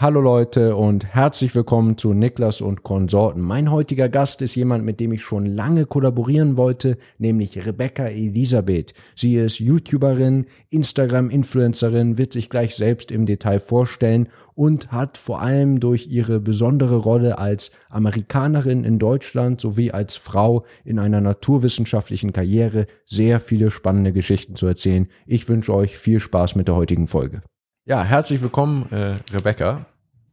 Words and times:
Hallo 0.00 0.20
Leute 0.20 0.76
und 0.76 1.06
herzlich 1.06 1.56
willkommen 1.56 1.98
zu 1.98 2.14
Niklas 2.14 2.60
und 2.60 2.84
Konsorten. 2.84 3.42
Mein 3.42 3.72
heutiger 3.72 4.08
Gast 4.08 4.42
ist 4.42 4.54
jemand, 4.54 4.84
mit 4.84 5.00
dem 5.00 5.10
ich 5.10 5.24
schon 5.24 5.44
lange 5.44 5.86
kollaborieren 5.86 6.56
wollte, 6.56 6.98
nämlich 7.18 7.66
Rebecca 7.66 8.04
Elisabeth. 8.04 8.94
Sie 9.16 9.34
ist 9.34 9.58
YouTuberin, 9.58 10.46
Instagram-Influencerin, 10.70 12.16
wird 12.16 12.32
sich 12.32 12.48
gleich 12.48 12.76
selbst 12.76 13.10
im 13.10 13.26
Detail 13.26 13.58
vorstellen 13.58 14.28
und 14.54 14.92
hat 14.92 15.18
vor 15.18 15.42
allem 15.42 15.80
durch 15.80 16.06
ihre 16.06 16.38
besondere 16.38 16.98
Rolle 16.98 17.38
als 17.38 17.72
Amerikanerin 17.90 18.84
in 18.84 19.00
Deutschland 19.00 19.60
sowie 19.60 19.90
als 19.90 20.14
Frau 20.14 20.64
in 20.84 21.00
einer 21.00 21.20
naturwissenschaftlichen 21.20 22.32
Karriere 22.32 22.86
sehr 23.04 23.40
viele 23.40 23.72
spannende 23.72 24.12
Geschichten 24.12 24.54
zu 24.54 24.68
erzählen. 24.68 25.08
Ich 25.26 25.48
wünsche 25.48 25.74
euch 25.74 25.98
viel 25.98 26.20
Spaß 26.20 26.54
mit 26.54 26.68
der 26.68 26.76
heutigen 26.76 27.08
Folge. 27.08 27.42
Ja, 27.88 28.04
herzlich 28.04 28.42
willkommen, 28.42 28.92
äh, 28.92 29.14
Rebecca, 29.32 29.86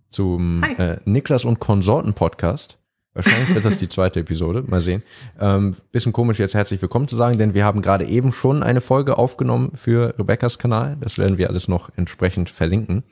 zum 0.09 0.61
äh, 0.77 0.97
Niklas 1.05 1.45
und 1.45 1.61
Konsorten 1.61 2.13
Podcast. 2.13 2.77
Wahrscheinlich 3.13 3.55
wird 3.55 3.63
das 3.63 3.77
die 3.77 3.87
zweite 3.87 4.19
Episode. 4.19 4.65
Mal 4.67 4.81
sehen. 4.81 5.03
Ähm, 5.39 5.77
bisschen 5.93 6.11
komisch 6.11 6.37
jetzt 6.37 6.53
herzlich 6.53 6.81
willkommen 6.81 7.07
zu 7.07 7.15
sagen, 7.15 7.37
denn 7.37 7.53
wir 7.53 7.63
haben 7.63 7.81
gerade 7.81 8.03
eben 8.07 8.33
schon 8.33 8.61
eine 8.61 8.81
Folge 8.81 9.17
aufgenommen 9.17 9.71
für 9.75 10.19
Rebeccas 10.19 10.59
Kanal. 10.59 10.97
Das 10.99 11.17
werden 11.17 11.37
wir 11.37 11.47
alles 11.47 11.69
noch 11.69 11.91
entsprechend 11.95 12.49
verlinken. 12.49 13.03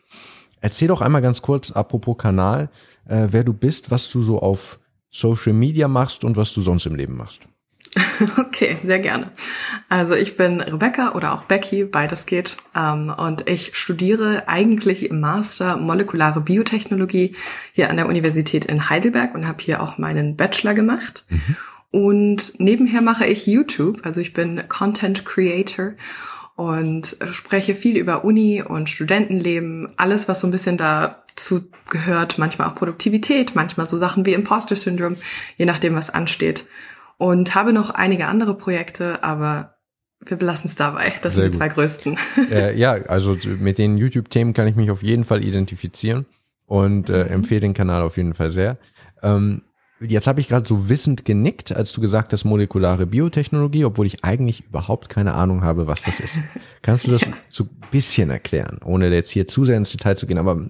Erzähl 0.60 0.90
doch 0.90 1.00
einmal 1.00 1.22
ganz 1.22 1.42
kurz, 1.42 1.72
apropos 1.72 2.18
Kanal, 2.18 2.68
äh, 3.08 3.28
wer 3.30 3.46
du 3.46 3.54
bist, 3.54 3.92
was 3.92 4.10
du 4.10 4.22
so 4.22 4.42
auf 4.42 4.78
Social 5.10 5.54
Media 5.54 5.88
machst 5.88 6.26
und 6.26 6.36
was 6.36 6.52
du 6.52 6.60
sonst 6.60 6.86
im 6.86 6.96
Leben 6.96 7.16
machst. 7.16 7.48
Okay, 8.38 8.78
sehr 8.84 9.00
gerne. 9.00 9.32
Also 9.90 10.16
ich 10.16 10.36
bin 10.36 10.62
Rebecca 10.62 11.14
oder 11.14 11.34
auch 11.34 11.44
Becky, 11.44 11.84
beides 11.84 12.26
geht. 12.26 12.58
Ähm, 12.76 13.14
und 13.16 13.50
ich 13.50 13.76
studiere 13.76 14.48
eigentlich 14.48 15.10
im 15.10 15.20
Master 15.20 15.78
molekulare 15.78 16.42
Biotechnologie 16.42 17.34
hier 17.74 17.90
an 17.90 17.98
der 17.98 18.08
Universität 18.08 18.66
in 18.66 18.90
Heidelberg 18.90 19.36
und 19.36 19.48
habe 19.48 19.62
hier 19.62 19.82
auch 19.82 19.98
meinen 19.98 20.36
Bachelor 20.36 20.74
gemacht. 20.74 21.26
Mhm. 21.30 21.56
Und 21.92 22.60
nebenher 22.60 23.02
mache 23.02 23.26
ich 23.26 23.46
YouTube, 23.46 24.00
also 24.04 24.20
ich 24.20 24.34
bin 24.34 24.68
Content 24.68 25.26
Creator 25.26 25.94
und 26.56 27.18
spreche 27.32 27.76
viel 27.76 27.98
über 27.98 28.24
Uni 28.24 28.64
und 28.64 28.90
Studentenleben, 28.90 29.90
alles, 29.98 30.28
was 30.28 30.40
so 30.40 30.48
ein 30.48 30.52
bisschen 30.52 30.78
dazu 30.78 31.66
gehört, 31.92 32.40
manchmal 32.40 32.68
auch 32.68 32.76
Produktivität, 32.76 33.56
manchmal 33.56 33.88
so 33.88 33.98
Sachen 33.98 34.26
wie 34.26 34.34
Imposter 34.34 34.76
Syndrome, 34.76 35.18
je 35.58 35.66
nachdem, 35.66 35.94
was 35.94 36.10
ansteht 36.10 36.66
und 37.18 37.56
habe 37.56 37.74
noch 37.74 37.90
einige 37.90 38.28
andere 38.28 38.56
Projekte, 38.56 39.24
aber 39.24 39.76
wir 40.26 40.38
belassen 40.38 40.70
es 40.70 40.76
dabei. 40.76 41.14
Das 41.22 41.36
Sehr 41.36 41.44
sind 41.44 41.56
die 41.56 41.58
gut. 41.58 41.58
zwei 41.58 41.74
größten. 41.74 42.18
Äh, 42.52 42.78
ja, 42.78 42.94
also 42.94 43.36
mit 43.60 43.78
den 43.78 43.98
YouTube-Themen 43.98 44.54
kann 44.54 44.68
ich 44.68 44.76
mich 44.76 44.92
auf 44.92 45.04
jeden 45.04 45.24
Fall 45.24 45.44
identifizieren 45.44 46.26
und 46.66 47.10
äh, 47.10 47.26
mhm. 47.26 47.32
empfehle 47.32 47.62
den 47.62 47.74
Kanal 47.74 48.02
auf 48.02 48.18
jeden 48.18 48.34
Fall 48.34 48.50
sehr. 48.50 48.78
Ähm, 49.22 49.64
jetzt 50.00 50.28
habe 50.28 50.40
ich 50.40 50.48
gerade 50.48 50.68
so 50.68 50.90
wissend 50.90 51.26
genickt, 51.26 51.76
als 51.76 51.92
du 51.94 52.02
gesagt 52.02 52.34
hast, 52.34 52.46
molekulare 52.46 53.06
Biotechnologie, 53.06 53.86
obwohl 53.86 54.06
ich 54.06 54.24
eigentlich 54.24 54.66
überhaupt 54.66 55.10
keine 55.10 55.34
Ahnung 55.34 55.64
habe, 55.64 55.88
was 55.88 56.04
das 56.04 56.20
ist. 56.20 56.40
Kannst 56.82 57.08
du 57.08 57.12
das 57.12 57.22
ja. 57.26 57.34
so 57.50 57.66
ein 57.66 57.70
bisschen 57.92 58.30
erklären, 58.30 58.80
ohne 58.84 59.10
jetzt 59.10 59.32
hier 59.32 59.48
zu 59.48 59.66
sehr 59.66 59.78
ins 59.78 59.92
Detail 59.92 60.16
zu 60.16 60.28
gehen? 60.28 60.38
Aber 60.38 60.70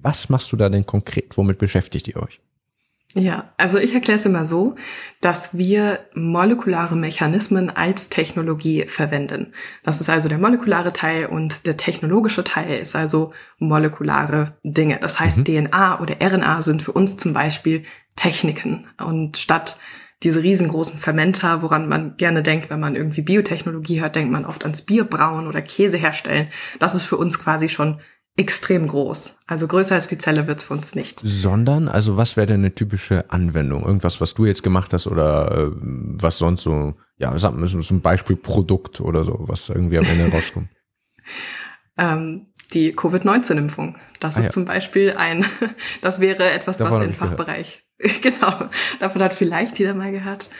was 0.00 0.28
machst 0.28 0.52
du 0.52 0.56
da 0.56 0.68
denn 0.68 0.86
konkret? 0.86 1.36
Womit 1.36 1.58
beschäftigt 1.58 2.08
ihr 2.08 2.16
euch? 2.16 2.40
Ja, 3.18 3.52
also 3.56 3.78
ich 3.78 3.94
erkläre 3.94 4.18
es 4.18 4.26
immer 4.26 4.46
so, 4.46 4.76
dass 5.20 5.58
wir 5.58 6.06
molekulare 6.14 6.94
Mechanismen 6.94 7.68
als 7.68 8.08
Technologie 8.08 8.84
verwenden. 8.86 9.52
Das 9.82 10.00
ist 10.00 10.08
also 10.08 10.28
der 10.28 10.38
molekulare 10.38 10.92
Teil 10.92 11.26
und 11.26 11.66
der 11.66 11.76
technologische 11.76 12.44
Teil 12.44 12.78
ist 12.78 12.94
also 12.94 13.32
molekulare 13.58 14.56
Dinge. 14.62 14.98
Das 15.00 15.18
heißt, 15.18 15.38
mhm. 15.38 15.44
DNA 15.44 16.00
oder 16.00 16.16
RNA 16.22 16.62
sind 16.62 16.80
für 16.80 16.92
uns 16.92 17.16
zum 17.16 17.32
Beispiel 17.32 17.82
Techniken. 18.14 18.86
Und 19.04 19.36
statt 19.36 19.80
diese 20.22 20.42
riesengroßen 20.42 20.98
Fermenter, 20.98 21.62
woran 21.62 21.88
man 21.88 22.16
gerne 22.18 22.44
denkt, 22.44 22.70
wenn 22.70 22.80
man 22.80 22.94
irgendwie 22.94 23.22
Biotechnologie 23.22 24.00
hört, 24.00 24.14
denkt 24.14 24.30
man 24.30 24.44
oft 24.44 24.62
ans 24.62 24.82
Bierbrauen 24.82 25.48
oder 25.48 25.60
Käse 25.60 25.96
herstellen. 25.96 26.48
Das 26.78 26.94
ist 26.94 27.04
für 27.04 27.16
uns 27.16 27.40
quasi 27.40 27.68
schon 27.68 28.00
extrem 28.38 28.88
groß. 28.88 29.36
Also 29.46 29.68
größer 29.68 29.94
als 29.94 30.06
die 30.06 30.16
Zelle 30.16 30.46
wird's 30.46 30.62
für 30.62 30.74
uns 30.74 30.94
nicht. 30.94 31.20
Sondern, 31.22 31.88
also 31.88 32.16
was 32.16 32.36
wäre 32.36 32.46
denn 32.46 32.60
eine 32.60 32.74
typische 32.74 33.30
Anwendung? 33.30 33.84
Irgendwas, 33.84 34.20
was 34.20 34.34
du 34.34 34.46
jetzt 34.46 34.62
gemacht 34.62 34.92
hast 34.92 35.06
oder 35.06 35.50
äh, 35.50 35.70
was 35.72 36.38
sonst 36.38 36.62
so, 36.62 36.94
ja, 37.18 37.36
sag 37.38 37.54
mal, 37.54 37.66
so 37.66 37.94
ein 37.94 38.00
Beispiel 38.00 38.36
Produkt 38.36 39.00
oder 39.00 39.24
so, 39.24 39.44
was 39.46 39.68
irgendwie 39.68 39.98
am 39.98 40.06
Ende 40.06 40.30
rauskommt? 40.32 40.68
ähm, 41.98 42.46
die 42.72 42.92
Covid-19-Impfung. 42.92 43.98
Das 44.20 44.36
ah, 44.36 44.38
ist 44.38 44.44
ja. 44.46 44.50
zum 44.52 44.64
Beispiel 44.64 45.14
ein, 45.16 45.44
das 46.00 46.20
wäre 46.20 46.50
etwas, 46.50 46.78
Davon 46.78 47.00
was 47.00 47.06
im 47.06 47.12
Fachbereich, 47.12 47.84
genau, 48.22 48.68
davon 49.00 49.22
hat 49.22 49.34
vielleicht 49.34 49.78
jeder 49.78 49.94
mal 49.94 50.12
gehört. 50.12 50.50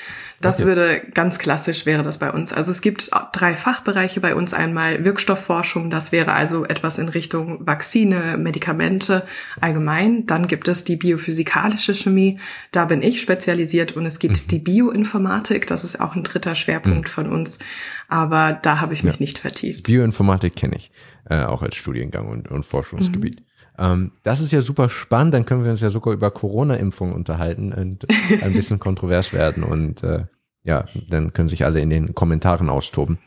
Das 0.41 0.61
okay. 0.61 0.67
würde 0.67 1.03
ganz 1.15 1.39
klassisch 1.39 1.85
wäre 1.85 2.05
das 2.05 2.19
bei 2.19 2.31
uns. 2.31 2.53
Also 2.53 2.71
es 2.71 2.81
gibt 2.81 3.11
drei 3.33 3.57
Fachbereiche 3.57 4.21
bei 4.21 4.37
uns. 4.37 4.55
Einmal 4.55 5.05
Wirkstoffforschung, 5.05 5.91
das 5.91 6.13
wäre 6.13 6.33
also 6.33 6.65
etwas 6.65 6.99
in 6.99 7.09
Richtung 7.09 7.67
Vakzine, 7.67 8.39
Medikamente 8.39 9.27
allgemein. 9.61 10.27
Dann 10.27 10.47
gibt 10.47 10.69
es 10.69 10.85
die 10.85 10.95
biophysikalische 10.95 11.95
Chemie, 11.95 12.39
da 12.71 12.85
bin 12.85 13.03
ich 13.03 13.21
spezialisiert 13.21 13.93
und 13.97 14.07
es 14.07 14.21
gibt 14.21 14.45
mhm. 14.45 14.49
die 14.49 14.59
Bioinformatik, 14.61 15.67
das 15.67 15.83
ist 15.83 16.01
auch 16.01 16.15
ein 16.15 16.23
dritter 16.23 16.55
Schwerpunkt 16.55 17.09
mhm. 17.09 17.13
von 17.13 17.33
uns. 17.33 17.59
Aber 18.07 18.53
da 18.53 18.81
habe 18.81 18.95
ich 18.95 19.03
mich 19.03 19.17
ja. 19.17 19.21
nicht 19.21 19.39
vertieft. 19.39 19.85
Bioinformatik 19.85 20.55
kenne 20.55 20.77
ich, 20.77 20.93
äh, 21.29 21.43
auch 21.45 21.63
als 21.63 21.75
Studiengang 21.75 22.29
und, 22.29 22.49
und 22.49 22.65
Forschungsgebiet. 22.65 23.41
Mhm. 23.41 23.48
Ähm, 23.79 24.13
das 24.25 24.41
ist 24.41 24.53
ja 24.53 24.61
super 24.61 24.89
spannend, 24.89 25.35
dann 25.35 25.45
können 25.45 25.63
wir 25.63 25.71
uns 25.71 25.81
ja 25.81 25.89
sogar 25.89 26.13
über 26.13 26.31
Corona-Impfungen 26.31 27.15
unterhalten 27.15 27.73
und 27.73 28.07
ein 28.43 28.53
bisschen 28.53 28.79
kontrovers 28.79 29.33
werden 29.33 29.63
und 29.63 30.03
äh, 30.03 30.25
ja, 30.65 30.85
dann 31.09 31.33
können 31.33 31.49
sich 31.49 31.65
alle 31.65 31.81
in 31.81 31.91
den 31.91 32.15
Kommentaren 32.15 32.69
austoben. 32.69 33.19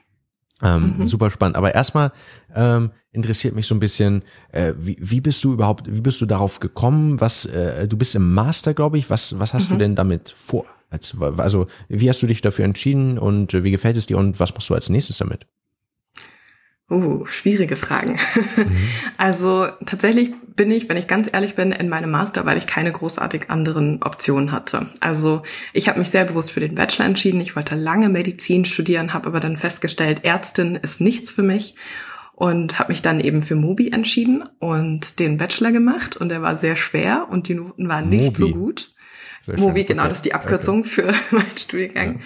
Ähm, 0.62 0.98
mhm. 0.98 1.08
Super 1.08 1.30
spannend. 1.30 1.56
Aber 1.56 1.74
erstmal 1.74 2.12
ähm, 2.54 2.92
interessiert 3.12 3.56
mich 3.56 3.66
so 3.66 3.74
ein 3.74 3.80
bisschen, 3.80 4.24
äh, 4.52 4.74
wie, 4.78 4.98
wie 5.00 5.22
bist 5.22 5.44
du 5.44 5.54
überhaupt, 5.54 5.92
wie 5.92 6.02
bist 6.02 6.22
du 6.22 6.26
darauf 6.26 6.60
gekommen? 6.60 7.20
Was, 7.20 7.46
äh, 7.46 7.88
du 7.88 7.98
bist 7.98 8.16
im 8.16 8.34
Master, 8.34 8.74
glaube 8.74 8.98
ich. 8.98 9.10
Was, 9.10 9.40
was 9.40 9.54
hast 9.54 9.70
mhm. 9.70 9.74
du 9.74 9.80
denn 9.80 9.96
damit 9.96 10.30
vor? 10.30 10.66
Also, 10.92 11.68
wie 11.88 12.10
hast 12.10 12.22
du 12.22 12.28
dich 12.28 12.42
dafür 12.42 12.66
entschieden 12.66 13.18
und 13.18 13.54
wie 13.54 13.72
gefällt 13.72 13.96
es 13.96 14.08
dir 14.08 14.18
und 14.18 14.42
was 14.42 14.54
machst 14.54 14.70
du 14.70 14.74
als 14.74 14.90
nächstes 14.90 15.18
damit? 15.18 15.48
Uh, 16.92 17.26
schwierige 17.26 17.78
Fragen. 17.78 18.20
Mhm. 18.56 18.78
Also 19.18 19.68
tatsächlich 19.86 20.34
bin 20.58 20.70
ich, 20.72 20.90
wenn 20.90 20.98
ich 20.98 21.08
ganz 21.08 21.30
ehrlich 21.32 21.56
bin, 21.56 21.72
in 21.72 21.88
meinem 21.88 22.12
Master, 22.12 22.46
weil 22.46 22.58
ich 22.58 22.68
keine 22.68 22.92
großartig 22.92 23.50
anderen 23.50 24.04
Optionen 24.04 24.52
hatte. 24.52 24.88
Also 25.00 25.44
ich 25.72 25.88
habe 25.88 26.00
mich 26.00 26.10
sehr 26.10 26.26
bewusst 26.26 26.52
für 26.52 26.60
den 26.60 26.76
Bachelor 26.76 27.06
entschieden. 27.06 27.40
Ich 27.40 27.56
wollte 27.56 27.76
lange 27.76 28.10
Medizin 28.10 28.66
studieren, 28.66 29.14
habe 29.14 29.28
aber 29.28 29.40
dann 29.40 29.56
festgestellt, 29.56 30.26
Ärztin 30.26 30.76
ist 30.76 31.00
nichts 31.00 31.32
für 31.32 31.44
mich 31.44 31.76
und 32.34 32.78
habe 32.78 32.92
mich 32.92 33.02
dann 33.02 33.22
eben 33.22 33.44
für 33.44 33.56
Mobi 33.56 33.92
entschieden 33.92 34.44
und 34.60 35.20
den 35.20 35.38
Bachelor 35.38 35.72
gemacht 35.72 36.18
und 36.18 36.28
der 36.28 36.42
war 36.42 36.58
sehr 36.58 36.76
schwer 36.76 37.28
und 37.30 37.48
die 37.48 37.54
Noten 37.54 37.88
waren 37.88 38.10
nicht 38.10 38.24
Mobi. 38.24 38.36
so 38.36 38.50
gut. 38.50 38.94
Mobi, 39.56 39.86
genau, 39.86 40.04
das 40.04 40.20
ist 40.20 40.26
die 40.26 40.34
Abkürzung 40.34 40.82
okay. 40.82 40.90
für 40.90 41.14
meinen 41.32 41.58
Studiengang. 41.58 42.16
Ja. 42.16 42.22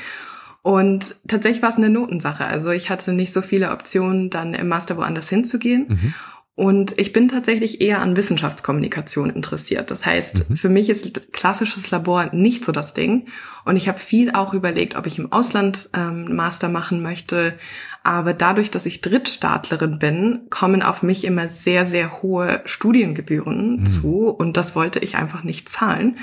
Und 0.66 1.16
tatsächlich 1.28 1.62
war 1.62 1.70
es 1.70 1.76
eine 1.76 1.92
Notensache. 1.92 2.44
Also 2.44 2.72
ich 2.72 2.90
hatte 2.90 3.14
nicht 3.14 3.32
so 3.32 3.44
viele 3.44 3.70
Optionen, 3.70 4.32
dann 4.32 4.56
im 4.56 4.68
Master 4.68 4.98
woanders 4.98 5.30
hinzugehen. 5.30 5.86
Mhm. 5.88 6.14
Und 6.56 6.98
ich 6.98 7.14
bin 7.14 7.28
tatsächlich 7.28 7.82
eher 7.82 8.02
an 8.02 8.18
Wissenschaftskommunikation 8.18 9.30
interessiert. 9.30 9.92
Das 9.92 10.08
heißt, 10.08 10.50
mhm. 10.50 10.56
für 10.56 10.70
mich 10.70 10.90
ist 10.90 11.32
klassisches 11.34 11.92
Labor 11.92 12.32
nicht 12.32 12.66
so 12.66 12.72
das 12.72 12.96
Ding. 12.96 13.28
Und 13.64 13.76
ich 13.76 13.88
habe 13.88 14.00
viel 14.00 14.32
auch 14.32 14.56
überlegt, 14.56 14.96
ob 14.96 15.06
ich 15.06 15.20
im 15.20 15.32
Ausland 15.32 15.92
ähm, 15.94 16.36
Master 16.36 16.68
machen 16.68 17.04
möchte. 17.04 17.54
Aber 18.02 18.34
dadurch, 18.34 18.72
dass 18.72 18.88
ich 18.88 19.02
Drittstaatlerin 19.02 20.00
bin, 20.00 20.48
kommen 20.50 20.82
auf 20.82 21.04
mich 21.04 21.26
immer 21.26 21.48
sehr, 21.48 21.86
sehr 21.86 22.24
hohe 22.24 22.62
Studiengebühren 22.66 23.82
mhm. 23.82 23.86
zu. 23.86 24.30
Und 24.30 24.58
das 24.58 24.76
wollte 24.76 24.98
ich 24.98 25.16
einfach 25.16 25.44
nicht 25.44 25.70
zahlen 25.70 26.18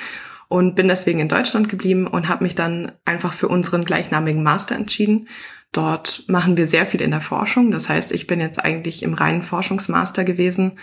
und 0.52 0.75
bin 0.75 0.87
deswegen 0.87 1.19
in 1.19 1.28
Deutschland 1.28 1.70
geblieben 1.70 2.06
und 2.06 2.28
habe 2.28 2.44
mich 2.44 2.54
dann 2.54 2.93
einfach 3.06 3.32
für 3.32 3.49
unseren 3.49 3.87
gleichnamigen 3.87 4.43
Master 4.43 4.75
entschieden. 4.75 5.28
Dort 5.72 6.25
machen 6.28 6.58
wir 6.58 6.66
sehr 6.66 6.87
viel 6.87 7.00
in 7.00 7.10
der 7.10 7.22
Forschung. 7.22 7.70
Das 7.70 7.88
heißt, 7.88 8.12
ich 8.12 8.26
bin 8.26 8.38
jetzt 8.38 8.62
eigentlich 8.62 9.02
im 9.02 9.14
reinen 9.14 9.40
Forschungsmaster 9.40 10.25
gewesen 10.25 10.78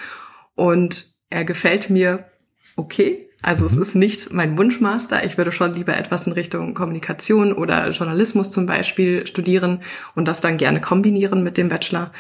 und 0.55 1.13
er 1.29 1.45
gefällt 1.45 1.91
mir 1.91 2.25
okay. 2.77 3.29
Also 3.43 3.65
mhm. 3.65 3.69
es 3.69 3.77
ist 3.77 3.93
nicht 3.93 4.33
mein 4.33 4.57
Wunschmaster. 4.57 5.23
Ich 5.23 5.37
würde 5.37 5.51
schon 5.51 5.75
lieber 5.75 5.95
etwas 5.95 6.25
in 6.25 6.33
Richtung 6.33 6.73
Kommunikation 6.73 7.53
oder 7.53 7.91
Journalismus 7.91 8.49
zum 8.49 8.65
Beispiel 8.65 9.27
studieren 9.27 9.81
und 10.15 10.27
das 10.27 10.41
dann 10.41 10.57
gerne 10.57 10.81
kombinieren 10.81 11.43
mit 11.43 11.57
dem 11.57 11.69
Bachelor. 11.69 12.11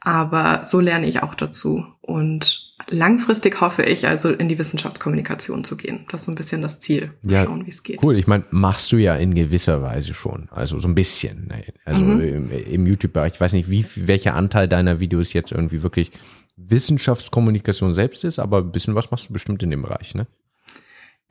Aber 0.00 0.64
so 0.64 0.80
lerne 0.80 1.06
ich 1.06 1.22
auch 1.22 1.34
dazu. 1.34 1.86
Und 2.02 2.69
langfristig 2.90 3.60
hoffe 3.60 3.82
ich 3.82 4.06
also 4.06 4.30
in 4.30 4.48
die 4.48 4.58
Wissenschaftskommunikation 4.58 5.64
zu 5.64 5.76
gehen. 5.76 6.06
Das 6.10 6.22
ist 6.22 6.26
so 6.26 6.32
ein 6.32 6.34
bisschen 6.34 6.62
das 6.62 6.80
Ziel. 6.80 7.12
Ja, 7.22 7.44
schauen, 7.44 7.64
wie 7.66 7.70
es 7.70 7.82
geht. 7.82 8.02
Cool. 8.02 8.16
Ich 8.16 8.26
meine, 8.26 8.44
machst 8.50 8.92
du 8.92 8.96
ja 8.96 9.16
in 9.16 9.34
gewisser 9.34 9.82
Weise 9.82 10.14
schon. 10.14 10.48
Also 10.50 10.78
so 10.78 10.88
ein 10.88 10.94
bisschen. 10.94 11.52
Also 11.84 12.00
mhm. 12.00 12.20
im, 12.20 12.50
im 12.50 12.86
YouTube-Bereich. 12.86 13.34
Ich 13.34 13.40
weiß 13.40 13.52
nicht, 13.52 13.70
wie, 13.70 13.86
welcher 13.96 14.34
Anteil 14.34 14.68
deiner 14.68 15.00
Videos 15.00 15.32
jetzt 15.32 15.52
irgendwie 15.52 15.82
wirklich 15.82 16.12
Wissenschaftskommunikation 16.56 17.94
selbst 17.94 18.24
ist, 18.24 18.38
aber 18.38 18.58
ein 18.58 18.72
bisschen 18.72 18.94
was 18.94 19.10
machst 19.10 19.28
du 19.28 19.32
bestimmt 19.32 19.62
in 19.62 19.70
dem 19.70 19.82
Bereich, 19.82 20.14
ne? 20.14 20.26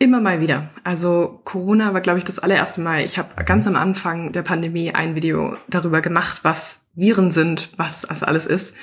Immer 0.02 0.22
mal 0.22 0.40
wieder. 0.40 0.70
Also 0.86 1.42
Corona 1.44 1.94
war, 1.94 2.00
glaube 2.00 2.20
ich, 2.20 2.26
das 2.26 2.40
allererste 2.40 2.80
Mal. 2.80 3.04
Ich 3.04 3.18
habe 3.18 3.44
ganz 3.44 3.68
am 3.68 3.76
Anfang 3.76 4.32
der 4.32 4.44
Pandemie 4.44 4.92
ein 4.92 5.14
Video 5.16 5.58
darüber 5.68 6.00
gemacht, 6.00 6.40
was 6.44 6.86
Viren 6.96 7.32
sind, 7.32 7.70
was 7.76 8.04
das 8.04 8.24
alles 8.24 8.48
ist. 8.48 8.74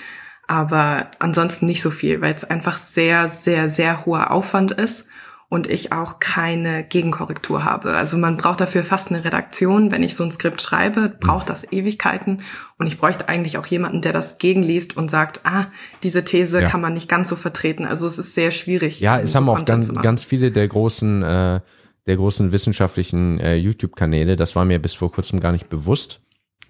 Aber 0.47 1.11
ansonsten 1.19 1.67
nicht 1.67 1.83
so 1.83 1.91
viel, 1.91 2.21
weil 2.21 2.35
es 2.35 2.45
einfach 2.45 2.77
sehr, 2.77 3.29
sehr, 3.29 3.69
sehr 3.69 4.07
hoher 4.07 4.31
Aufwand 4.31 4.71
ist 4.73 5.07
und 5.49 5.69
ich 5.69 5.93
auch 5.93 6.19
keine 6.19 6.83
Gegenkorrektur 6.85 7.65
habe. 7.65 7.93
Also 7.93 8.19
man 8.19 8.37
braucht 8.37 8.61
dafür 8.61 8.85
fast 8.85 9.11
eine 9.11 9.25
Redaktion. 9.25 9.93
Wenn 9.93 10.03
ich 10.03 10.17
so 10.17 10.25
ein 10.25 10.33
Skript 10.33 10.61
schreibe, 10.61 11.09
braucht 11.21 11.49
das 11.49 11.71
Ewigkeiten. 11.71 12.43
Und 12.79 12.89
ich 12.89 12.99
bräuchte 12.99 13.29
eigentlich 13.29 13.57
auch 13.57 13.67
jemanden, 13.67 14.03
der 14.03 14.13
das 14.13 14.39
gegenliest 14.39 14.97
und 14.97 15.09
sagt, 15.09 15.41
ah, 15.45 15.67
diese 16.03 16.25
These 16.25 16.63
ja. 16.63 16.69
kann 16.69 16.81
man 16.81 16.95
nicht 16.95 17.09
ganz 17.09 17.29
so 17.29 17.37
vertreten. 17.37 17.87
Also 17.87 18.07
es 18.09 18.19
ist 18.19 18.35
sehr 18.35 18.51
schwierig. 18.51 19.01
Ja, 19.01 19.21
es 19.21 19.33
so 19.33 19.37
haben 19.37 19.49
auch 19.49 19.65
ganz, 19.65 19.93
ganz 19.95 20.25
viele 20.25 20.51
der 20.51 20.67
großen, 20.67 21.23
äh, 21.23 21.61
der 22.07 22.17
großen 22.17 22.51
wissenschaftlichen 22.51 23.39
äh, 23.39 23.55
YouTube-Kanäle, 23.57 24.37
das 24.37 24.57
war 24.57 24.65
mir 24.65 24.81
bis 24.81 24.95
vor 24.95 25.13
kurzem 25.13 25.41
gar 25.41 25.53
nicht 25.53 25.69
bewusst, 25.69 26.21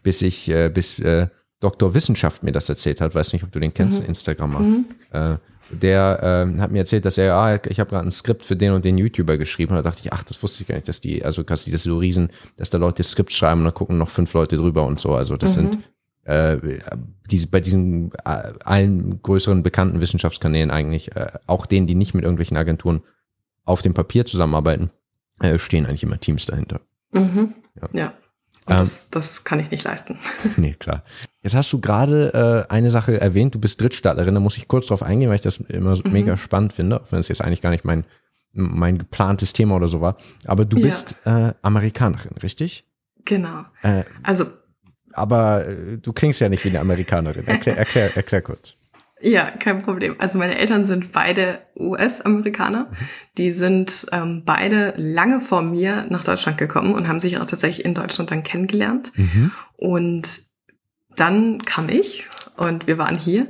bis 0.02 0.22
ich, 0.22 0.48
äh, 0.48 0.70
bis 0.70 0.98
äh, 0.98 1.28
Dr. 1.60 1.94
Wissenschaft 1.94 2.42
mir 2.42 2.52
das 2.52 2.68
erzählt 2.68 3.00
hat. 3.00 3.14
Weiß 3.14 3.32
nicht, 3.32 3.44
ob 3.44 3.52
du 3.52 3.60
den 3.60 3.72
kennst, 3.72 4.00
mhm. 4.00 4.08
Instagrammer. 4.08 4.60
Mhm. 4.60 4.84
Äh, 5.12 5.36
der 5.70 6.46
äh, 6.54 6.60
hat 6.60 6.70
mir 6.70 6.78
erzählt, 6.78 7.04
dass 7.04 7.18
er, 7.18 7.34
ah, 7.34 7.58
ich 7.68 7.80
habe 7.80 7.90
gerade 7.90 8.06
ein 8.06 8.10
Skript 8.10 8.44
für 8.44 8.56
den 8.56 8.72
und 8.72 8.84
den 8.84 8.98
YouTuber 8.98 9.36
geschrieben. 9.36 9.72
Und 9.72 9.78
da 9.78 9.82
dachte 9.82 10.02
ich, 10.04 10.12
ach, 10.12 10.22
das 10.22 10.42
wusste 10.42 10.62
ich 10.62 10.68
gar 10.68 10.76
nicht, 10.76 10.88
dass 10.88 11.00
die, 11.00 11.24
also 11.24 11.42
quasi 11.44 11.70
das 11.70 11.80
ist 11.80 11.84
so 11.84 11.98
riesen, 11.98 12.30
dass 12.56 12.70
da 12.70 12.78
Leute 12.78 13.02
Skript 13.02 13.32
schreiben 13.32 13.60
und 13.60 13.64
dann 13.64 13.74
gucken 13.74 13.98
noch 13.98 14.10
fünf 14.10 14.32
Leute 14.32 14.56
drüber 14.56 14.86
und 14.86 15.00
so. 15.00 15.14
Also 15.14 15.36
das 15.36 15.56
mhm. 15.56 15.72
sind 15.72 15.78
äh, 16.24 16.80
diese, 17.30 17.48
bei 17.48 17.60
diesen 17.60 18.12
äh, 18.24 18.52
allen 18.64 19.22
größeren 19.22 19.62
bekannten 19.62 20.00
Wissenschaftskanälen 20.00 20.70
eigentlich, 20.70 21.14
äh, 21.16 21.32
auch 21.46 21.66
denen, 21.66 21.86
die 21.86 21.94
nicht 21.94 22.14
mit 22.14 22.24
irgendwelchen 22.24 22.56
Agenturen 22.56 23.02
auf 23.64 23.82
dem 23.82 23.94
Papier 23.94 24.26
zusammenarbeiten, 24.26 24.90
äh, 25.40 25.58
stehen 25.58 25.86
eigentlich 25.86 26.02
immer 26.02 26.20
Teams 26.20 26.46
dahinter. 26.46 26.80
Mhm. 27.12 27.54
Ja. 27.80 27.88
ja. 27.92 28.14
Und 28.66 28.74
ähm, 28.74 28.80
das, 28.80 29.10
das 29.10 29.44
kann 29.44 29.60
ich 29.60 29.70
nicht 29.70 29.84
leisten. 29.84 30.18
Nee, 30.56 30.74
klar. 30.74 31.04
Jetzt 31.42 31.54
hast 31.54 31.72
du 31.72 31.80
gerade 31.80 32.66
äh, 32.68 32.72
eine 32.72 32.90
Sache 32.90 33.20
erwähnt, 33.20 33.54
du 33.54 33.60
bist 33.60 33.80
Drittstaatlerin, 33.80 34.34
da 34.34 34.40
muss 34.40 34.56
ich 34.56 34.68
kurz 34.68 34.86
drauf 34.86 35.02
eingehen, 35.02 35.28
weil 35.28 35.36
ich 35.36 35.42
das 35.42 35.58
immer 35.58 35.96
mhm. 35.96 36.12
mega 36.12 36.36
spannend 36.36 36.72
finde, 36.72 37.00
auch 37.00 37.12
wenn 37.12 37.20
es 37.20 37.28
jetzt 37.28 37.40
eigentlich 37.40 37.62
gar 37.62 37.70
nicht 37.70 37.84
mein, 37.84 38.04
mein 38.52 38.98
geplantes 38.98 39.52
Thema 39.52 39.76
oder 39.76 39.86
so 39.86 40.00
war. 40.00 40.16
Aber 40.46 40.64
du 40.64 40.78
ja. 40.78 40.86
bist 40.86 41.14
äh, 41.24 41.52
Amerikanerin, 41.62 42.36
richtig? 42.42 42.84
Genau. 43.24 43.64
Äh, 43.82 44.04
also. 44.22 44.46
Aber 45.12 45.66
äh, 45.66 45.98
du 45.98 46.12
klingst 46.12 46.40
ja 46.40 46.48
nicht 46.48 46.64
wie 46.64 46.70
eine 46.70 46.80
Amerikanerin. 46.80 47.46
Erklär, 47.46 47.78
erklär, 47.78 48.16
erklär 48.16 48.42
kurz. 48.42 48.76
Ja, 49.20 49.50
kein 49.50 49.82
Problem. 49.82 50.16
Also 50.18 50.38
meine 50.38 50.58
Eltern 50.58 50.84
sind 50.84 51.12
beide 51.12 51.60
US-Amerikaner. 51.74 52.90
Die 53.38 53.50
sind 53.52 54.06
ähm, 54.12 54.42
beide 54.44 54.92
lange 54.96 55.40
vor 55.40 55.62
mir 55.62 56.06
nach 56.10 56.22
Deutschland 56.22 56.58
gekommen 56.58 56.94
und 56.94 57.08
haben 57.08 57.20
sich 57.20 57.38
auch 57.38 57.46
tatsächlich 57.46 57.84
in 57.84 57.94
Deutschland 57.94 58.30
dann 58.30 58.42
kennengelernt. 58.42 59.12
Mhm. 59.16 59.52
Und 59.76 60.42
dann 61.16 61.62
kam 61.62 61.88
ich 61.88 62.28
und 62.56 62.86
wir 62.86 62.98
waren 62.98 63.16
hier. 63.16 63.48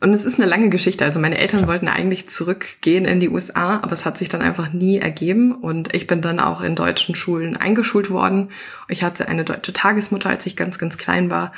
Und 0.00 0.12
es 0.12 0.24
ist 0.24 0.38
eine 0.38 0.48
lange 0.48 0.68
Geschichte. 0.68 1.04
Also 1.04 1.20
meine 1.20 1.38
Eltern 1.38 1.68
wollten 1.68 1.88
eigentlich 1.88 2.28
zurückgehen 2.28 3.04
in 3.04 3.20
die 3.20 3.30
USA, 3.30 3.78
aber 3.78 3.92
es 3.92 4.04
hat 4.04 4.18
sich 4.18 4.28
dann 4.28 4.42
einfach 4.42 4.72
nie 4.72 4.98
ergeben. 4.98 5.52
Und 5.52 5.94
ich 5.94 6.06
bin 6.06 6.20
dann 6.20 6.38
auch 6.40 6.60
in 6.60 6.74
deutschen 6.74 7.14
Schulen 7.14 7.56
eingeschult 7.56 8.10
worden. 8.10 8.50
Ich 8.88 9.02
hatte 9.02 9.28
eine 9.28 9.44
deutsche 9.44 9.72
Tagesmutter, 9.72 10.28
als 10.28 10.44
ich 10.44 10.56
ganz, 10.56 10.78
ganz 10.78 10.98
klein 10.98 11.30
war. 11.30 11.52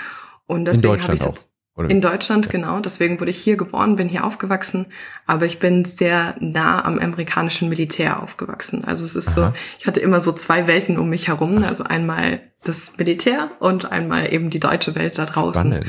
Und 0.47 0.67
deswegen 0.67 1.03
habe 1.03 1.15
ich 1.15 1.23
auch. 1.23 1.37
Oder? 1.77 1.91
In 1.91 2.01
Deutschland, 2.01 2.47
ja. 2.47 2.53
genau. 2.53 2.81
Deswegen 2.81 3.19
wurde 3.19 3.31
ich 3.31 3.39
hier 3.39 3.57
geboren, 3.57 3.97
bin 3.97 4.09
hier 4.09 4.25
aufgewachsen, 4.25 4.87
aber 5.27 5.45
ich 5.47 5.59
bin 5.59 5.85
sehr 5.85 6.37
nah 6.39 6.85
am 6.85 6.99
amerikanischen 6.99 7.69
Militär 7.69 8.23
aufgewachsen. 8.23 8.85
Also 8.85 9.05
es 9.05 9.17
ist 9.17 9.29
Aha. 9.29 9.35
so, 9.35 9.53
ich 9.81 9.87
hatte 9.87 10.01
immer 10.01 10.21
so 10.21 10.33
zwei 10.33 10.67
Welten 10.67 10.99
um 10.99 11.09
mich 11.09 11.29
herum. 11.29 11.63
Ach. 11.65 11.69
Also 11.69 11.85
einmal 11.85 12.41
das 12.63 12.97
Militär 12.97 13.51
und 13.59 13.91
einmal 13.91 14.33
eben 14.33 14.51
die 14.51 14.61
deutsche 14.61 14.95
Welt 14.95 15.19
da 15.19 15.25
draußen. 15.25 15.73
Spannend. 15.73 15.87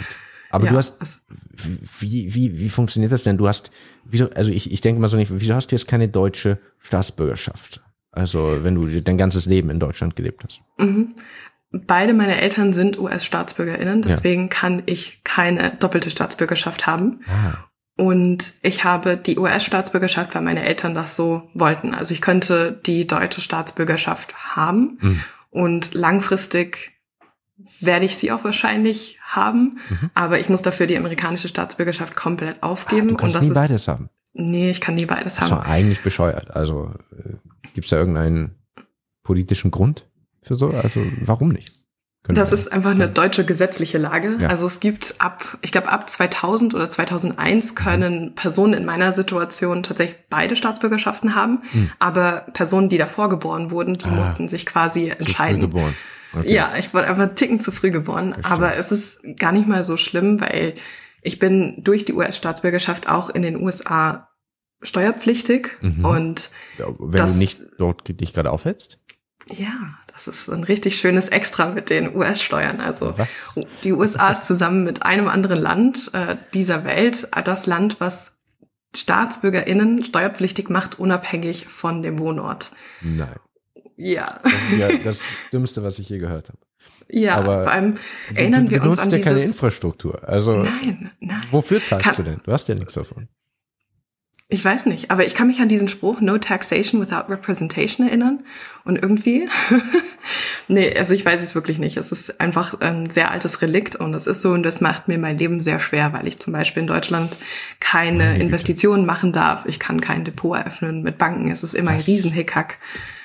Aber 0.49 0.65
ja, 0.65 0.71
du 0.71 0.77
hast, 0.77 1.21
wie, 1.99 2.33
wie, 2.33 2.59
wie 2.59 2.69
funktioniert 2.69 3.11
das 3.11 3.23
denn? 3.23 3.37
Du 3.37 3.47
hast, 3.47 3.71
wieso, 4.05 4.29
also 4.31 4.51
ich, 4.51 4.71
ich 4.71 4.81
denke 4.81 5.01
mal 5.01 5.07
so 5.07 5.17
nicht, 5.17 5.31
wieso 5.33 5.53
hast 5.53 5.67
du 5.67 5.75
jetzt 5.75 5.87
keine 5.87 6.07
deutsche 6.07 6.59
Staatsbürgerschaft? 6.79 7.81
Also 8.11 8.63
wenn 8.63 8.75
du 8.75 9.01
dein 9.01 9.17
ganzes 9.17 9.45
Leben 9.45 9.69
in 9.69 9.79
Deutschland 9.79 10.15
gelebt 10.15 10.43
hast. 10.45 10.61
Mhm. 10.77 11.15
Beide 11.87 12.13
meine 12.13 12.39
Eltern 12.39 12.73
sind 12.73 12.97
US-StaatsbürgerInnen, 12.99 14.01
deswegen 14.01 14.43
ja. 14.43 14.47
kann 14.49 14.83
ich 14.85 15.21
keine 15.23 15.71
doppelte 15.71 16.09
Staatsbürgerschaft 16.09 16.87
haben. 16.87 17.21
Ah. 17.27 17.65
Und 17.97 18.53
ich 18.61 18.83
habe 18.83 19.15
die 19.17 19.37
US-Staatsbürgerschaft, 19.37 20.35
weil 20.35 20.41
meine 20.41 20.65
Eltern 20.65 20.93
das 20.93 21.15
so 21.15 21.49
wollten. 21.53 21.93
Also 21.93 22.13
ich 22.13 22.21
könnte 22.21 22.79
die 22.85 23.07
deutsche 23.07 23.41
Staatsbürgerschaft 23.41 24.35
haben 24.55 24.97
mhm. 25.01 25.21
und 25.49 25.93
langfristig 25.93 26.93
werde 27.79 28.05
ich 28.05 28.17
sie 28.17 28.31
auch 28.31 28.43
wahrscheinlich 28.43 29.17
haben, 29.23 29.79
mhm. 29.89 30.11
aber 30.13 30.39
ich 30.39 30.49
muss 30.49 30.61
dafür 30.61 30.87
die 30.87 30.97
amerikanische 30.97 31.47
Staatsbürgerschaft 31.47 32.15
komplett 32.15 32.61
aufgeben. 32.63 33.07
Ah, 33.07 33.11
du 33.11 33.15
kannst 33.15 33.35
und 33.35 33.41
das 33.41 33.43
nie 33.43 33.49
ist, 33.49 33.55
beides 33.55 33.87
haben. 33.87 34.09
Nee, 34.33 34.69
ich 34.69 34.81
kann 34.81 34.95
nie 34.95 35.05
beides 35.05 35.39
haben. 35.39 35.49
Das 35.49 35.59
ist 35.59 35.65
eigentlich 35.65 36.01
bescheuert. 36.01 36.51
Also 36.51 36.93
äh, 37.11 37.35
gibt 37.73 37.85
es 37.85 37.89
da 37.89 37.97
irgendeinen 37.97 38.55
politischen 39.23 39.71
Grund? 39.71 40.05
Für 40.45 40.55
so? 40.55 40.69
Also 40.69 41.01
warum 41.21 41.49
nicht? 41.49 41.71
Können 42.25 42.37
das 42.37 42.51
ist 42.51 42.73
einfach 42.73 42.89
eine 42.89 43.07
deutsche 43.07 43.45
gesetzliche 43.45 43.99
Lage. 43.99 44.37
Ja. 44.39 44.47
Also 44.49 44.65
es 44.65 44.79
gibt 44.79 45.13
ab, 45.19 45.59
ich 45.61 45.71
glaube 45.71 45.89
ab 45.89 46.09
2000 46.09 46.73
oder 46.73 46.89
2001 46.89 47.71
mhm. 47.71 47.75
können 47.75 48.25
mhm. 48.25 48.35
Personen 48.35 48.73
in 48.73 48.85
meiner 48.85 49.13
Situation 49.13 49.83
tatsächlich 49.83 50.17
beide 50.29 50.55
Staatsbürgerschaften 50.55 51.35
haben, 51.35 51.61
mhm. 51.71 51.89
aber 51.99 52.47
Personen, 52.53 52.89
die 52.89 52.97
davor 52.97 53.29
geboren 53.29 53.69
wurden, 53.69 53.99
die 53.99 54.07
ah, 54.07 54.15
mussten 54.15 54.47
sich 54.47 54.65
quasi 54.65 55.09
entscheiden. 55.09 55.61
Zu 55.61 55.67
früh 55.67 55.73
geboren. 55.73 55.95
Okay. 56.33 56.53
Ja, 56.53 56.73
ich 56.79 56.93
wurde 56.93 57.07
einfach 57.07 57.35
ticken 57.35 57.59
zu 57.59 57.71
früh 57.71 57.91
geboren, 57.91 58.33
Verstehe. 58.33 58.51
aber 58.51 58.75
es 58.75 58.91
ist 58.91 59.19
gar 59.37 59.51
nicht 59.51 59.67
mal 59.67 59.83
so 59.83 59.95
schlimm, 59.95 60.41
weil 60.41 60.73
ich 61.21 61.37
bin 61.37 61.83
durch 61.83 62.05
die 62.05 62.13
US-Staatsbürgerschaft 62.13 63.07
auch 63.07 63.29
in 63.29 63.43
den 63.43 63.61
USA 63.61 64.29
steuerpflichtig 64.81 65.77
mhm. 65.81 66.03
und 66.03 66.49
wenn 66.77 67.11
das, 67.11 67.33
du 67.33 67.37
nicht 67.37 67.61
dort 67.77 68.07
dich 68.07 68.33
gerade 68.33 68.51
aufhältst? 68.51 68.99
Ja, 69.47 69.99
das 70.15 70.27
ist 70.27 70.49
ein 70.49 70.63
richtig 70.63 70.97
schönes 70.97 71.27
Extra 71.27 71.67
mit 71.67 71.89
den 71.89 72.15
US-Steuern. 72.15 72.79
Also 72.79 73.17
was? 73.17 73.27
die 73.83 73.91
USA 73.91 74.31
ist 74.31 74.45
zusammen 74.45 74.83
mit 74.83 75.03
einem 75.03 75.27
anderen 75.27 75.59
Land 75.59 76.09
äh, 76.13 76.37
dieser 76.53 76.85
Welt 76.85 77.27
das 77.43 77.65
Land, 77.65 77.99
was 77.99 78.31
StaatsbürgerInnen 78.95 80.05
steuerpflichtig 80.05 80.69
macht, 80.69 80.97
unabhängig 80.99 81.67
von 81.67 82.01
dem 82.01 82.17
Wohnort. 82.19 82.71
Nein. 83.01 83.35
Ja. 83.97 84.39
Das 84.43 84.53
ist 84.53 84.77
ja 84.77 84.87
das 85.03 85.23
Dümmste, 85.51 85.83
was 85.83 85.99
ich 85.99 86.09
je 86.09 86.17
gehört 86.17 86.49
habe. 86.49 86.59
Ja, 87.09 87.35
Aber 87.35 87.63
vor 87.63 87.71
allem 87.71 87.95
erinnern 88.33 88.69
wir 88.69 88.83
uns 88.83 88.99
an 88.99 89.09
ja 89.09 89.17
dieses... 89.17 89.31
keine 89.31 89.43
Infrastruktur. 89.43 90.27
Also 90.27 90.57
nein, 90.57 91.11
nein. 91.19 91.43
wofür 91.51 91.81
zahlst 91.81 92.05
Kann, 92.05 92.15
du 92.15 92.23
denn? 92.23 92.41
Du 92.43 92.51
hast 92.51 92.67
ja 92.67 92.75
nichts 92.75 92.93
davon. 92.93 93.27
Ich 94.47 94.63
weiß 94.63 94.85
nicht, 94.85 95.09
aber 95.09 95.25
ich 95.25 95.33
kann 95.33 95.47
mich 95.47 95.59
an 95.59 95.69
diesen 95.69 95.87
Spruch 95.87 96.21
No 96.21 96.37
Taxation 96.37 97.01
without 97.01 97.31
Representation 97.31 98.07
erinnern. 98.07 98.43
Und 98.83 99.01
irgendwie, 99.01 99.45
nee, 100.67 100.95
also 100.95 101.15
ich 101.15 101.25
weiß 101.25 101.41
es 101.41 101.55
wirklich 101.55 101.79
nicht. 101.79 101.97
Es 101.97 102.11
ist 102.11 102.39
einfach 102.39 102.79
ein 102.79 103.09
sehr 103.09 103.31
altes 103.31 103.63
Relikt 103.63 103.95
und 103.95 104.11
das 104.11 104.27
ist 104.27 104.43
so 104.43 104.51
und 104.51 104.61
das 104.61 104.81
macht 104.81 105.07
mir 105.07 105.17
mein 105.17 105.39
Leben 105.39 105.59
sehr 105.59 105.79
schwer, 105.79 106.13
weil 106.13 106.27
ich 106.27 106.37
zum 106.37 106.53
Beispiel 106.53 106.81
in 106.81 106.87
Deutschland 106.87 107.39
keine 107.79 108.37
Investitionen 108.37 109.07
machen 109.07 109.33
darf. 109.33 109.65
Ich 109.65 109.79
kann 109.79 109.99
kein 109.99 110.23
Depot 110.23 110.55
eröffnen 110.55 111.01
mit 111.01 111.17
Banken. 111.17 111.49
Es 111.49 111.63
ist 111.63 111.73
immer 111.73 111.95
Was? 111.95 112.07
ein 112.07 112.13
Riesenhickhack. 112.13 112.77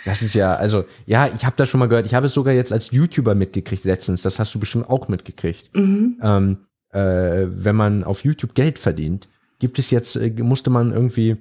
Das 0.07 0.23
ist 0.23 0.33
ja, 0.33 0.55
also, 0.55 0.87
ja, 1.05 1.29
ich 1.35 1.45
habe 1.45 1.57
das 1.57 1.69
schon 1.69 1.81
mal 1.81 1.89
gehört. 1.89 2.07
Ich 2.07 2.15
habe 2.15 2.29
es 2.29 2.35
sogar 2.35 2.55
jetzt 2.55 2.73
als 2.73 2.93
YouTuber 2.93 3.35
mitgekriegt 3.35 3.85
letztens. 3.85 4.23
Das 4.23 4.39
hast 4.39 4.55
du 4.55 4.59
bestimmt 4.59 4.89
auch 4.89 5.09
mitgekriegt. 5.09 5.77
Mhm. 5.77 6.19
Ähm, 6.23 6.57
äh, 6.93 7.47
wenn 7.51 7.77
man 7.77 8.05
auf 8.05 8.25
YouTube 8.25 8.55
Geld 8.55 8.79
verdient, 8.79 9.29
gibt 9.61 9.79
es 9.79 9.93
jetzt, 9.93 10.17
äh, 10.17 10.31
musste 10.43 10.71
man 10.71 10.93
irgendwie 10.93 11.37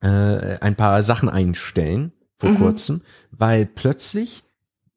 äh, 0.00 0.58
ein 0.60 0.76
paar 0.76 1.02
Sachen 1.02 1.28
einstellen 1.28 2.12
vor 2.38 2.50
mhm. 2.50 2.58
kurzem, 2.58 3.00
weil 3.32 3.66
plötzlich 3.66 4.44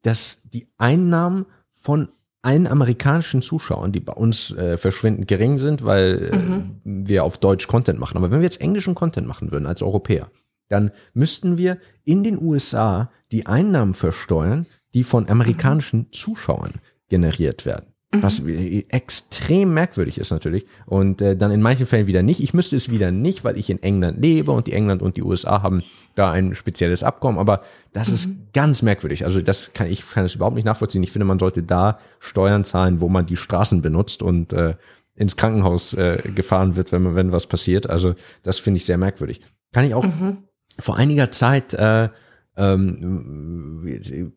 dass 0.02 0.42
die 0.52 0.66
Einnahmen 0.78 1.46
von 1.74 2.08
allen 2.42 2.66
amerikanischen 2.66 3.40
Zuschauern, 3.40 3.92
die 3.92 4.00
bei 4.00 4.12
uns 4.12 4.50
äh, 4.50 4.76
verschwindend 4.76 5.28
gering 5.28 5.58
sind, 5.58 5.84
weil 5.84 6.30
äh, 6.32 6.36
mhm. 6.36 6.80
wir 6.84 7.24
auf 7.24 7.38
Deutsch 7.38 7.68
Content 7.68 8.00
machen. 8.00 8.16
Aber 8.16 8.30
wenn 8.30 8.40
wir 8.40 8.44
jetzt 8.44 8.60
englischen 8.60 8.96
Content 8.96 9.28
machen 9.28 9.52
würden 9.52 9.66
als 9.66 9.82
Europäer, 9.82 10.28
dann 10.68 10.90
müssten 11.14 11.56
wir 11.56 11.78
in 12.04 12.24
den 12.24 12.42
USA 12.42 13.10
die 13.30 13.46
Einnahmen 13.46 13.94
versteuern, 13.94 14.66
die 14.92 15.04
von 15.04 15.28
amerikanischen 15.28 16.00
mhm. 16.00 16.12
Zuschauern 16.12 16.72
generiert 17.08 17.64
werden. 17.64 17.91
Was 18.14 18.42
mhm. 18.42 18.84
extrem 18.88 19.72
merkwürdig 19.72 20.18
ist 20.18 20.30
natürlich. 20.30 20.66
Und 20.84 21.22
äh, 21.22 21.34
dann 21.34 21.50
in 21.50 21.62
manchen 21.62 21.86
Fällen 21.86 22.06
wieder 22.06 22.22
nicht. 22.22 22.42
Ich 22.42 22.52
müsste 22.52 22.76
es 22.76 22.90
wieder 22.90 23.10
nicht, 23.10 23.42
weil 23.42 23.56
ich 23.56 23.70
in 23.70 23.82
England 23.82 24.20
lebe 24.20 24.52
und 24.52 24.66
die 24.66 24.74
England 24.74 25.00
und 25.00 25.16
die 25.16 25.22
USA 25.22 25.62
haben 25.62 25.82
da 26.14 26.30
ein 26.30 26.54
spezielles 26.54 27.02
Abkommen. 27.02 27.38
Aber 27.38 27.62
das 27.94 28.08
mhm. 28.08 28.14
ist 28.14 28.30
ganz 28.52 28.82
merkwürdig. 28.82 29.24
Also 29.24 29.40
das 29.40 29.72
kann 29.72 29.86
ich 29.86 30.08
kann 30.10 30.26
es 30.26 30.34
überhaupt 30.34 30.56
nicht 30.56 30.66
nachvollziehen. 30.66 31.02
Ich 31.02 31.10
finde, 31.10 31.24
man 31.24 31.38
sollte 31.38 31.62
da 31.62 31.98
Steuern 32.18 32.64
zahlen, 32.64 33.00
wo 33.00 33.08
man 33.08 33.24
die 33.24 33.36
Straßen 33.36 33.80
benutzt 33.80 34.22
und 34.22 34.52
äh, 34.52 34.74
ins 35.14 35.36
Krankenhaus 35.36 35.94
äh, 35.94 36.22
gefahren 36.34 36.76
wird, 36.76 36.92
wenn 36.92 37.02
man, 37.02 37.14
wenn 37.14 37.32
was 37.32 37.46
passiert. 37.46 37.88
Also 37.88 38.14
das 38.42 38.58
finde 38.58 38.76
ich 38.76 38.84
sehr 38.84 38.98
merkwürdig. 38.98 39.40
Kann 39.72 39.86
ich 39.86 39.94
auch 39.94 40.04
mhm. 40.04 40.44
vor 40.78 40.96
einiger 40.96 41.30
Zeit, 41.30 41.72
äh, 41.72 42.10
ähm, 42.56 43.80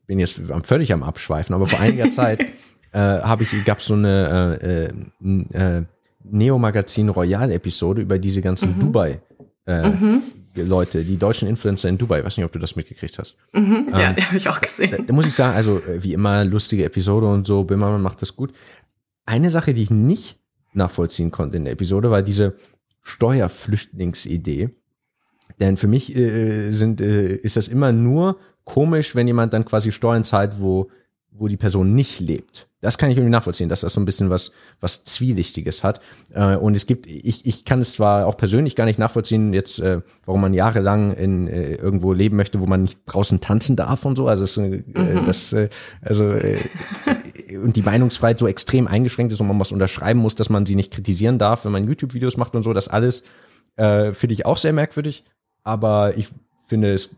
bin 0.08 0.20
jetzt 0.20 0.39
völlig 0.63 0.94
am 0.94 1.03
Abschweifen, 1.03 1.53
aber 1.53 1.67
vor 1.67 1.79
einiger 1.82 2.10
Zeit 2.12 2.46
äh, 2.96 3.22
habe 3.22 3.44
ich, 3.44 3.66
gab 3.66 3.80
es 3.80 3.88
so 3.88 3.94
eine 3.94 4.60
äh, 4.62 4.86
äh, 4.86 5.78
äh, 5.80 5.84
Neo-Magazin 6.24 7.10
Royal-Episode 7.10 8.02
über 8.02 8.18
diese 8.18 8.42
ganzen 8.42 8.75
mhm. 8.75 8.80
Dubai. 8.80 9.22
Äh, 9.68 9.90
mhm. 9.90 10.22
Leute, 10.56 11.04
die 11.04 11.18
deutschen 11.18 11.50
Influencer 11.50 11.90
in 11.90 11.98
Dubai. 11.98 12.20
Ich 12.20 12.25
weiß 12.25 12.38
nicht, 12.38 12.46
ob 12.46 12.54
du 12.54 12.60
das 12.60 12.78
mitgekriegt 12.78 13.20
hast. 13.20 13.36
Mhm, 13.52 13.88
ja, 13.92 14.10
ähm, 14.10 14.16
die 14.18 14.24
habe 14.24 14.38
ich 14.38 14.48
auch 14.48 14.62
gesehen. 14.62 14.92
Da, 14.92 14.98
da, 15.04 15.14
muss 15.14 15.28
ich 15.28 15.34
sagen, 15.34 15.56
also 15.56 15.80
äh, 15.80 16.02
wie 16.02 16.14
immer, 16.14 16.46
lustige 16.46 16.86
Episode 16.86 17.28
und 17.28 17.46
so, 17.46 17.66
Bimmermann 17.66 18.02
macht 18.02 18.22
das 18.22 18.38
gut. 18.38 18.54
Eine 19.25 19.52
Sache, 19.52 19.74
die 19.74 19.84
ich 19.84 19.92
nicht 19.92 20.40
nachvollziehen 20.74 21.32
konnte 21.32 21.58
in 21.58 21.66
der 21.66 21.74
Episode, 21.74 22.12
war 22.12 22.22
diese 22.22 22.56
Steuerflüchtlingsidee. 23.02 24.70
Denn 25.60 25.75
für 25.75 25.88
mich 25.88 26.16
äh, 26.16 26.72
sind, 26.72 27.02
äh, 27.02 27.36
ist 27.36 27.58
das 27.58 27.68
immer 27.68 27.92
nur 27.92 28.38
komisch, 28.64 29.16
wenn 29.16 29.28
jemand 29.28 29.52
dann 29.54 29.66
quasi 29.66 29.92
Steuern 29.92 30.24
zahlt, 30.24 30.54
wo, 30.60 30.90
wo 31.38 31.48
die 31.48 31.58
Person 31.58 31.94
nicht 31.94 32.20
lebt. 32.20 32.68
Das 32.82 32.98
kann 32.98 33.10
ich 33.10 33.18
irgendwie 33.18 33.32
nachvollziehen, 33.32 33.68
dass 33.68 33.82
das 33.82 33.94
so 33.94 34.00
ein 34.00 34.06
bisschen 34.06 34.30
was, 34.30 34.51
was 34.80 35.04
Zwielichtiges 35.04 35.84
hat. 35.84 36.01
Äh, 36.34 36.56
und 36.56 36.77
es 36.77 36.86
gibt, 36.86 37.08
ich, 37.08 37.46
ich 37.46 37.65
kann 37.65 37.80
es 37.80 37.94
zwar 37.94 38.27
auch 38.27 38.38
persönlich 38.38 38.75
gar 38.75 38.86
nicht 38.86 39.00
nachvollziehen, 39.00 39.54
jetzt, 39.54 39.80
äh, 39.80 40.01
warum 40.25 40.42
man 40.42 40.54
jahrelang 40.54 41.13
in 41.13 41.48
äh, 41.48 41.75
irgendwo 41.75 42.13
leben 42.13 42.36
möchte, 42.36 42.60
wo 42.60 42.68
man 42.68 42.84
nicht 42.84 43.00
draußen 43.06 43.42
tanzen 43.42 43.75
darf 43.75 44.06
und 44.06 44.15
so. 44.15 44.27
Also 44.27 44.44
das, 44.44 44.58
mhm. 44.58 44.84
das 45.25 45.56
also 46.01 46.34
und 47.63 47.75
die 47.75 47.82
Meinungsfreiheit 47.82 48.39
so 48.39 48.48
extrem 48.48 48.88
eingeschränkt 48.88 49.34
ist 49.34 49.42
und 49.42 49.48
man 49.48 49.60
was 49.60 49.72
unterschreiben 49.72 50.20
muss, 50.20 50.36
dass 50.36 50.50
man 50.50 50.65
sie 50.65 50.75
nicht 50.75 50.94
kritisieren 50.94 51.39
darf, 51.39 51.65
wenn 51.65 51.72
man 51.72 51.88
YouTube-Videos 51.88 52.38
macht 52.38 52.56
und 52.56 52.63
so. 52.63 52.74
Das 52.74 52.88
alles 52.88 53.24
äh, 53.77 54.12
finde 54.12 54.34
ich 54.34 54.46
auch 54.46 54.58
sehr 54.58 54.74
merkwürdig. 54.74 55.24
Aber 55.63 56.15
ich 56.18 56.30
finde 56.68 56.94
es 56.94 57.10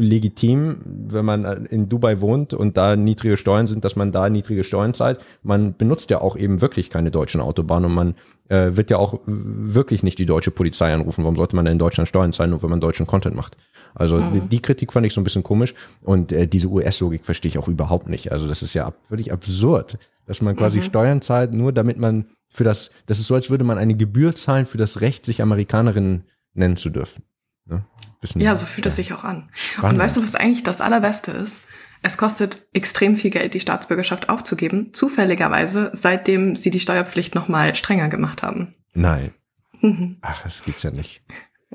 legitim, 0.00 0.78
wenn 0.84 1.24
man 1.24 1.66
in 1.66 1.88
Dubai 1.88 2.20
wohnt 2.20 2.54
und 2.54 2.76
da 2.76 2.96
niedrige 2.96 3.36
Steuern 3.36 3.66
sind, 3.66 3.84
dass 3.84 3.96
man 3.96 4.12
da 4.12 4.28
niedrige 4.28 4.64
Steuern 4.64 4.94
zahlt. 4.94 5.20
Man 5.42 5.76
benutzt 5.76 6.10
ja 6.10 6.20
auch 6.20 6.36
eben 6.36 6.60
wirklich 6.60 6.90
keine 6.90 7.10
deutschen 7.10 7.40
Autobahnen 7.40 7.90
und 7.90 7.94
man 7.94 8.14
äh, 8.48 8.76
wird 8.76 8.90
ja 8.90 8.98
auch 8.98 9.20
wirklich 9.26 10.02
nicht 10.02 10.18
die 10.18 10.26
deutsche 10.26 10.50
Polizei 10.50 10.92
anrufen. 10.92 11.24
Warum 11.24 11.36
sollte 11.36 11.56
man 11.56 11.64
denn 11.64 11.72
in 11.72 11.78
Deutschland 11.78 12.08
Steuern 12.08 12.32
zahlen, 12.32 12.50
nur 12.50 12.62
wenn 12.62 12.70
man 12.70 12.80
deutschen 12.80 13.06
Content 13.06 13.36
macht? 13.36 13.56
Also 13.94 14.16
mhm. 14.16 14.32
die, 14.32 14.40
die, 14.40 14.62
Kritik 14.62 14.92
fand 14.92 15.06
ich 15.06 15.14
so 15.14 15.20
ein 15.20 15.24
bisschen 15.24 15.42
komisch 15.42 15.74
und 16.02 16.32
äh, 16.32 16.46
diese 16.46 16.68
US-Logik 16.68 17.24
verstehe 17.24 17.50
ich 17.50 17.58
auch 17.58 17.68
überhaupt 17.68 18.08
nicht. 18.08 18.32
Also 18.32 18.48
das 18.48 18.62
ist 18.62 18.74
ja 18.74 18.92
wirklich 19.08 19.32
absurd, 19.32 19.98
dass 20.26 20.42
man 20.42 20.56
quasi 20.56 20.78
mhm. 20.78 20.84
Steuern 20.84 21.22
zahlt, 21.22 21.52
nur 21.52 21.72
damit 21.72 21.98
man 21.98 22.26
für 22.48 22.64
das, 22.64 22.90
das 23.06 23.20
ist 23.20 23.26
so, 23.26 23.34
als 23.34 23.50
würde 23.50 23.64
man 23.64 23.78
eine 23.78 23.94
Gebühr 23.94 24.34
zahlen 24.34 24.66
für 24.66 24.78
das 24.78 25.00
Recht, 25.00 25.24
sich 25.24 25.40
Amerikanerin 25.42 26.24
nennen 26.54 26.76
zu 26.76 26.90
dürfen. 26.90 27.22
Ne? 27.70 27.84
Bisschen, 28.20 28.40
ja, 28.40 28.54
so 28.54 28.66
fühlt 28.66 28.86
es 28.86 28.96
sich 28.96 29.12
auch 29.12 29.24
an. 29.24 29.48
Spannend. 29.52 29.94
Und 29.94 30.04
weißt 30.04 30.16
du, 30.16 30.22
was 30.22 30.34
eigentlich 30.34 30.62
das 30.62 30.80
Allerbeste 30.80 31.30
ist? 31.32 31.62
Es 32.02 32.16
kostet 32.16 32.66
extrem 32.72 33.16
viel 33.16 33.30
Geld, 33.30 33.54
die 33.54 33.60
Staatsbürgerschaft 33.60 34.28
aufzugeben, 34.28 34.92
zufälligerweise, 34.92 35.90
seitdem 35.94 36.56
sie 36.56 36.70
die 36.70 36.80
Steuerpflicht 36.80 37.34
nochmal 37.34 37.74
strenger 37.74 38.08
gemacht 38.08 38.42
haben. 38.42 38.74
Nein. 38.94 39.32
Mhm. 39.80 40.16
Ach, 40.22 40.42
das 40.42 40.64
gibt's 40.64 40.82
ja 40.82 40.90
nicht. 40.90 41.22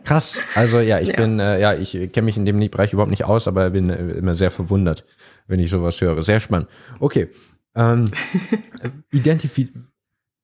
Krass. 0.04 0.40
Also 0.56 0.80
ja, 0.80 1.00
ich 1.00 1.10
ja. 1.10 1.16
bin, 1.16 1.40
äh, 1.40 1.60
ja, 1.60 1.74
ich 1.74 1.92
kenne 2.12 2.26
mich 2.26 2.38
in 2.38 2.46
dem 2.46 2.60
Bereich 2.70 2.94
überhaupt 2.94 3.12
nicht 3.12 3.24
aus, 3.24 3.48
aber 3.48 3.70
bin 3.70 3.90
äh, 3.90 4.14
immer 4.14 4.36
sehr 4.36 4.52
verwundert, 4.52 5.06
wenn 5.48 5.60
ich 5.60 5.70
sowas 5.70 6.02
höre. 6.02 6.22
Sehr 6.22 6.40
spannend. 6.40 6.70
Okay. 7.00 7.30
Ähm, 7.76 8.06
identifiz 9.12 9.72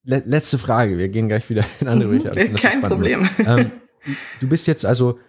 Le 0.03 0.23
letzte 0.25 0.57
Frage. 0.57 0.97
Wir 0.97 1.09
gehen 1.09 1.27
gleich 1.27 1.49
wieder 1.49 1.63
in 1.79 1.87
andere 1.87 2.11
mhm. 2.11 2.21
Richtung. 2.21 2.55
Kein 2.55 2.81
Problem. 2.81 3.29
Ähm, 3.39 3.71
du 4.39 4.47
bist 4.47 4.65
jetzt 4.67 4.85
also 4.85 5.19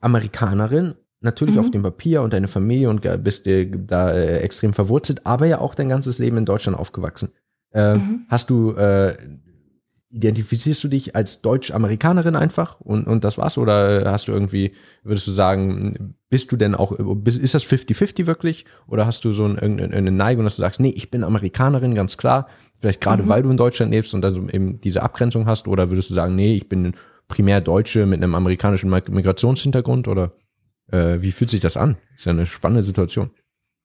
Amerikanerin, 0.00 0.94
natürlich 1.20 1.56
mhm. 1.56 1.60
auf 1.60 1.70
dem 1.70 1.82
Papier 1.82 2.22
und 2.22 2.32
deine 2.32 2.48
Familie 2.48 2.90
und 2.90 3.02
bist 3.22 3.46
äh, 3.46 3.70
da 3.70 4.12
äh, 4.12 4.38
extrem 4.38 4.72
verwurzelt, 4.72 5.26
aber 5.26 5.46
ja 5.46 5.58
auch 5.58 5.74
dein 5.74 5.88
ganzes 5.88 6.18
Leben 6.18 6.38
in 6.38 6.44
Deutschland 6.44 6.78
aufgewachsen. 6.78 7.32
Äh, 7.72 7.96
mhm. 7.96 8.26
Hast 8.28 8.50
du, 8.50 8.72
äh, 8.72 9.16
identifizierst 10.12 10.82
du 10.82 10.88
dich 10.88 11.14
als 11.14 11.40
Deutsch-Amerikanerin 11.40 12.34
einfach 12.34 12.80
und, 12.80 13.06
und 13.06 13.22
das 13.22 13.38
war's? 13.38 13.58
Oder 13.58 14.10
hast 14.10 14.26
du 14.26 14.32
irgendwie, 14.32 14.72
würdest 15.04 15.26
du 15.26 15.30
sagen, 15.30 16.16
bist 16.28 16.50
du 16.50 16.56
denn 16.56 16.74
auch, 16.74 16.92
ist 16.92 17.54
das 17.54 17.64
50-50 17.64 18.26
wirklich? 18.26 18.64
Oder 18.88 19.06
hast 19.06 19.24
du 19.24 19.30
so 19.30 19.44
ein, 19.44 19.56
irgendeine 19.56 20.10
Neigung, 20.10 20.44
dass 20.44 20.56
du 20.56 20.62
sagst, 20.62 20.80
nee, 20.80 20.92
ich 20.96 21.10
bin 21.10 21.22
Amerikanerin, 21.22 21.94
ganz 21.94 22.16
klar. 22.16 22.48
Vielleicht 22.78 23.00
gerade, 23.00 23.22
mhm. 23.22 23.28
weil 23.28 23.42
du 23.42 23.50
in 23.50 23.56
Deutschland 23.56 23.92
lebst 23.92 24.14
und 24.14 24.22
dann 24.22 24.48
eben 24.48 24.80
diese 24.80 25.02
Abgrenzung 25.02 25.46
hast? 25.46 25.68
Oder 25.68 25.90
würdest 25.90 26.10
du 26.10 26.14
sagen, 26.14 26.34
nee, 26.34 26.54
ich 26.54 26.68
bin 26.68 26.94
primär 27.30 27.62
Deutsche 27.62 28.04
mit 28.04 28.22
einem 28.22 28.34
amerikanischen 28.34 28.90
Migrationshintergrund 28.90 30.06
oder 30.08 30.32
äh, 30.92 31.22
wie 31.22 31.32
fühlt 31.32 31.48
sich 31.48 31.60
das 31.60 31.78
an? 31.78 31.96
Ist 32.14 32.26
ja 32.26 32.32
eine 32.32 32.44
spannende 32.44 32.82
Situation. 32.82 33.30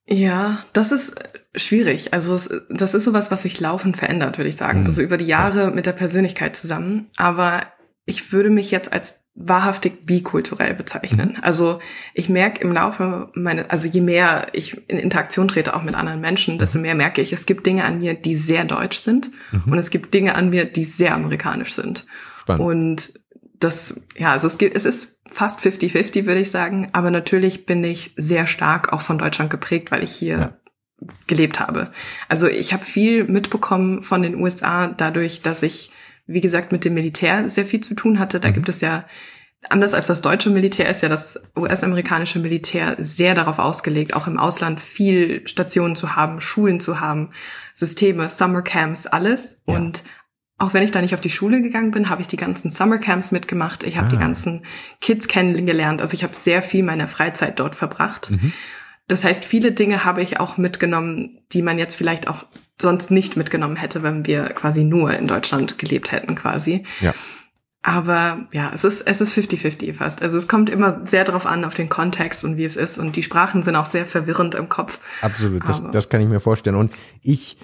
Ja, 0.08 0.66
das 0.74 0.92
ist 0.92 1.16
schwierig. 1.56 2.14
Also 2.14 2.36
es, 2.36 2.50
das 2.70 2.94
ist 2.94 3.06
sowas, 3.06 3.32
was 3.32 3.44
sich 3.44 3.60
laufend 3.60 3.98
verändert, 3.98 4.38
würde 4.38 4.50
ich 4.50 4.58
sagen. 4.58 4.82
Mhm. 4.82 4.86
Also 4.88 5.02
über 5.02 5.18
die 5.18 5.26
Jahre 5.26 5.72
mit 5.72 5.86
der 5.86 5.94
Persönlichkeit 5.94 6.56
zusammen. 6.56 7.08
Aber 7.18 7.62
ich 8.06 8.34
würde 8.34 8.50
mich 8.50 8.72
jetzt 8.72 8.92
als 8.92 9.16
wahrhaftig 9.36 10.06
bikulturell 10.06 10.74
bezeichnen. 10.74 11.34
Mhm. 11.38 11.44
Also 11.44 11.80
ich 12.14 12.30
merke 12.30 12.62
im 12.62 12.72
Laufe 12.72 13.30
meine, 13.34 13.70
also 13.70 13.88
je 13.88 14.00
mehr 14.02 14.48
ich 14.54 14.78
in 14.90 14.98
Interaktion 14.98 15.48
trete 15.48 15.76
auch 15.76 15.84
mit 15.84 15.94
anderen 15.94 16.22
Menschen, 16.22 16.58
desto 16.58 16.78
mhm. 16.78 16.84
mehr 16.84 16.96
merke 16.96 17.22
ich, 17.22 17.34
es 17.34 17.46
gibt 17.46 17.66
Dinge 17.66 17.84
an 17.84 18.00
mir, 18.00 18.14
die 18.14 18.36
sehr 18.36 18.64
deutsch 18.64 19.00
sind 19.00 19.32
mhm. 19.52 19.74
und 19.74 19.78
es 19.78 19.90
gibt 19.90 20.14
Dinge 20.14 20.36
an 20.36 20.52
mir, 20.52 20.66
die 20.66 20.86
sehr 20.86 21.14
amerikanisch 21.14 21.74
sind. 21.74 22.06
Spannend. 22.42 22.64
Und 22.64 23.14
das, 23.60 24.00
ja, 24.18 24.32
also 24.32 24.48
es 24.48 24.58
geht, 24.58 24.76
es 24.76 24.86
ist 24.86 25.18
fast 25.28 25.60
50-50, 25.60 26.26
würde 26.26 26.42
ich 26.42 26.52
sagen. 26.52 26.90
Aber 26.94 27.12
natürlich 27.12 27.66
bin 27.66 27.84
ich 27.84 28.14
sehr 28.18 28.48
stark 28.48 28.94
auch 28.94 29.02
von 29.02 29.18
Deutschland 29.18 29.50
geprägt, 29.50 29.92
weil 29.92 30.04
ich 30.04 30.12
hier 30.12 30.38
ja. 30.38 31.08
gelebt 31.28 31.60
habe. 31.60 31.92
Also 32.30 32.48
ich 32.48 32.74
habe 32.74 32.86
viel 32.86 33.26
mitbekommen 33.26 34.04
von 34.04 34.22
den 34.22 34.36
USA 34.36 34.88
dadurch, 34.88 35.42
dass 35.42 35.64
ich, 35.64 35.92
wie 36.28 36.42
gesagt, 36.42 36.72
mit 36.72 36.86
dem 36.86 36.94
Militär 36.94 37.50
sehr 37.50 37.66
viel 37.66 37.82
zu 37.82 37.96
tun 37.96 38.20
hatte. 38.20 38.40
Da 38.40 38.50
mhm. 38.50 38.54
gibt 38.54 38.70
es 38.70 38.82
ja, 38.82 39.06
anders 39.70 39.94
als 39.94 40.08
das 40.08 40.22
deutsche 40.22 40.50
Militär, 40.50 40.90
ist 40.90 41.02
ja 41.02 41.10
das 41.10 41.42
US-amerikanische 41.58 42.40
Militär 42.40 42.96
sehr 43.00 43.34
darauf 43.34 43.60
ausgelegt, 43.60 44.14
auch 44.16 44.28
im 44.28 44.38
Ausland 44.38 44.80
viel 44.80 45.48
Stationen 45.48 45.96
zu 45.96 46.16
haben, 46.16 46.40
Schulen 46.40 46.80
zu 46.80 47.00
haben, 47.00 47.32
Systeme, 47.74 48.30
Summercamps, 48.30 49.08
alles. 49.08 49.62
Ja. 49.68 49.76
Und 49.76 50.04
auch 50.58 50.74
wenn 50.74 50.84
ich 50.84 50.92
da 50.92 51.02
nicht 51.02 51.14
auf 51.14 51.22
die 51.22 51.30
Schule 51.30 51.62
gegangen 51.62 51.92
bin, 51.92 52.10
habe 52.10 52.22
ich 52.22 52.28
die 52.28 52.38
ganzen 52.38 52.70
Summercamps 52.70 53.32
mitgemacht. 53.32 53.84
Ich 53.84 53.98
habe 53.98 54.08
ah. 54.08 54.10
die 54.10 54.18
ganzen 54.18 54.66
Kids 55.02 55.28
kennengelernt. 55.28 56.02
Also 56.02 56.14
ich 56.14 56.24
habe 56.24 56.36
sehr 56.36 56.62
viel 56.62 56.84
meiner 56.84 57.08
Freizeit 57.08 57.60
dort 57.60 57.76
verbracht. 57.76 58.32
Mhm. 58.32 58.54
Das 59.08 59.24
heißt, 59.24 59.44
viele 59.44 59.72
Dinge 59.72 60.06
habe 60.06 60.22
ich 60.22 60.40
auch 60.40 60.58
mitgenommen, 60.58 61.40
die 61.52 61.62
man 61.62 61.78
jetzt 61.78 61.96
vielleicht 61.96 62.28
auch 62.28 62.46
sonst 62.82 63.12
nicht 63.12 63.38
mitgenommen 63.38 63.76
hätte, 63.76 64.02
wenn 64.02 64.26
wir 64.26 64.46
quasi 64.46 64.84
nur 64.84 65.14
in 65.14 65.28
Deutschland 65.28 65.78
gelebt 65.78 66.12
hätten, 66.12 66.36
quasi. 66.36 66.84
Ja. 67.02 67.14
Aber 67.84 68.48
ja, 68.52 68.72
es 68.74 68.84
ist, 68.84 69.02
es 69.02 69.22
ist 69.22 69.38
50-50 69.38 69.94
fast. 69.94 70.24
Also 70.24 70.38
es 70.38 70.48
kommt 70.48 70.72
immer 70.72 71.06
sehr 71.06 71.24
drauf 71.24 71.46
an, 71.46 71.64
auf 71.66 71.76
den 71.76 71.88
Kontext 71.88 72.44
und 72.44 72.58
wie 72.58 72.64
es 72.64 72.78
ist. 72.78 72.98
Und 72.98 73.16
die 73.16 73.22
Sprachen 73.22 73.62
sind 73.62 73.76
auch 73.76 73.86
sehr 73.86 74.08
verwirrend 74.08 74.56
im 74.56 74.70
Kopf. 74.70 75.00
Absolut, 75.22 75.62
das, 75.68 75.84
das 75.92 76.10
kann 76.10 76.20
ich 76.22 76.28
mir 76.28 76.40
vorstellen. 76.40 76.76
Und 76.76 76.92
ich 77.22 77.58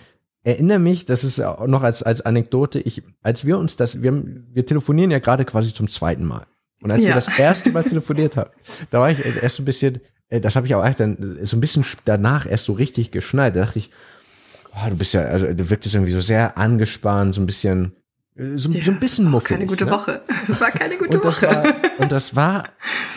erinnere 0.43 0.79
mich, 0.79 1.05
das 1.05 1.23
ist 1.23 1.39
auch 1.39 1.67
noch 1.67 1.83
als, 1.83 2.03
als 2.03 2.21
Anekdote, 2.21 2.79
ich, 2.79 3.03
als 3.21 3.45
wir 3.45 3.57
uns 3.57 3.75
das, 3.75 4.01
wir, 4.01 4.23
wir 4.53 4.65
telefonieren 4.65 5.11
ja 5.11 5.19
gerade 5.19 5.45
quasi 5.45 5.73
zum 5.73 5.87
zweiten 5.87 6.25
Mal. 6.25 6.45
Und 6.81 6.91
als 6.91 7.01
ja. 7.01 7.07
wir 7.07 7.15
das 7.15 7.37
erste 7.37 7.71
Mal 7.71 7.83
telefoniert 7.83 8.37
haben, 8.37 8.49
da 8.89 8.99
war 8.99 9.11
ich 9.11 9.23
erst 9.23 9.59
ein 9.59 9.65
bisschen, 9.65 10.01
äh, 10.29 10.41
das 10.41 10.55
habe 10.55 10.65
ich 10.65 10.75
auch 10.75 10.83
echt 10.83 10.99
dann 10.99 11.39
so 11.43 11.55
ein 11.55 11.59
bisschen 11.59 11.85
danach 12.05 12.49
erst 12.49 12.65
so 12.65 12.73
richtig 12.73 13.11
geschnallt. 13.11 13.55
Da 13.55 13.61
dachte 13.61 13.79
ich, 13.79 13.91
oh, 14.73 14.89
du 14.89 14.95
bist 14.95 15.13
ja, 15.13 15.21
also 15.21 15.45
du 15.45 15.69
wirktest 15.69 15.93
irgendwie 15.95 16.11
so 16.11 16.21
sehr 16.21 16.57
angespannt, 16.57 17.35
so 17.35 17.41
ein 17.41 17.45
bisschen, 17.45 17.85
äh, 17.85 18.00
so, 18.55 18.69
ja, 18.69 18.83
so 18.83 18.91
ein 18.91 18.99
bisschen 18.99 19.29
muffig. 19.29 19.49
Keine 19.49 19.65
gute 19.65 19.85
ne? 19.85 19.91
Woche. 19.91 20.21
Es 20.47 20.59
war 20.59 20.71
keine 20.71 20.97
gute 20.97 21.19
und 21.19 21.25
Woche. 21.25 21.47
War, 21.47 21.63
und 21.99 22.11
das 22.11 22.35
war, 22.35 22.69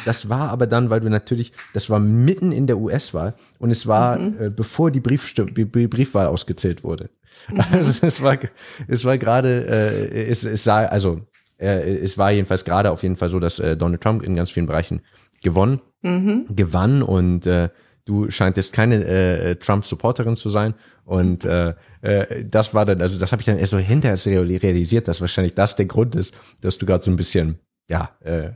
das 0.05 0.29
war 0.29 0.51
aber 0.51 0.67
dann, 0.67 0.91
weil 0.91 1.01
du 1.01 1.09
natürlich, 1.09 1.53
das 1.73 1.89
war 1.89 1.99
mitten 1.99 2.53
in 2.53 2.67
der 2.67 2.79
US-Wahl 2.79 3.35
und 3.59 3.71
es 3.71 3.87
war, 3.87 4.19
mhm. 4.19 4.41
äh, 4.41 4.51
bevor 4.51 4.91
die, 4.91 5.01
Briefstimm, 5.01 5.55
die 5.55 5.65
Briefwahl 5.65 6.27
ausgezählt 6.27 6.85
wurde. 6.85 7.11
Mhm. 7.49 7.61
Also 7.73 7.93
es 8.03 8.23
war, 8.23 8.39
es 8.87 9.05
war 9.05 9.19
gerade, 9.19 9.67
äh, 9.67 10.27
es, 10.27 10.45
es 10.45 10.65
sah, 10.65 10.85
also 10.85 11.21
äh, 11.59 11.97
es 11.97 12.19
war 12.19 12.31
jedenfalls 12.31 12.65
gerade 12.65 12.91
auf 12.91 13.03
jeden 13.03 13.17
Fall 13.17 13.29
so, 13.29 13.41
dass 13.41 13.59
äh, 13.59 13.77
Donald 13.77 14.03
Trump 14.03 14.23
in 14.23 14.35
ganz 14.35 14.51
vielen 14.51 14.67
Bereichen 14.67 15.01
gewonnen, 15.43 15.81
mhm. 16.03 16.47
gewann 16.51 17.03
und 17.03 17.47
äh, 17.47 17.71
du 18.05 18.31
scheintest 18.31 18.73
keine 18.73 19.05
äh, 19.05 19.57
Trump-Supporterin 19.57 20.37
zu 20.37 20.51
sein. 20.51 20.75
Und 21.05 21.45
äh, 21.45 21.75
äh, 22.03 22.45
das 22.45 22.75
war 22.75 22.85
dann, 22.85 23.01
also 23.01 23.19
das 23.19 23.33
habe 23.33 23.41
ich 23.41 23.47
dann 23.47 23.59
erst 23.59 23.73
so 23.73 23.79
hinterher 23.79 24.17
realisiert, 24.27 25.09
dass 25.09 25.21
wahrscheinlich 25.21 25.55
das 25.55 25.77
der 25.77 25.87
Grund 25.87 26.15
ist, 26.15 26.35
dass 26.61 26.79
du 26.79 26.87
gerade 26.87 27.05
so 27.05 27.11
ein 27.11 27.17
bisschen, 27.17 27.59
ja, 27.89 28.11
äh, 28.21 28.51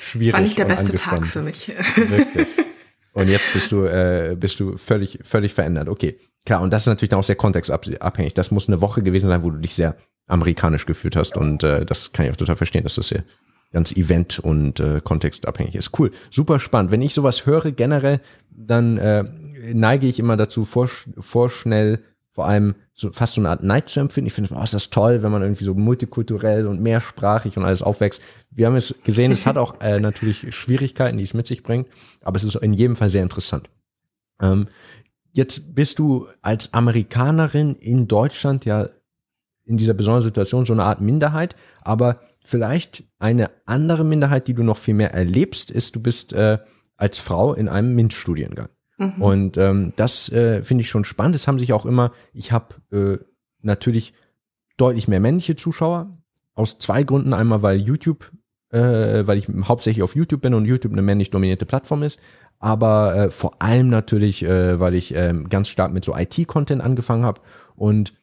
schwierig. 0.00 0.30
Das 0.30 0.34
war 0.34 0.40
nicht 0.40 0.58
der 0.58 0.64
beste 0.64 0.92
Tag 0.94 1.26
für 1.26 1.42
mich. 1.42 1.72
Und 3.12 3.28
jetzt 3.28 3.50
bist 3.54 3.72
du, 3.72 3.84
äh, 3.84 4.36
bist 4.38 4.60
du 4.60 4.76
völlig, 4.76 5.20
völlig 5.22 5.54
verändert. 5.54 5.88
Okay, 5.88 6.18
klar. 6.44 6.60
Und 6.60 6.70
das 6.70 6.82
ist 6.82 6.88
natürlich 6.88 7.08
dann 7.08 7.20
auch 7.20 7.24
sehr 7.24 7.36
kontextabhängig. 7.36 8.34
Das 8.34 8.50
muss 8.50 8.68
eine 8.68 8.82
Woche 8.82 9.02
gewesen 9.02 9.28
sein, 9.28 9.42
wo 9.42 9.50
du 9.50 9.56
dich 9.56 9.74
sehr 9.74 9.96
amerikanisch 10.26 10.84
gefühlt 10.84 11.16
hast. 11.16 11.34
Und 11.34 11.62
äh, 11.62 11.86
das 11.86 12.12
kann 12.12 12.26
ich 12.26 12.32
auch 12.32 12.36
total 12.36 12.56
verstehen, 12.56 12.82
dass 12.82 12.96
das 12.96 13.08
sehr 13.08 13.24
ganz 13.76 13.92
event- 13.92 14.38
und 14.38 14.80
äh, 14.80 15.02
kontextabhängig 15.04 15.74
ist. 15.74 15.90
Cool, 15.98 16.10
super 16.30 16.58
spannend. 16.58 16.92
Wenn 16.92 17.02
ich 17.02 17.12
sowas 17.12 17.44
höre 17.44 17.72
generell, 17.72 18.22
dann 18.50 18.96
äh, 18.96 19.24
neige 19.74 20.06
ich 20.06 20.18
immer 20.18 20.38
dazu, 20.38 20.64
vor, 20.64 20.88
vorschnell 21.18 21.98
vor 22.32 22.46
allem 22.46 22.74
so 22.94 23.12
fast 23.12 23.34
so 23.34 23.42
eine 23.42 23.50
Art 23.50 23.62
Neid 23.62 23.90
zu 23.90 24.00
empfinden. 24.00 24.28
Ich 24.28 24.32
finde, 24.32 24.54
oh, 24.54 24.62
ist 24.62 24.72
das 24.72 24.88
toll, 24.88 25.22
wenn 25.22 25.30
man 25.30 25.42
irgendwie 25.42 25.66
so 25.66 25.74
multikulturell 25.74 26.66
und 26.66 26.80
mehrsprachig 26.80 27.58
und 27.58 27.66
alles 27.66 27.82
aufwächst. 27.82 28.22
Wir 28.50 28.64
haben 28.64 28.76
es 28.76 28.94
gesehen, 29.04 29.30
es 29.30 29.44
hat 29.44 29.58
auch 29.58 29.78
äh, 29.82 30.00
natürlich 30.00 30.54
Schwierigkeiten, 30.54 31.18
die 31.18 31.24
es 31.24 31.34
mit 31.34 31.46
sich 31.46 31.62
bringt, 31.62 31.86
aber 32.22 32.36
es 32.36 32.44
ist 32.44 32.54
in 32.54 32.72
jedem 32.72 32.96
Fall 32.96 33.10
sehr 33.10 33.22
interessant. 33.22 33.68
Ähm, 34.40 34.68
jetzt 35.32 35.74
bist 35.74 35.98
du 35.98 36.28
als 36.40 36.72
Amerikanerin 36.72 37.74
in 37.74 38.08
Deutschland 38.08 38.64
ja 38.64 38.88
in 39.66 39.76
dieser 39.76 39.92
besonderen 39.92 40.22
Situation 40.22 40.64
so 40.64 40.72
eine 40.72 40.84
Art 40.84 41.02
Minderheit, 41.02 41.56
aber 41.82 42.20
vielleicht 42.46 43.04
eine 43.18 43.50
andere 43.64 44.04
Minderheit, 44.04 44.48
die 44.48 44.54
du 44.54 44.62
noch 44.62 44.78
viel 44.78 44.94
mehr 44.94 45.12
erlebst, 45.12 45.70
ist, 45.70 45.96
du 45.96 46.00
bist 46.00 46.32
äh, 46.32 46.58
als 46.96 47.18
Frau 47.18 47.54
in 47.54 47.68
einem 47.68 47.94
MINT-Studiengang. 47.94 48.68
Mhm. 48.98 49.22
Und 49.22 49.56
ähm, 49.58 49.92
das 49.96 50.30
äh, 50.30 50.62
finde 50.62 50.82
ich 50.82 50.88
schon 50.88 51.04
spannend. 51.04 51.34
Es 51.34 51.48
haben 51.48 51.58
sich 51.58 51.72
auch 51.72 51.86
immer, 51.86 52.12
ich 52.32 52.52
habe 52.52 52.76
äh, 52.92 53.18
natürlich 53.62 54.14
deutlich 54.76 55.08
mehr 55.08 55.20
männliche 55.20 55.56
Zuschauer. 55.56 56.16
Aus 56.54 56.78
zwei 56.78 57.02
Gründen. 57.02 57.34
Einmal, 57.34 57.62
weil 57.62 57.82
YouTube, 57.82 58.32
äh, 58.70 59.26
weil 59.26 59.36
ich 59.36 59.48
hauptsächlich 59.64 60.02
auf 60.02 60.16
YouTube 60.16 60.40
bin 60.40 60.54
und 60.54 60.64
YouTube 60.64 60.92
eine 60.92 61.02
männlich 61.02 61.30
dominierte 61.30 61.66
Plattform 61.66 62.02
ist. 62.02 62.18
Aber 62.58 63.14
äh, 63.14 63.30
vor 63.30 63.60
allem 63.60 63.88
natürlich, 63.88 64.42
äh, 64.42 64.80
weil 64.80 64.94
ich 64.94 65.14
äh, 65.14 65.34
ganz 65.50 65.68
stark 65.68 65.92
mit 65.92 66.04
so 66.04 66.16
IT-Content 66.16 66.80
angefangen 66.80 67.24
habe 67.24 67.42
und 67.74 68.14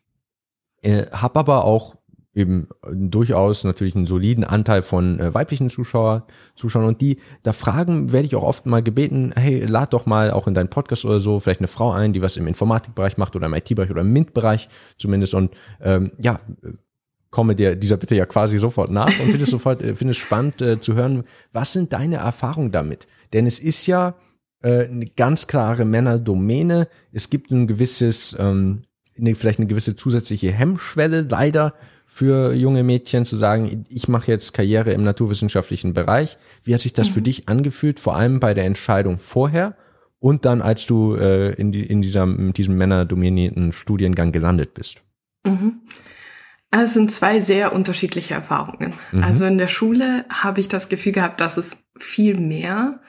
äh, 0.82 1.06
habe 1.12 1.40
aber 1.40 1.66
auch 1.66 1.96
eben 2.34 2.68
durchaus 2.92 3.64
natürlich 3.64 3.96
einen 3.96 4.08
soliden 4.08 4.44
Anteil 4.44 4.82
von 4.82 5.20
äh, 5.20 5.34
weiblichen 5.34 5.70
Zuschauer, 5.70 6.26
Zuschauern. 6.56 6.88
Und 6.88 7.02
die, 7.02 7.18
da 7.44 7.54
fragen, 7.54 8.12
werde 8.12 8.26
ich 8.26 8.36
auch 8.36 8.44
oft 8.44 8.66
mal 8.66 8.82
gebeten, 8.82 9.34
hey, 9.36 9.66
lad 9.66 9.94
doch 9.94 10.06
mal 10.06 10.32
auch 10.32 10.48
in 10.48 10.54
deinen 10.54 10.70
Podcast 10.70 11.06
oder 11.06 11.20
so 11.20 11.40
vielleicht 11.40 11.60
eine 11.60 11.68
Frau 11.68 11.92
ein, 11.92 12.14
die 12.14 12.22
was 12.22 12.38
im 12.38 12.48
Informatikbereich 12.48 13.18
macht 13.18 13.36
oder 13.36 13.46
im 13.46 13.54
IT-Bereich 13.54 13.92
oder 13.92 14.02
im 14.02 14.12
MINT-Bereich 14.14 14.68
zumindest. 14.98 15.36
Und 15.36 15.52
ähm, 15.82 16.12
ja, 16.18 16.40
komme 17.34 17.56
dir 17.56 17.76
dieser 17.76 17.98
Bitte 17.98 18.16
ja 18.16 18.26
quasi 18.26 18.58
sofort 18.58 18.90
nach 18.90 19.08
und 19.20 19.28
finde 19.28 19.44
es 19.44 19.50
sofort, 19.52 19.82
äh, 19.82 19.96
finde 19.96 20.12
es 20.12 20.18
spannend 20.18 20.62
äh, 20.62 20.80
zu 20.80 20.96
hören, 20.96 21.24
was 21.52 21.74
sind 21.74 21.94
deine 21.94 22.18
Erfahrungen 22.18 22.72
damit? 22.72 23.08
Denn 23.34 23.46
es 23.46 23.60
ist 23.60 23.86
ja 23.86 24.16
äh, 24.62 24.86
eine 24.86 25.06
ganz 25.06 25.48
klare 25.48 25.86
Männerdomäne, 25.86 26.88
es 27.12 27.30
gibt 27.30 27.52
ein 27.52 27.68
gewisses, 27.68 28.36
ähm, 28.40 28.84
eine, 29.18 29.36
vielleicht 29.36 29.60
eine 29.60 29.68
gewisse 29.68 29.96
zusätzliche 29.96 30.52
Hemmschwelle 30.52 31.28
leider 31.30 31.74
für 32.14 32.54
junge 32.54 32.84
Mädchen 32.84 33.26
zu 33.26 33.36
sagen, 33.36 33.86
ich 33.90 34.08
mache 34.08 34.30
jetzt 34.30 34.54
Karriere 34.54 34.92
im 34.92 35.02
naturwissenschaftlichen 35.02 35.96
Bereich. 35.96 36.38
Wie 36.64 36.76
hat 36.76 36.82
sich 36.82 36.94
das 36.94 37.10
mhm. 37.10 37.14
für 37.14 37.22
dich 37.24 37.50
angefühlt, 37.50 38.00
vor 38.00 38.16
allem 38.16 38.40
bei 38.40 38.54
der 38.54 38.66
Entscheidung 38.66 39.18
vorher 39.18 39.76
und 40.20 40.46
dann, 40.46 40.62
als 40.62 40.86
du 40.86 41.16
äh, 41.16 41.54
in, 41.54 41.72
die, 41.72 41.84
in, 41.84 42.04
dieser, 42.04 42.24
in 42.24 42.54
diesem 42.54 42.78
männerdominierten 42.78 43.74
Studiengang 43.74 44.32
gelandet 44.32 44.76
bist? 44.76 45.02
Mhm. 45.44 45.82
Also 46.70 46.86
es 46.86 46.94
sind 46.94 47.12
zwei 47.12 47.40
sehr 47.40 47.74
unterschiedliche 47.74 48.36
Erfahrungen. 48.36 48.94
Mhm. 49.12 49.24
Also 49.24 49.46
in 49.46 49.58
der 49.58 49.68
Schule 49.68 50.26
habe 50.30 50.60
ich 50.60 50.68
das 50.68 50.90
Gefühl 50.90 51.14
gehabt, 51.14 51.42
dass 51.42 51.58
es 51.58 51.78
viel 51.98 52.40
mehr 52.40 53.00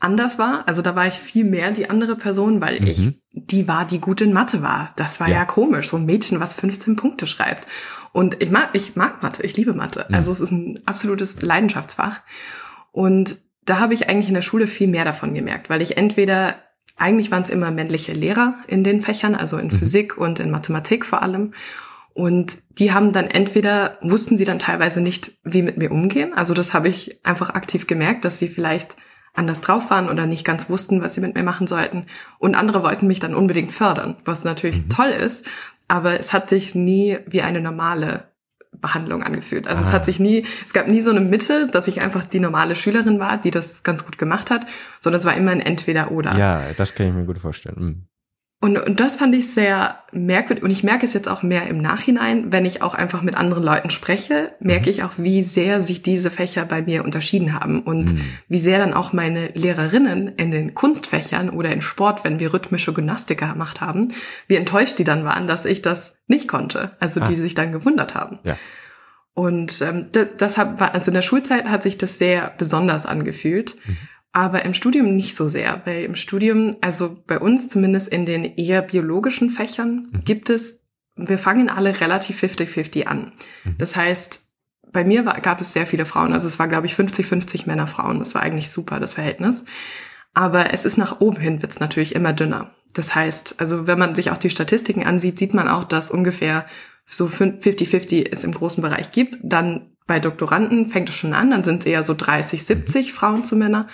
anders 0.00 0.38
war. 0.38 0.66
Also 0.66 0.82
da 0.82 0.94
war 0.94 1.06
ich 1.06 1.14
viel 1.14 1.44
mehr 1.44 1.70
die 1.70 1.90
andere 1.90 2.16
Person, 2.16 2.60
weil 2.60 2.80
mhm. 2.80 2.86
ich 2.86 3.12
die 3.32 3.68
war, 3.68 3.86
die 3.86 4.00
gut 4.00 4.20
in 4.20 4.32
Mathe 4.32 4.62
war. 4.62 4.92
Das 4.96 5.20
war 5.20 5.28
ja. 5.28 5.38
ja. 5.38 5.44
komisch, 5.44 5.88
so 5.88 5.96
ein 5.96 6.06
Mädchen, 6.06 6.40
was 6.40 6.54
15 6.54 6.96
Punkte 6.96 7.26
schreibt. 7.26 7.66
Und 8.12 8.42
ich 8.42 8.50
mag, 8.50 8.70
ich 8.72 8.96
mag 8.96 9.22
Mathe, 9.22 9.42
ich 9.42 9.56
liebe 9.56 9.74
Mathe. 9.74 10.06
Mhm. 10.08 10.14
Also 10.14 10.32
es 10.32 10.40
ist 10.40 10.50
ein 10.50 10.80
absolutes 10.86 11.40
Leidenschaftsfach. 11.40 12.20
Und 12.92 13.38
da 13.64 13.80
habe 13.80 13.94
ich 13.94 14.08
eigentlich 14.08 14.28
in 14.28 14.34
der 14.34 14.42
Schule 14.42 14.66
viel 14.66 14.88
mehr 14.88 15.04
davon 15.04 15.34
gemerkt, 15.34 15.68
weil 15.68 15.82
ich 15.82 15.96
entweder 15.96 16.56
eigentlich 16.96 17.30
waren 17.30 17.42
es 17.42 17.48
immer 17.48 17.70
männliche 17.70 18.12
Lehrer 18.12 18.54
in 18.66 18.82
den 18.82 19.02
Fächern, 19.02 19.34
also 19.34 19.56
in 19.58 19.68
mhm. 19.68 19.78
Physik 19.78 20.18
und 20.18 20.40
in 20.40 20.50
Mathematik 20.50 21.06
vor 21.06 21.22
allem. 21.22 21.52
Und 22.12 22.58
die 22.70 22.92
haben 22.92 23.12
dann 23.12 23.28
entweder, 23.28 23.98
wussten 24.02 24.36
sie 24.36 24.44
dann 24.44 24.58
teilweise 24.58 25.00
nicht, 25.00 25.38
wie 25.44 25.62
mit 25.62 25.76
mir 25.76 25.92
umgehen. 25.92 26.34
Also 26.34 26.52
das 26.52 26.74
habe 26.74 26.88
ich 26.88 27.24
einfach 27.24 27.50
aktiv 27.50 27.86
gemerkt, 27.86 28.24
dass 28.24 28.40
sie 28.40 28.48
vielleicht 28.48 28.96
anders 29.38 29.60
drauf 29.60 29.90
waren 29.90 30.10
oder 30.10 30.26
nicht 30.26 30.44
ganz 30.44 30.68
wussten, 30.68 31.02
was 31.02 31.14
sie 31.14 31.20
mit 31.20 31.34
mir 31.34 31.42
machen 31.42 31.66
sollten. 31.66 32.06
Und 32.38 32.54
andere 32.54 32.82
wollten 32.82 33.06
mich 33.06 33.20
dann 33.20 33.34
unbedingt 33.34 33.72
fördern, 33.72 34.16
was 34.24 34.44
natürlich 34.44 34.82
mhm. 34.82 34.88
toll 34.90 35.08
ist, 35.08 35.46
aber 35.88 36.20
es 36.20 36.32
hat 36.32 36.50
sich 36.50 36.74
nie 36.74 37.18
wie 37.26 37.42
eine 37.42 37.60
normale 37.60 38.24
Behandlung 38.72 39.22
angefühlt. 39.22 39.66
Also 39.66 39.82
ah. 39.82 39.86
es 39.86 39.92
hat 39.92 40.04
sich 40.04 40.20
nie, 40.20 40.44
es 40.66 40.72
gab 40.72 40.88
nie 40.88 41.00
so 41.00 41.10
eine 41.10 41.20
Mitte, 41.20 41.68
dass 41.68 41.88
ich 41.88 42.00
einfach 42.00 42.24
die 42.24 42.40
normale 42.40 42.76
Schülerin 42.76 43.18
war, 43.18 43.38
die 43.38 43.50
das 43.50 43.82
ganz 43.82 44.04
gut 44.04 44.18
gemacht 44.18 44.50
hat, 44.50 44.66
sondern 45.00 45.18
es 45.18 45.24
war 45.24 45.34
immer 45.34 45.50
ein 45.50 45.60
Entweder-Oder. 45.60 46.36
Ja, 46.36 46.64
das 46.76 46.94
kann 46.94 47.06
ich 47.06 47.12
mir 47.12 47.24
gut 47.24 47.38
vorstellen. 47.38 47.76
Mhm. 47.78 48.08
Und, 48.60 48.76
und 48.76 48.98
das 48.98 49.16
fand 49.16 49.36
ich 49.36 49.52
sehr 49.52 50.00
merkwürdig. 50.10 50.64
Und 50.64 50.72
ich 50.72 50.82
merke 50.82 51.06
es 51.06 51.14
jetzt 51.14 51.28
auch 51.28 51.44
mehr 51.44 51.68
im 51.68 51.80
Nachhinein, 51.80 52.50
wenn 52.50 52.66
ich 52.66 52.82
auch 52.82 52.94
einfach 52.94 53.22
mit 53.22 53.36
anderen 53.36 53.62
Leuten 53.62 53.90
spreche, 53.90 54.52
merke 54.58 54.86
mhm. 54.86 54.90
ich 54.90 55.02
auch, 55.04 55.12
wie 55.16 55.44
sehr 55.44 55.80
sich 55.80 56.02
diese 56.02 56.32
Fächer 56.32 56.64
bei 56.64 56.82
mir 56.82 57.04
unterschieden 57.04 57.54
haben 57.54 57.82
und 57.82 58.14
mhm. 58.14 58.24
wie 58.48 58.58
sehr 58.58 58.78
dann 58.80 58.94
auch 58.94 59.12
meine 59.12 59.50
Lehrerinnen 59.54 60.34
in 60.36 60.50
den 60.50 60.74
Kunstfächern 60.74 61.50
oder 61.50 61.70
in 61.70 61.82
Sport, 61.82 62.24
wenn 62.24 62.40
wir 62.40 62.52
rhythmische 62.52 62.92
Gymnastik 62.92 63.38
gemacht 63.38 63.80
haben, 63.80 64.08
wie 64.48 64.56
enttäuscht 64.56 64.98
die 64.98 65.04
dann 65.04 65.24
waren, 65.24 65.46
dass 65.46 65.64
ich 65.64 65.80
das 65.80 66.16
nicht 66.26 66.48
konnte. 66.48 66.96
Also 66.98 67.20
ah. 67.20 67.28
die 67.28 67.36
sich 67.36 67.54
dann 67.54 67.70
gewundert 67.70 68.16
haben. 68.16 68.40
Ja. 68.42 68.56
Und 69.34 69.80
ähm, 69.82 70.06
das, 70.10 70.26
das 70.36 70.58
hat, 70.58 70.82
also 70.82 71.12
in 71.12 71.14
der 71.14 71.22
Schulzeit 71.22 71.66
hat 71.66 71.84
sich 71.84 71.96
das 71.96 72.18
sehr 72.18 72.52
besonders 72.58 73.06
angefühlt. 73.06 73.76
Mhm 73.86 73.98
aber 74.38 74.64
im 74.64 74.72
Studium 74.72 75.16
nicht 75.16 75.34
so 75.34 75.48
sehr, 75.48 75.82
weil 75.84 76.04
im 76.04 76.14
Studium, 76.14 76.76
also 76.80 77.16
bei 77.26 77.40
uns 77.40 77.66
zumindest 77.66 78.06
in 78.06 78.24
den 78.24 78.44
eher 78.44 78.82
biologischen 78.82 79.50
Fächern, 79.50 80.06
mhm. 80.12 80.20
gibt 80.24 80.48
es, 80.48 80.78
wir 81.16 81.38
fangen 81.40 81.68
alle 81.68 82.00
relativ 82.00 82.40
50-50 82.40 83.06
an. 83.06 83.32
Mhm. 83.64 83.78
Das 83.78 83.96
heißt, 83.96 84.46
bei 84.92 85.04
mir 85.04 85.26
war, 85.26 85.40
gab 85.40 85.60
es 85.60 85.72
sehr 85.72 85.86
viele 85.86 86.06
Frauen, 86.06 86.32
also 86.32 86.46
es 86.46 86.60
war, 86.60 86.68
glaube 86.68 86.86
ich, 86.86 86.94
50-50 86.94 87.66
Männer, 87.66 87.88
Frauen. 87.88 88.20
Das 88.20 88.36
war 88.36 88.42
eigentlich 88.42 88.70
super, 88.70 89.00
das 89.00 89.14
Verhältnis. 89.14 89.64
Aber 90.34 90.72
es 90.72 90.84
ist 90.84 90.98
nach 90.98 91.20
oben 91.20 91.40
hin, 91.40 91.60
wird's 91.60 91.80
natürlich 91.80 92.14
immer 92.14 92.32
dünner. 92.32 92.70
Das 92.94 93.16
heißt, 93.16 93.56
also 93.58 93.88
wenn 93.88 93.98
man 93.98 94.14
sich 94.14 94.30
auch 94.30 94.38
die 94.38 94.50
Statistiken 94.50 95.04
ansieht, 95.04 95.40
sieht 95.40 95.52
man 95.52 95.66
auch, 95.66 95.82
dass 95.82 96.12
ungefähr 96.12 96.64
so 97.06 97.26
50-50 97.26 98.30
es 98.30 98.44
im 98.44 98.52
großen 98.52 98.82
Bereich 98.82 99.10
gibt. 99.10 99.38
Dann 99.42 99.96
bei 100.06 100.20
Doktoranden 100.20 100.90
fängt 100.90 101.08
es 101.08 101.16
schon 101.16 101.34
an, 101.34 101.50
dann 101.50 101.64
sind 101.64 101.80
es 101.82 101.86
eher 101.86 102.04
so 102.04 102.14
30, 102.14 102.64
70 102.64 103.12
Frauen 103.12 103.42
zu 103.42 103.56
Männer. 103.56 103.88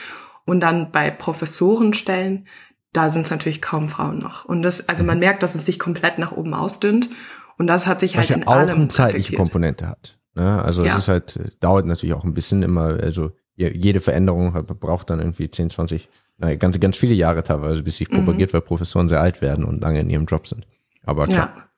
Und 0.45 0.61
dann 0.61 0.93
bei 0.93 1.11
Professorenstellen, 1.11 2.47
da 2.93 3.11
sind 3.11 3.23
es 3.23 3.31
natürlich 3.31 3.63
kaum 3.63 3.89
Frauen 3.89 4.19
noch. 4.19 4.45
Und 4.45 4.63
das, 4.63 4.89
also 4.89 5.05
man 5.05 5.19
merkt, 5.19 5.43
dass 5.43 5.55
es 5.55 5.67
sich 5.67 5.79
komplett 5.79 6.19
nach 6.19 6.33
oben 6.33 6.55
ausdünnt. 6.55 7.11
Und 7.59 7.67
das 7.67 7.87
hat 7.87 8.01
sich 8.01 8.17
Was 8.17 8.29
halt 8.29 8.31
ja 8.31 8.37
in 8.37 8.47
auch 8.47 8.53
allem 8.55 8.77
eine 8.77 8.89
zeitliche 8.89 9.37
Komponente 9.37 9.87
hat. 9.89 10.19
Ne? 10.35 10.63
Also 10.63 10.85
ja. 10.85 10.93
es 10.93 11.01
ist 11.01 11.09
halt, 11.09 11.57
dauert 11.61 11.87
natürlich 11.87 12.15
auch 12.15 12.25
ein 12.25 12.35
bisschen 12.35 12.63
immer, 12.63 12.99
also 13.01 13.33
jede 13.57 14.01
Veränderung 14.01 14.53
braucht 14.81 15.11
dann 15.11 15.21
irgendwie 15.21 15.49
10, 15.49 15.71
20, 15.71 16.09
naja, 16.39 16.57
ganz, 16.57 16.79
ganz 16.81 16.97
viele 16.97 17.15
Jahre 17.15 17.45
teilweise, 17.45 17.85
bis 17.85 17.97
sich 17.97 18.11
mhm. 18.11 18.17
propagiert, 18.17 18.53
weil 18.53 18.61
Professoren 18.61 19.07
sehr 19.07 19.21
alt 19.21 19.43
werden 19.43 19.65
und 19.65 19.81
lange 19.81 20.01
in 20.01 20.11
ihrem 20.11 20.27
Job 20.27 20.49
sind. 20.49 20.67
Aber 21.05 21.27
klar. 21.27 21.53
Ja. 21.57 21.69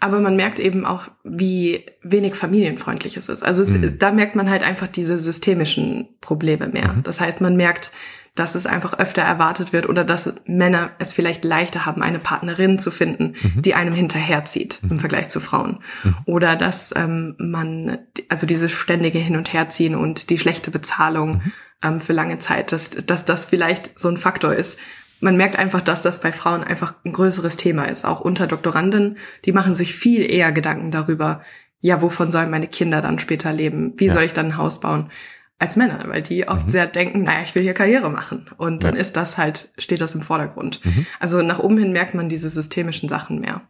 Aber 0.00 0.20
man 0.20 0.36
merkt 0.36 0.58
eben 0.58 0.84
auch, 0.84 1.08
wie 1.24 1.86
wenig 2.02 2.34
familienfreundlich 2.34 3.16
es 3.16 3.28
ist. 3.28 3.42
Also 3.42 3.62
es, 3.62 3.70
mhm. 3.70 3.98
da 3.98 4.12
merkt 4.12 4.36
man 4.36 4.50
halt 4.50 4.62
einfach 4.62 4.88
diese 4.88 5.18
systemischen 5.18 6.08
Probleme 6.20 6.68
mehr. 6.68 6.94
Mhm. 6.94 7.02
Das 7.02 7.20
heißt, 7.20 7.40
man 7.40 7.56
merkt, 7.56 7.92
dass 8.34 8.54
es 8.54 8.64
einfach 8.64 8.98
öfter 8.98 9.22
erwartet 9.22 9.72
wird 9.74 9.86
oder 9.88 10.04
dass 10.04 10.32
Männer 10.46 10.92
es 10.98 11.12
vielleicht 11.12 11.44
leichter 11.44 11.84
haben, 11.84 12.02
eine 12.02 12.18
Partnerin 12.18 12.78
zu 12.78 12.90
finden, 12.90 13.34
mhm. 13.42 13.60
die 13.60 13.74
einem 13.74 13.92
hinterherzieht 13.92 14.80
im 14.82 14.96
mhm. 14.96 15.00
Vergleich 15.00 15.28
zu 15.28 15.40
Frauen. 15.40 15.80
Mhm. 16.02 16.16
Oder 16.24 16.56
dass 16.56 16.94
ähm, 16.96 17.34
man, 17.38 17.98
also 18.28 18.46
dieses 18.46 18.72
ständige 18.72 19.18
Hin- 19.18 19.36
und 19.36 19.52
Herziehen 19.52 19.94
und 19.94 20.30
die 20.30 20.38
schlechte 20.38 20.70
Bezahlung 20.70 21.34
mhm. 21.34 21.52
ähm, 21.82 22.00
für 22.00 22.14
lange 22.14 22.38
Zeit, 22.38 22.72
dass, 22.72 22.90
dass 22.90 23.26
das 23.26 23.44
vielleicht 23.46 23.98
so 23.98 24.08
ein 24.08 24.16
Faktor 24.16 24.54
ist, 24.54 24.78
man 25.22 25.36
merkt 25.36 25.56
einfach, 25.56 25.80
dass 25.80 26.02
das 26.02 26.20
bei 26.20 26.32
Frauen 26.32 26.64
einfach 26.64 26.94
ein 27.04 27.12
größeres 27.12 27.56
Thema 27.56 27.84
ist. 27.84 28.04
Auch 28.04 28.20
unter 28.20 28.48
Doktoranden, 28.48 29.16
die 29.44 29.52
machen 29.52 29.76
sich 29.76 29.94
viel 29.94 30.28
eher 30.28 30.50
Gedanken 30.50 30.90
darüber, 30.90 31.42
ja, 31.78 32.02
wovon 32.02 32.30
sollen 32.30 32.50
meine 32.50 32.66
Kinder 32.66 33.00
dann 33.00 33.18
später 33.18 33.52
leben? 33.52 33.94
Wie 33.96 34.06
ja. 34.06 34.12
soll 34.12 34.24
ich 34.24 34.32
dann 34.32 34.46
ein 34.46 34.56
Haus 34.56 34.80
bauen? 34.80 35.10
Als 35.58 35.76
Männer, 35.76 36.04
weil 36.08 36.22
die 36.22 36.48
oft 36.48 36.66
mhm. 36.66 36.70
sehr 36.70 36.86
denken, 36.88 37.22
naja, 37.22 37.42
ich 37.44 37.54
will 37.54 37.62
hier 37.62 37.74
Karriere 37.74 38.10
machen. 38.10 38.46
Und 38.56 38.82
dann 38.82 38.96
ja. 38.96 39.00
ist 39.00 39.16
das 39.16 39.36
halt, 39.36 39.68
steht 39.78 40.00
das 40.00 40.14
im 40.16 40.22
Vordergrund. 40.22 40.84
Mhm. 40.84 41.06
Also 41.20 41.40
nach 41.42 41.60
oben 41.60 41.78
hin 41.78 41.92
merkt 41.92 42.14
man 42.14 42.28
diese 42.28 42.48
systemischen 42.48 43.08
Sachen 43.08 43.40
mehr. 43.40 43.62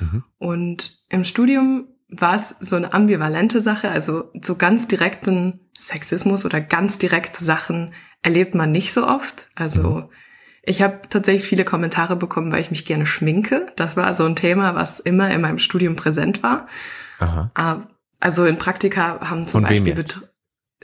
Mhm. 0.00 0.24
Und 0.38 0.98
im 1.08 1.22
Studium 1.22 1.86
war 2.08 2.34
es 2.34 2.56
so 2.58 2.74
eine 2.74 2.92
ambivalente 2.92 3.60
Sache. 3.60 3.90
Also 3.90 4.30
so 4.42 4.56
ganz 4.56 4.88
direkten 4.88 5.60
Sexismus 5.78 6.44
oder 6.44 6.60
ganz 6.60 6.98
direkte 6.98 7.44
Sachen 7.44 7.92
erlebt 8.22 8.56
man 8.56 8.72
nicht 8.72 8.92
so 8.92 9.06
oft. 9.06 9.48
Also 9.54 9.82
mhm. 9.82 10.08
Ich 10.66 10.82
habe 10.82 10.98
tatsächlich 11.08 11.44
viele 11.44 11.64
Kommentare 11.64 12.16
bekommen, 12.16 12.50
weil 12.52 12.60
ich 12.60 12.70
mich 12.70 12.84
gerne 12.84 13.06
schminke. 13.06 13.68
Das 13.76 13.96
war 13.96 14.12
so 14.14 14.24
ein 14.24 14.36
Thema, 14.36 14.74
was 14.74 14.98
immer 14.98 15.30
in 15.30 15.40
meinem 15.40 15.60
Studium 15.60 15.94
präsent 15.94 16.42
war. 16.42 16.66
Aha. 17.20 17.50
Ah, 17.54 17.76
also 18.18 18.44
in 18.44 18.58
Praktika 18.58 19.20
haben 19.20 19.46
zum 19.46 19.62
von 19.62 19.70
Beispiel 19.70 19.94
Bet 19.94 20.18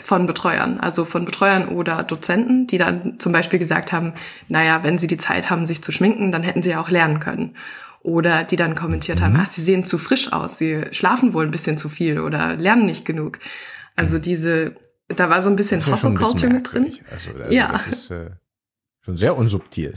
von 0.00 0.26
Betreuern, 0.26 0.80
also 0.80 1.04
von 1.04 1.26
Betreuern 1.26 1.68
oder 1.68 2.02
Dozenten, 2.02 2.66
die 2.66 2.78
dann 2.78 3.18
zum 3.18 3.32
Beispiel 3.32 3.58
gesagt 3.58 3.92
haben, 3.92 4.14
naja, 4.48 4.82
wenn 4.84 4.96
sie 4.96 5.06
die 5.06 5.18
Zeit 5.18 5.50
haben, 5.50 5.66
sich 5.66 5.82
zu 5.82 5.92
schminken, 5.92 6.32
dann 6.32 6.42
hätten 6.42 6.62
sie 6.62 6.70
ja 6.70 6.80
auch 6.80 6.88
lernen 6.88 7.20
können. 7.20 7.56
Oder 8.00 8.42
die 8.42 8.56
dann 8.56 8.74
kommentiert 8.74 9.20
mhm. 9.20 9.24
haben, 9.24 9.36
ach, 9.40 9.50
sie 9.50 9.62
sehen 9.62 9.84
zu 9.84 9.98
frisch 9.98 10.32
aus, 10.32 10.56
sie 10.56 10.86
schlafen 10.92 11.34
wohl 11.34 11.44
ein 11.44 11.50
bisschen 11.50 11.76
zu 11.76 11.88
viel 11.88 12.20
oder 12.20 12.56
lernen 12.56 12.86
nicht 12.86 13.04
genug. 13.04 13.38
Also 13.94 14.16
mhm. 14.16 14.22
diese, 14.22 14.76
da 15.08 15.28
war 15.28 15.42
so 15.42 15.50
ein 15.50 15.56
bisschen 15.56 15.84
Hustle 15.84 16.14
Culture 16.14 16.52
mit 16.52 16.72
drin. 16.72 16.92
Also, 17.10 17.30
also 17.30 17.52
ja. 17.52 17.72
Das 17.72 17.86
ist 17.86 18.10
äh, 18.10 18.30
schon 19.04 19.16
sehr 19.16 19.36
unsubtil. 19.36 19.94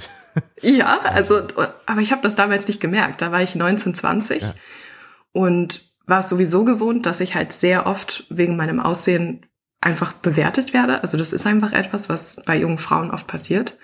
ja, 0.62 1.00
also, 1.00 1.48
aber 1.86 2.02
ich 2.02 2.12
habe 2.12 2.22
das 2.22 2.36
damals 2.36 2.68
nicht 2.68 2.82
gemerkt. 2.82 3.22
Da 3.22 3.32
war 3.32 3.42
ich 3.42 3.56
19, 3.56 3.94
20 3.94 4.42
ja. 4.42 4.54
und 5.32 5.90
war 6.06 6.20
es 6.20 6.30
sowieso 6.30 6.66
gewohnt, 6.66 7.06
dass 7.06 7.20
ich 7.20 7.36
halt 7.36 7.52
sehr 7.52 7.88
oft 7.88 8.26
wegen 8.30 8.56
meinem 8.56 8.80
Aussehen 8.80 9.46
einfach 9.82 10.14
bewertet 10.14 10.74
werde. 10.74 11.02
Also 11.04 11.18
das 11.18 11.34
ist 11.34 11.46
einfach 11.46 11.74
etwas, 11.74 12.10
was 12.10 12.38
bei 12.46 12.58
jungen 12.58 12.78
Frauen 12.78 13.12
oft 13.12 13.28
passiert. 13.28 13.78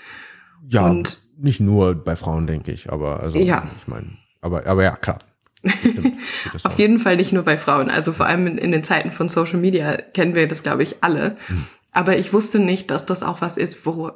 Ja, 0.68 0.86
und 0.86 1.22
nicht 1.38 1.60
nur 1.60 1.96
bei 1.96 2.16
Frauen, 2.16 2.48
denke 2.48 2.72
ich, 2.72 2.92
aber 2.92 3.22
also 3.22 3.38
ja. 3.38 3.68
ich 3.80 3.88
meine, 3.88 4.18
aber 4.42 4.66
aber 4.68 4.84
ja, 4.84 4.96
klar. 4.96 5.20
Auf 6.64 6.80
jeden 6.80 7.00
Fall 7.00 7.18
nicht 7.18 7.34
nur 7.34 7.44
bei 7.44 7.58
Frauen. 7.58 7.90
Also 7.90 8.14
vor 8.14 8.26
allem 8.26 8.48
in, 8.48 8.58
in, 8.58 8.72
den 8.72 8.84
Zeiten 8.84 9.12
von 9.12 9.30
Social 9.30 9.60
Media 9.60 9.96
kennen 9.98 10.34
wir 10.34 10.48
das, 10.48 10.64
glaube 10.64 10.82
ich, 10.82 11.04
alle. 11.04 11.38
Hm. 11.48 11.66
Aber 11.92 12.18
ich 12.18 12.34
wusste 12.34 12.58
nicht, 12.58 12.90
dass 12.90 13.06
das 13.06 13.22
auch 13.22 13.42
was 13.42 13.58
ist, 13.58 13.86
wo, 13.86 14.12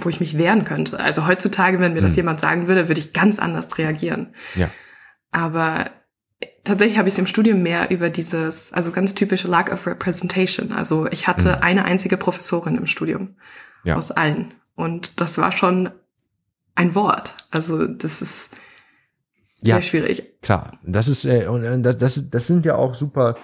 wo, 0.00 0.08
ich 0.08 0.20
mich 0.20 0.38
wehren 0.38 0.64
könnte. 0.64 0.98
Also 0.98 1.26
heutzutage, 1.26 1.80
wenn 1.80 1.94
mir 1.94 2.00
das 2.00 2.12
hm. 2.12 2.16
jemand 2.16 2.40
sagen 2.40 2.68
würde, 2.68 2.88
würde 2.88 3.00
ich 3.00 3.12
ganz 3.12 3.38
anders 3.38 3.76
reagieren. 3.78 4.34
Ja. 4.54 4.70
Aber 5.30 5.90
tatsächlich 6.64 6.98
habe 6.98 7.08
ich 7.08 7.14
es 7.14 7.18
im 7.18 7.26
Studium 7.26 7.62
mehr 7.62 7.90
über 7.90 8.10
dieses, 8.10 8.72
also 8.72 8.90
ganz 8.90 9.14
typische 9.14 9.48
Lack 9.48 9.72
of 9.72 9.86
Representation. 9.86 10.72
Also 10.72 11.06
ich 11.10 11.26
hatte 11.26 11.56
hm. 11.56 11.62
eine 11.62 11.84
einzige 11.84 12.16
Professorin 12.16 12.76
im 12.76 12.86
Studium 12.86 13.36
ja. 13.84 13.96
aus 13.96 14.10
allen. 14.10 14.54
Und 14.74 15.20
das 15.20 15.38
war 15.38 15.52
schon 15.52 15.90
ein 16.74 16.94
Wort. 16.94 17.34
Also 17.50 17.86
das 17.86 18.22
ist 18.22 18.50
sehr 19.60 19.76
ja, 19.76 19.82
schwierig. 19.82 20.40
Klar, 20.40 20.78
das 20.84 21.08
ist 21.08 21.24
äh, 21.24 21.46
und 21.46 21.64
äh, 21.64 21.80
das, 21.80 21.98
das, 21.98 22.30
das 22.30 22.46
sind 22.46 22.64
ja 22.64 22.76
auch 22.76 22.94
super, 22.94 23.36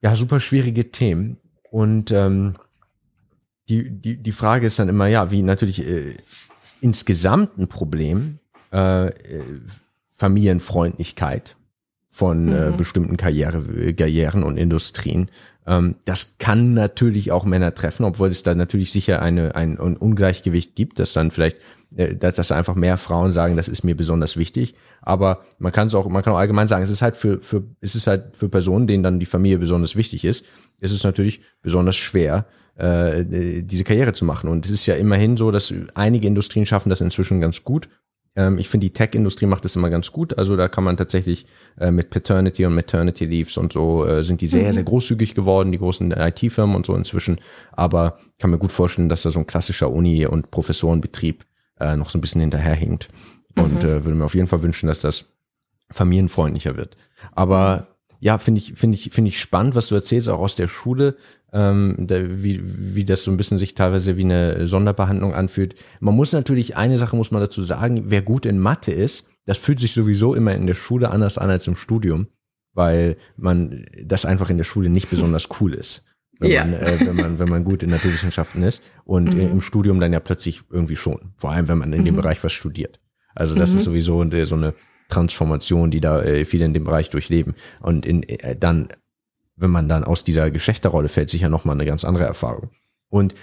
ja 0.00 0.16
super 0.16 0.40
schwierige 0.40 0.90
Themen 0.90 1.38
und 1.70 2.10
ähm, 2.10 2.54
die 3.68 3.90
die 3.90 4.16
die 4.16 4.32
Frage 4.32 4.66
ist 4.66 4.78
dann 4.78 4.88
immer 4.88 5.06
ja, 5.06 5.30
wie 5.30 5.42
natürlich 5.42 5.86
äh, 5.86 6.16
insgesamt 6.80 7.58
ein 7.58 7.68
Problem 7.68 8.38
äh, 8.72 9.08
äh 9.08 9.42
Familienfreundlichkeit 10.18 11.56
von 12.08 12.48
äh, 12.48 12.50
mhm. 12.50 12.74
äh, 12.74 12.76
bestimmten 12.76 13.16
Karriere, 13.18 13.92
Karrieren 13.92 14.42
und 14.42 14.56
Industrien. 14.56 15.30
Ähm, 15.66 15.96
das 16.06 16.38
kann 16.38 16.72
natürlich 16.72 17.32
auch 17.32 17.44
Männer 17.44 17.74
treffen, 17.74 18.04
obwohl 18.04 18.28
es 18.28 18.42
da 18.42 18.54
natürlich 18.54 18.92
sicher 18.92 19.20
eine, 19.20 19.54
ein, 19.54 19.78
ein 19.78 19.96
Ungleichgewicht 19.96 20.74
gibt, 20.74 20.98
dass 20.98 21.12
dann 21.12 21.30
vielleicht, 21.30 21.58
äh, 21.94 22.14
dass, 22.14 22.36
dass 22.36 22.52
einfach 22.52 22.74
mehr 22.74 22.96
Frauen 22.96 23.32
sagen, 23.32 23.56
das 23.56 23.68
ist 23.68 23.84
mir 23.84 23.96
besonders 23.96 24.36
wichtig. 24.36 24.74
Aber 25.02 25.42
man 25.58 25.72
kann 25.72 25.88
es 25.88 25.94
auch, 25.94 26.08
man 26.08 26.22
kann 26.22 26.32
auch 26.32 26.38
allgemein 26.38 26.68
sagen, 26.68 26.84
es 26.84 26.90
ist 26.90 27.02
halt 27.02 27.16
für, 27.16 27.42
für, 27.42 27.64
es 27.80 27.94
ist 27.94 28.06
halt 28.06 28.36
für 28.36 28.48
Personen, 28.48 28.86
denen 28.86 29.02
dann 29.02 29.20
die 29.20 29.26
Familie 29.26 29.58
besonders 29.58 29.96
wichtig 29.96 30.24
ist, 30.24 30.44
ist 30.80 30.92
es 30.92 31.04
natürlich 31.04 31.42
besonders 31.60 31.96
schwer, 31.96 32.46
äh, 32.76 33.24
diese 33.62 33.84
Karriere 33.84 34.12
zu 34.12 34.24
machen. 34.24 34.48
Und 34.48 34.64
es 34.64 34.70
ist 34.70 34.86
ja 34.86 34.94
immerhin 34.94 35.36
so, 35.36 35.50
dass 35.50 35.72
einige 35.94 36.26
Industrien 36.26 36.66
schaffen 36.66 36.90
das 36.90 37.00
inzwischen 37.00 37.40
ganz 37.40 37.64
gut 37.64 37.88
ähm, 38.36 38.58
ich 38.58 38.68
finde, 38.68 38.86
die 38.86 38.92
Tech-Industrie 38.92 39.46
macht 39.46 39.64
das 39.64 39.74
immer 39.74 39.90
ganz 39.90 40.12
gut. 40.12 40.38
Also 40.38 40.56
da 40.56 40.68
kann 40.68 40.84
man 40.84 40.96
tatsächlich 40.96 41.46
äh, 41.80 41.90
mit 41.90 42.10
Paternity 42.10 42.64
und 42.66 42.74
Maternity 42.74 43.24
Leaves 43.24 43.56
und 43.56 43.72
so 43.72 44.04
äh, 44.04 44.22
sind 44.22 44.42
die 44.42 44.46
sehr, 44.46 44.68
mhm. 44.68 44.72
sehr 44.74 44.84
großügig 44.84 45.34
geworden, 45.34 45.72
die 45.72 45.78
großen 45.78 46.12
IT-Firmen 46.12 46.76
und 46.76 46.86
so 46.86 46.94
inzwischen. 46.94 47.40
Aber 47.72 48.18
ich 48.32 48.38
kann 48.38 48.50
mir 48.50 48.58
gut 48.58 48.72
vorstellen, 48.72 49.08
dass 49.08 49.22
da 49.22 49.30
so 49.30 49.40
ein 49.40 49.46
klassischer 49.46 49.90
Uni- 49.90 50.26
und 50.26 50.50
Professorenbetrieb 50.50 51.44
äh, 51.80 51.96
noch 51.96 52.10
so 52.10 52.18
ein 52.18 52.20
bisschen 52.20 52.42
hinterherhinkt. 52.42 53.08
Mhm. 53.56 53.64
Und 53.64 53.84
äh, 53.84 54.04
würde 54.04 54.14
mir 54.14 54.26
auf 54.26 54.34
jeden 54.34 54.48
Fall 54.48 54.62
wünschen, 54.62 54.86
dass 54.86 55.00
das 55.00 55.32
familienfreundlicher 55.90 56.76
wird. 56.76 56.96
Aber 57.32 57.95
ja, 58.20 58.38
finde 58.38 58.60
ich, 58.60 58.74
finde 58.74 58.96
ich, 58.96 59.10
finde 59.12 59.28
ich 59.28 59.40
spannend, 59.40 59.74
was 59.74 59.88
du 59.88 59.94
erzählst, 59.94 60.28
auch 60.28 60.40
aus 60.40 60.56
der 60.56 60.68
Schule 60.68 61.16
ähm, 61.52 61.94
da, 61.98 62.16
wie, 62.20 62.60
wie 62.64 63.04
das 63.04 63.22
so 63.22 63.30
ein 63.30 63.36
bisschen 63.36 63.58
sich 63.58 63.74
teilweise 63.74 64.16
wie 64.16 64.24
eine 64.24 64.66
Sonderbehandlung 64.66 65.34
anfühlt. 65.34 65.74
Man 66.00 66.14
muss 66.14 66.32
natürlich, 66.32 66.76
eine 66.76 66.98
Sache 66.98 67.16
muss 67.16 67.30
man 67.30 67.40
dazu 67.40 67.62
sagen, 67.62 68.04
wer 68.06 68.22
gut 68.22 68.46
in 68.46 68.58
Mathe 68.58 68.92
ist, 68.92 69.28
das 69.44 69.58
fühlt 69.58 69.80
sich 69.80 69.94
sowieso 69.94 70.34
immer 70.34 70.54
in 70.54 70.66
der 70.66 70.74
Schule 70.74 71.10
anders 71.10 71.38
an 71.38 71.50
als 71.50 71.66
im 71.66 71.76
Studium, 71.76 72.26
weil 72.74 73.16
man 73.36 73.86
das 74.02 74.26
einfach 74.26 74.50
in 74.50 74.58
der 74.58 74.64
Schule 74.64 74.88
nicht 74.88 75.08
besonders 75.08 75.48
cool 75.60 75.72
ist. 75.72 76.06
Wenn, 76.38 76.50
ja. 76.50 76.64
man, 76.64 76.74
äh, 76.74 76.98
wenn, 77.06 77.16
man, 77.16 77.38
wenn 77.38 77.48
man 77.48 77.64
gut 77.64 77.82
in 77.82 77.90
Naturwissenschaften 77.90 78.62
ist 78.62 78.82
und 79.04 79.32
mhm. 79.32 79.40
im 79.40 79.60
Studium 79.62 80.00
dann 80.00 80.12
ja 80.12 80.20
plötzlich 80.20 80.62
irgendwie 80.70 80.96
schon. 80.96 81.32
Vor 81.36 81.52
allem, 81.52 81.68
wenn 81.68 81.78
man 81.78 81.92
in 81.92 82.00
mhm. 82.00 82.06
dem 82.06 82.16
Bereich 82.16 82.44
was 82.44 82.52
studiert. 82.52 83.00
Also 83.34 83.54
das 83.54 83.72
mhm. 83.72 83.78
ist 83.78 83.84
sowieso 83.84 84.44
so 84.44 84.54
eine 84.54 84.74
Transformation, 85.08 85.90
die 85.90 86.00
da 86.00 86.22
äh, 86.22 86.44
viele 86.44 86.64
in 86.64 86.74
dem 86.74 86.84
Bereich 86.84 87.10
durchleben. 87.10 87.54
Und 87.80 88.06
in, 88.06 88.22
äh, 88.24 88.56
dann 88.56 88.88
wenn 89.56 89.70
man 89.70 89.88
dann 89.88 90.04
aus 90.04 90.22
dieser 90.22 90.50
Geschlechterrolle 90.50 91.08
fällt, 91.08 91.30
sicher 91.30 91.48
nochmal 91.48 91.74
eine 91.74 91.86
ganz 91.86 92.04
andere 92.04 92.24
Erfahrung. 92.24 92.70
Und 93.08 93.34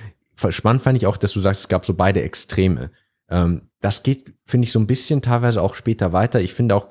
spannend 0.50 0.82
fand 0.82 0.98
ich 0.98 1.08
auch, 1.08 1.18
dass 1.18 1.34
du 1.34 1.40
sagst, 1.40 1.62
es 1.62 1.68
gab 1.68 1.86
so 1.86 1.96
beide 1.96 2.22
Extreme. 2.22 2.92
Ähm, 3.30 3.70
das 3.82 4.04
geht, 4.04 4.34
finde 4.46 4.66
ich, 4.66 4.72
so 4.72 4.80
ein 4.80 4.88
bisschen 4.88 5.22
teilweise 5.22 5.62
auch 5.62 5.76
später 5.76 6.14
weiter. 6.14 6.40
Ich 6.40 6.54
finde 6.54 6.76
auch, 6.76 6.88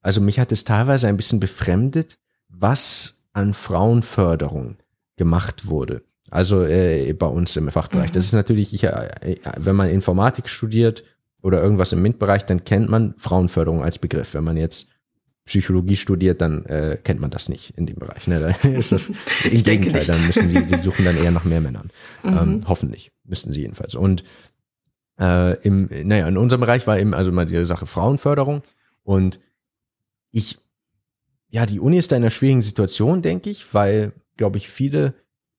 also 0.00 0.20
mich 0.20 0.40
hat 0.40 0.52
es 0.52 0.64
teilweise 0.64 1.08
ein 1.08 1.16
bisschen 1.16 1.38
befremdet, 1.38 2.18
was 2.48 3.22
an 3.32 3.54
Frauenförderung 3.54 4.76
gemacht 5.16 5.66
wurde. 5.66 6.02
Also 6.30 6.64
äh, 6.64 7.12
bei 7.12 7.26
uns 7.26 7.56
im 7.56 7.70
Fachbereich. 7.70 8.08
Mhm. 8.08 8.14
Das 8.14 8.24
ist 8.24 8.32
natürlich, 8.32 8.72
ich, 8.72 8.84
äh, 8.84 9.38
wenn 9.58 9.76
man 9.76 9.90
Informatik 9.90 10.48
studiert 10.48 11.04
oder 11.42 11.60
irgendwas 11.60 11.92
im 11.92 12.02
MINT-Bereich, 12.02 12.46
dann 12.46 12.64
kennt 12.64 12.88
man 12.88 13.14
Frauenförderung 13.18 13.82
als 13.82 13.98
Begriff. 13.98 14.34
Wenn 14.34 14.44
man 14.44 14.56
jetzt 14.56 14.88
Psychologie 15.44 15.96
studiert, 15.96 16.40
dann 16.40 16.64
äh, 16.66 16.98
kennt 17.02 17.20
man 17.20 17.30
das 17.30 17.48
nicht 17.48 17.76
in 17.76 17.86
dem 17.86 17.96
Bereich. 17.96 18.28
Ne? 18.28 18.54
Da 18.62 18.68
ist 18.68 18.92
das 18.92 19.08
im 19.08 19.62
Gegenteil, 19.62 20.04
dann 20.04 20.24
müssen 20.26 20.48
sie, 20.48 20.64
die 20.64 20.76
suchen 20.76 21.04
dann 21.04 21.16
eher 21.16 21.32
nach 21.32 21.44
mehr 21.44 21.60
Männern. 21.60 21.90
Mhm. 22.22 22.38
Ähm, 22.38 22.60
hoffentlich 22.68 23.10
müssten 23.24 23.50
sie 23.50 23.62
jedenfalls. 23.62 23.96
Und 23.96 24.22
äh, 25.18 25.60
im, 25.62 25.88
naja, 26.04 26.28
in 26.28 26.36
unserem 26.36 26.60
Bereich 26.60 26.86
war 26.86 27.00
eben 27.00 27.14
also 27.14 27.32
mal 27.32 27.46
die 27.46 27.64
Sache 27.64 27.86
Frauenförderung 27.86 28.62
und 29.02 29.40
ich, 30.30 30.58
ja, 31.48 31.66
die 31.66 31.80
Uni 31.80 31.98
ist 31.98 32.12
da 32.12 32.16
in 32.16 32.22
einer 32.22 32.30
schwierigen 32.30 32.62
Situation, 32.62 33.22
denke 33.22 33.50
ich, 33.50 33.74
weil, 33.74 34.12
glaube 34.36 34.56
ich, 34.58 34.68
viele 34.68 35.14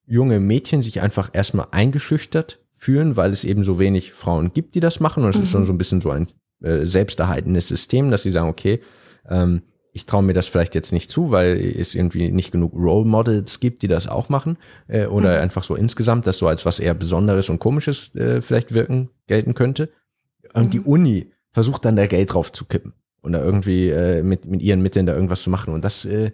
junge 0.06 0.39
Mädchen 0.39 0.82
sich 0.82 1.02
einfach 1.02 1.32
erstmal 1.34 1.67
eingeschüchtert 1.72 2.62
fühlen, 2.84 3.15
weil 3.15 3.32
es 3.32 3.43
eben 3.43 3.63
so 3.63 3.80
wenig 3.80 4.13
Frauen 4.13 4.54
gibt, 4.54 4.76
die 4.76 4.80
das 4.80 5.00
machen 5.00 5.24
und 5.24 5.30
es 5.30 5.38
mhm. 5.38 5.43
ist 5.43 5.52
schon 5.52 5.65
so 5.65 5.74
ein 5.74 5.78
bisschen 5.78 6.02
so 6.02 6.12
ein 6.12 6.28
äh, 6.62 6.86
selbsterhaltendes 6.86 7.67
System, 7.67 8.12
dass 8.12 8.24
sie 8.24 8.32
sagen, 8.32 8.50
okay, 8.50 8.82
ähm, 9.30 9.62
ich 9.93 10.08
traue 10.08 10.24
mir 10.24 10.34
das 10.34 10.48
vielleicht 10.48 10.74
jetzt 10.76 10.91
nicht 10.91 11.12
zu, 11.12 11.30
weil 11.30 11.56
es 11.56 11.93
irgendwie 11.93 12.32
nicht 12.32 12.52
genug 12.52 12.74
Role 12.74 13.06
Models 13.06 13.60
gibt, 13.60 13.84
die 13.84 13.88
das 13.88 14.08
auch 14.08 14.28
machen. 14.28 14.58
Äh, 14.88 15.06
oder 15.06 15.36
mhm. 15.36 15.43
einfach 15.43 15.63
so 15.63 15.76
insgesamt, 15.76 16.26
das 16.26 16.39
so 16.39 16.48
als 16.48 16.65
was 16.65 16.80
eher 16.80 16.96
Besonderes 16.96 17.50
und 17.50 17.60
Komisches 17.60 18.13
äh, 18.15 18.41
vielleicht 18.41 18.74
wirken, 18.74 19.10
gelten 19.28 19.54
könnte. 19.54 19.89
Und 20.54 20.65
mhm. 20.65 20.69
die 20.72 20.80
Uni 20.82 21.32
versucht 21.52 21.86
dann 21.86 21.96
da 21.96 22.08
Geld 22.08 22.34
drauf 22.34 22.52
zu 22.52 22.65
kippen 22.65 22.93
und 23.22 23.34
da 23.34 23.43
irgendwie 23.43 23.89
äh, 23.89 24.24
mit, 24.24 24.48
mit 24.48 24.63
ihren 24.63 24.82
Mitteln 24.82 25.06
da 25.06 25.13
irgendwas 25.13 25.43
zu 25.43 25.52
machen. 25.52 25.74
Und 25.74 25.86
das, 25.86 26.06
äh, 26.06 26.32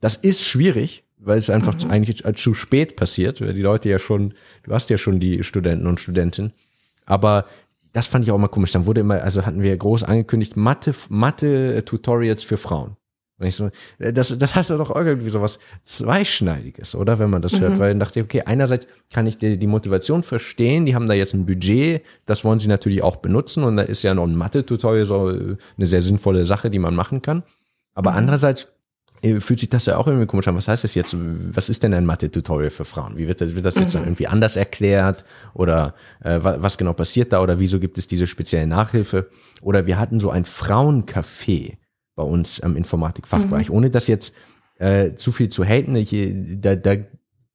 das 0.00 0.16
ist 0.16 0.42
schwierig, 0.42 1.04
weil 1.26 1.38
es 1.38 1.50
einfach 1.50 1.74
mhm. 1.82 1.90
eigentlich 1.90 2.24
zu 2.36 2.54
spät 2.54 2.96
passiert, 2.96 3.40
weil 3.40 3.52
die 3.52 3.62
Leute 3.62 3.88
ja 3.88 3.98
schon, 3.98 4.34
du 4.62 4.72
hast 4.72 4.90
ja 4.90 4.96
schon 4.96 5.20
die 5.20 5.42
Studenten 5.42 5.86
und 5.86 6.00
Studentinnen. 6.00 6.52
Aber 7.04 7.46
das 7.92 8.06
fand 8.06 8.24
ich 8.24 8.30
auch 8.30 8.36
immer 8.36 8.48
komisch. 8.48 8.72
Dann 8.72 8.86
wurde 8.86 9.00
immer, 9.00 9.22
also 9.22 9.44
hatten 9.44 9.62
wir 9.62 9.76
groß 9.76 10.04
angekündigt, 10.04 10.56
Mathe, 10.56 10.94
Mathe-Tutorials 11.08 12.44
für 12.44 12.56
Frauen. 12.56 12.96
Und 13.38 13.46
ich 13.46 13.56
so, 13.56 13.70
äh, 13.98 14.12
das, 14.12 14.36
das 14.38 14.54
hat 14.54 14.70
doch 14.70 14.94
irgendwie 14.94 15.30
so 15.30 15.42
was 15.42 15.58
Zweischneidiges, 15.82 16.94
oder? 16.94 17.18
Wenn 17.18 17.30
man 17.30 17.42
das 17.42 17.54
mhm. 17.54 17.60
hört, 17.60 17.78
weil 17.78 17.90
dann 17.90 18.00
dachte 18.00 18.20
ich, 18.20 18.24
okay, 18.24 18.42
einerseits 18.46 18.86
kann 19.12 19.26
ich 19.26 19.38
die, 19.38 19.58
die 19.58 19.66
Motivation 19.66 20.22
verstehen, 20.22 20.86
die 20.86 20.94
haben 20.94 21.06
da 21.06 21.14
jetzt 21.14 21.34
ein 21.34 21.44
Budget, 21.44 22.02
das 22.24 22.44
wollen 22.44 22.60
sie 22.60 22.68
natürlich 22.68 23.02
auch 23.02 23.16
benutzen 23.16 23.64
und 23.64 23.76
da 23.76 23.82
ist 23.82 24.02
ja 24.02 24.14
noch 24.14 24.24
ein 24.24 24.36
Mathe-Tutorial 24.36 25.04
so 25.04 25.26
eine 25.26 25.86
sehr 25.86 26.02
sinnvolle 26.02 26.44
Sache, 26.44 26.70
die 26.70 26.78
man 26.78 26.94
machen 26.94 27.20
kann. 27.20 27.42
Aber 27.94 28.12
mhm. 28.12 28.18
andererseits 28.18 28.62
äh, 28.62 28.66
fühlt 29.40 29.60
sich 29.60 29.70
das 29.70 29.86
ja 29.86 29.96
auch 29.96 30.06
irgendwie 30.06 30.26
komisch 30.26 30.46
an. 30.48 30.56
Was 30.56 30.68
heißt 30.68 30.84
das 30.84 30.94
jetzt? 30.94 31.16
Was 31.18 31.68
ist 31.68 31.82
denn 31.82 31.94
ein 31.94 32.06
Mathe-Tutorial 32.06 32.70
für 32.70 32.84
Frauen? 32.84 33.16
Wie 33.16 33.28
wird 33.28 33.40
das, 33.40 33.54
wird 33.54 33.64
das 33.64 33.76
jetzt 33.76 33.94
mhm. 33.94 34.02
irgendwie 34.02 34.26
anders 34.26 34.56
erklärt? 34.56 35.24
Oder 35.54 35.94
äh, 36.22 36.38
was 36.42 36.78
genau 36.78 36.92
passiert 36.92 37.32
da? 37.32 37.42
Oder 37.42 37.58
wieso 37.58 37.80
gibt 37.80 37.98
es 37.98 38.06
diese 38.06 38.26
spezielle 38.26 38.66
Nachhilfe? 38.66 39.30
Oder 39.62 39.86
wir 39.86 39.98
hatten 39.98 40.20
so 40.20 40.30
ein 40.30 40.44
Frauencafé 40.44 41.78
bei 42.14 42.22
uns 42.22 42.60
am 42.60 42.76
Informatikfachbereich, 42.76 43.68
mhm. 43.68 43.74
ohne 43.74 43.90
das 43.90 44.06
jetzt 44.06 44.34
äh, 44.78 45.14
zu 45.14 45.32
viel 45.32 45.48
zu 45.48 45.64
haten. 45.64 45.94
Ich, 45.96 46.14
da, 46.60 46.76
da, 46.76 46.96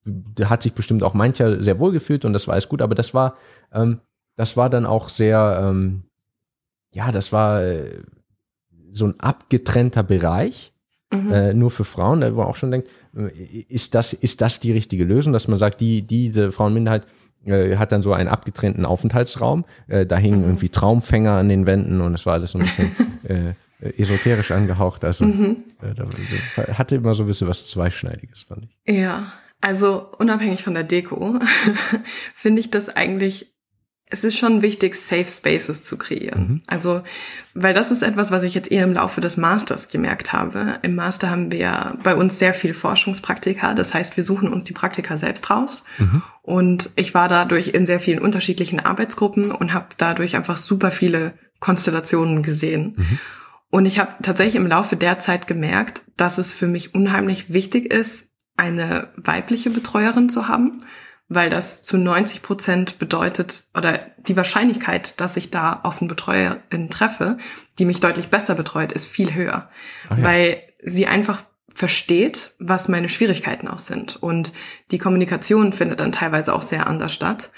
da 0.06 0.50
hat 0.50 0.64
sich 0.64 0.74
bestimmt 0.74 1.04
auch 1.04 1.14
mancher 1.14 1.62
sehr 1.62 1.80
wohl 1.80 1.92
gefühlt 1.92 2.26
und 2.26 2.34
das 2.34 2.48
war 2.48 2.54
alles 2.54 2.70
gut, 2.70 2.82
aber 2.82 2.96
das 2.96 3.14
war, 3.14 3.36
ähm, 3.74 4.00
das 4.36 4.58
war 4.58 4.70
dann 4.70 4.86
auch 4.86 5.10
sehr, 5.10 5.62
ähm, 5.64 6.04
ja, 6.92 7.12
das 7.12 7.32
war 7.32 7.64
äh, 7.64 8.02
so 8.92 9.06
ein 9.06 9.20
abgetrennter 9.20 10.04
Bereich, 10.04 10.74
mhm. 11.12 11.32
äh, 11.32 11.54
nur 11.54 11.72
für 11.72 11.84
Frauen, 11.84 12.22
da 12.22 12.32
wo 12.34 12.40
man 12.40 12.48
auch 12.48 12.56
schon 12.56 12.72
denkt, 12.72 12.90
äh, 13.16 13.30
ist 13.70 13.96
das, 13.96 14.14
ist 14.14 14.42
das 14.42 14.60
die 14.60 14.72
richtige 14.72 15.04
Lösung, 15.04 15.34
dass 15.34 15.48
man 15.48 15.58
sagt, 15.58 15.82
die, 15.82 16.02
diese 16.02 16.52
Frauenminderheit 16.52 17.06
äh, 17.46 17.76
hat 17.78 17.92
dann 17.92 18.02
so 18.02 18.14
einen 18.14 18.30
abgetrennten 18.30 18.86
Aufenthaltsraum, 18.86 19.66
äh, 19.88 20.06
da 20.06 20.18
hingen 20.18 20.40
mhm. 20.40 20.46
irgendwie 20.46 20.70
Traumfänger 20.70 21.32
an 21.32 21.50
den 21.50 21.66
Wänden 21.66 22.02
und 22.02 22.14
es 22.14 22.26
war 22.26 22.34
alles 22.34 22.52
so 22.52 22.60
ein 22.60 22.66
bisschen 22.66 22.92
äh, 23.24 23.54
esoterisch 23.98 24.52
angehaucht, 24.52 25.04
also 25.04 25.26
mhm. 25.26 25.64
äh, 25.82 25.94
da, 25.96 26.06
da 26.56 26.78
hatte 26.78 26.96
immer 26.96 27.14
so 27.14 27.24
ein 27.24 27.28
bisschen 27.28 27.48
was 27.48 27.68
Zweischneidiges, 27.68 28.44
fand 28.44 28.66
ich. 28.66 28.96
Ja, 28.96 29.32
also 29.60 30.08
unabhängig 30.18 30.64
von 30.64 30.74
der 30.74 30.84
Deko 30.84 31.40
finde 32.36 32.60
ich 32.60 32.72
das 32.72 32.90
eigentlich 32.90 33.51
es 34.12 34.26
ist 34.26 34.38
schon 34.38 34.62
wichtig, 34.62 34.96
Safe 34.96 35.28
Spaces 35.28 35.84
zu 35.84 35.98
kreieren. 35.98 36.42
Mhm. 36.42 36.62
Also, 36.68 37.02
weil 37.54 37.74
das 37.74 37.92
ist 37.92 38.04
etwas, 38.04 38.30
was 38.30 38.44
ich 38.44 38.54
jetzt 38.54 38.70
eher 38.70 38.84
im 38.84 38.94
Laufe 38.94 39.22
des 39.22 39.38
Masters 39.38 39.88
gemerkt 39.88 40.34
habe. 40.34 40.80
Im 40.82 40.96
Master 40.96 41.30
haben 41.30 41.52
wir 41.52 41.98
bei 42.04 42.14
uns 42.14 42.38
sehr 42.38 42.54
viel 42.54 42.74
Forschungspraktika. 42.74 43.74
Das 43.74 43.94
heißt, 43.94 44.18
wir 44.18 44.24
suchen 44.24 44.52
uns 44.52 44.66
die 44.66 44.74
Praktika 44.74 45.18
selbst 45.18 45.50
raus. 45.50 45.86
Mhm. 45.98 46.22
Und 46.42 46.90
ich 46.98 47.14
war 47.14 47.30
dadurch 47.30 47.70
in 47.70 47.86
sehr 47.86 48.02
vielen 48.02 48.20
unterschiedlichen 48.20 48.82
Arbeitsgruppen 48.82 49.52
und 49.52 49.74
habe 49.74 49.88
dadurch 49.98 50.36
einfach 50.36 50.58
super 50.58 50.92
viele 50.92 51.34
Konstellationen 51.62 52.44
gesehen. 52.44 52.96
Mhm. 52.98 53.20
Und 53.70 53.86
ich 53.86 53.98
habe 53.98 54.16
tatsächlich 54.22 54.56
im 54.56 54.68
Laufe 54.68 54.98
der 54.98 55.20
Zeit 55.20 55.48
gemerkt, 55.48 56.04
dass 56.18 56.38
es 56.38 56.52
für 56.52 56.68
mich 56.68 56.94
unheimlich 56.94 57.54
wichtig 57.54 57.92
ist, 57.92 58.28
eine 58.58 59.08
weibliche 59.16 59.70
Betreuerin 59.70 60.28
zu 60.28 60.50
haben 60.50 60.80
weil 61.34 61.50
das 61.50 61.82
zu 61.82 61.98
90 61.98 62.42
Prozent 62.42 63.00
bedeutet 63.00 63.64
oder 63.74 64.00
die 64.18 64.36
Wahrscheinlichkeit, 64.36 65.20
dass 65.22 65.38
ich 65.38 65.50
da 65.50 65.80
auf 65.84 66.02
eine 66.02 66.10
Betreuerin 66.10 66.90
treffe, 66.90 67.38
die 67.80 67.86
mich 67.86 68.02
deutlich 68.02 68.28
besser 68.28 68.54
betreut, 68.54 68.92
ist 68.92 69.06
viel 69.06 69.34
höher, 69.34 69.70
ja. 70.10 70.24
weil 70.24 70.62
sie 70.84 71.08
einfach 71.08 71.44
versteht, 71.74 72.52
was 72.60 72.90
meine 72.90 73.08
Schwierigkeiten 73.08 73.70
auch 73.70 73.80
sind 73.80 74.22
und 74.22 74.52
die 74.92 74.98
Kommunikation 74.98 75.72
findet 75.72 76.02
dann 76.02 76.12
teilweise 76.12 76.54
auch 76.54 76.64
sehr 76.64 76.86
anders 76.88 77.14
statt. 77.14 77.52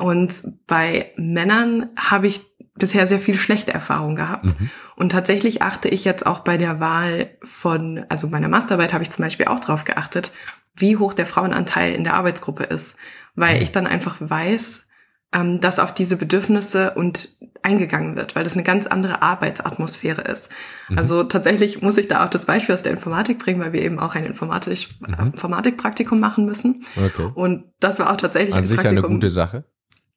Und 0.00 0.42
bei 0.66 1.12
Männern 1.16 1.90
habe 1.96 2.26
ich 2.26 2.40
bisher 2.74 3.06
sehr 3.06 3.20
viel 3.20 3.36
schlechte 3.36 3.72
Erfahrungen 3.72 4.16
gehabt. 4.16 4.58
Mhm. 4.58 4.70
Und 4.96 5.12
tatsächlich 5.12 5.62
achte 5.62 5.88
ich 5.88 6.04
jetzt 6.04 6.26
auch 6.26 6.40
bei 6.40 6.56
der 6.56 6.80
Wahl 6.80 7.36
von, 7.42 8.04
also 8.08 8.28
meiner 8.28 8.48
Masterarbeit 8.48 8.92
habe 8.92 9.02
ich 9.02 9.10
zum 9.10 9.24
Beispiel 9.24 9.46
auch 9.46 9.60
drauf 9.60 9.84
geachtet, 9.84 10.32
wie 10.74 10.96
hoch 10.96 11.12
der 11.12 11.26
Frauenanteil 11.26 11.94
in 11.94 12.04
der 12.04 12.14
Arbeitsgruppe 12.14 12.64
ist, 12.64 12.96
weil 13.34 13.56
mhm. 13.56 13.62
ich 13.62 13.72
dann 13.72 13.86
einfach 13.86 14.16
weiß, 14.18 14.86
ähm, 15.32 15.60
dass 15.60 15.78
auf 15.78 15.94
diese 15.94 16.16
Bedürfnisse 16.16 16.92
und 16.94 17.36
eingegangen 17.62 18.16
wird, 18.16 18.34
weil 18.34 18.42
das 18.42 18.54
eine 18.54 18.62
ganz 18.62 18.86
andere 18.86 19.22
Arbeitsatmosphäre 19.22 20.22
ist. 20.22 20.48
Mhm. 20.88 20.98
Also 20.98 21.24
tatsächlich 21.24 21.82
muss 21.82 21.98
ich 21.98 22.08
da 22.08 22.24
auch 22.24 22.30
das 22.30 22.46
Beispiel 22.46 22.74
aus 22.74 22.82
der 22.82 22.92
Informatik 22.92 23.38
bringen, 23.38 23.60
weil 23.60 23.72
wir 23.72 23.82
eben 23.82 24.00
auch 24.00 24.14
ein 24.14 24.24
Informatik, 24.24 24.88
mhm. 25.00 25.32
Informatikpraktikum 25.32 26.18
machen 26.18 26.46
müssen. 26.46 26.84
Okay. 26.96 27.30
Und 27.34 27.64
das 27.80 27.98
war 27.98 28.10
auch 28.10 28.16
tatsächlich 28.16 28.54
An 28.54 28.62
ein 28.62 28.64
sich 28.64 28.76
Praktikum. 28.76 29.04
eine 29.04 29.14
gute 29.14 29.30
Sache. 29.30 29.64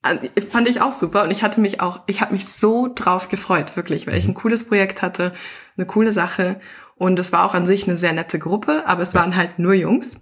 Also, 0.04 0.28
fand 0.50 0.68
ich 0.68 0.80
auch 0.80 0.92
super 0.92 1.24
und 1.24 1.30
ich 1.30 1.42
hatte 1.42 1.60
mich 1.60 1.80
auch, 1.80 2.02
ich 2.06 2.20
habe 2.20 2.32
mich 2.32 2.46
so 2.46 2.90
drauf 2.94 3.28
gefreut, 3.28 3.76
wirklich, 3.76 4.06
weil 4.06 4.16
ich 4.16 4.24
mhm. 4.24 4.32
ein 4.32 4.34
cooles 4.34 4.66
Projekt 4.66 5.02
hatte, 5.02 5.32
eine 5.76 5.86
coole 5.86 6.12
Sache 6.12 6.60
und 6.96 7.18
es 7.18 7.32
war 7.32 7.44
auch 7.44 7.54
an 7.54 7.66
sich 7.66 7.88
eine 7.88 7.96
sehr 7.96 8.12
nette 8.12 8.38
Gruppe, 8.38 8.84
aber 8.86 9.02
es 9.02 9.14
ja. 9.14 9.20
waren 9.20 9.34
halt 9.34 9.58
nur 9.58 9.74
Jungs. 9.74 10.20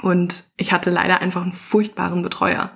Und 0.00 0.44
ich 0.56 0.72
hatte 0.72 0.90
leider 0.90 1.20
einfach 1.20 1.42
einen 1.42 1.52
furchtbaren 1.52 2.22
Betreuer. 2.22 2.72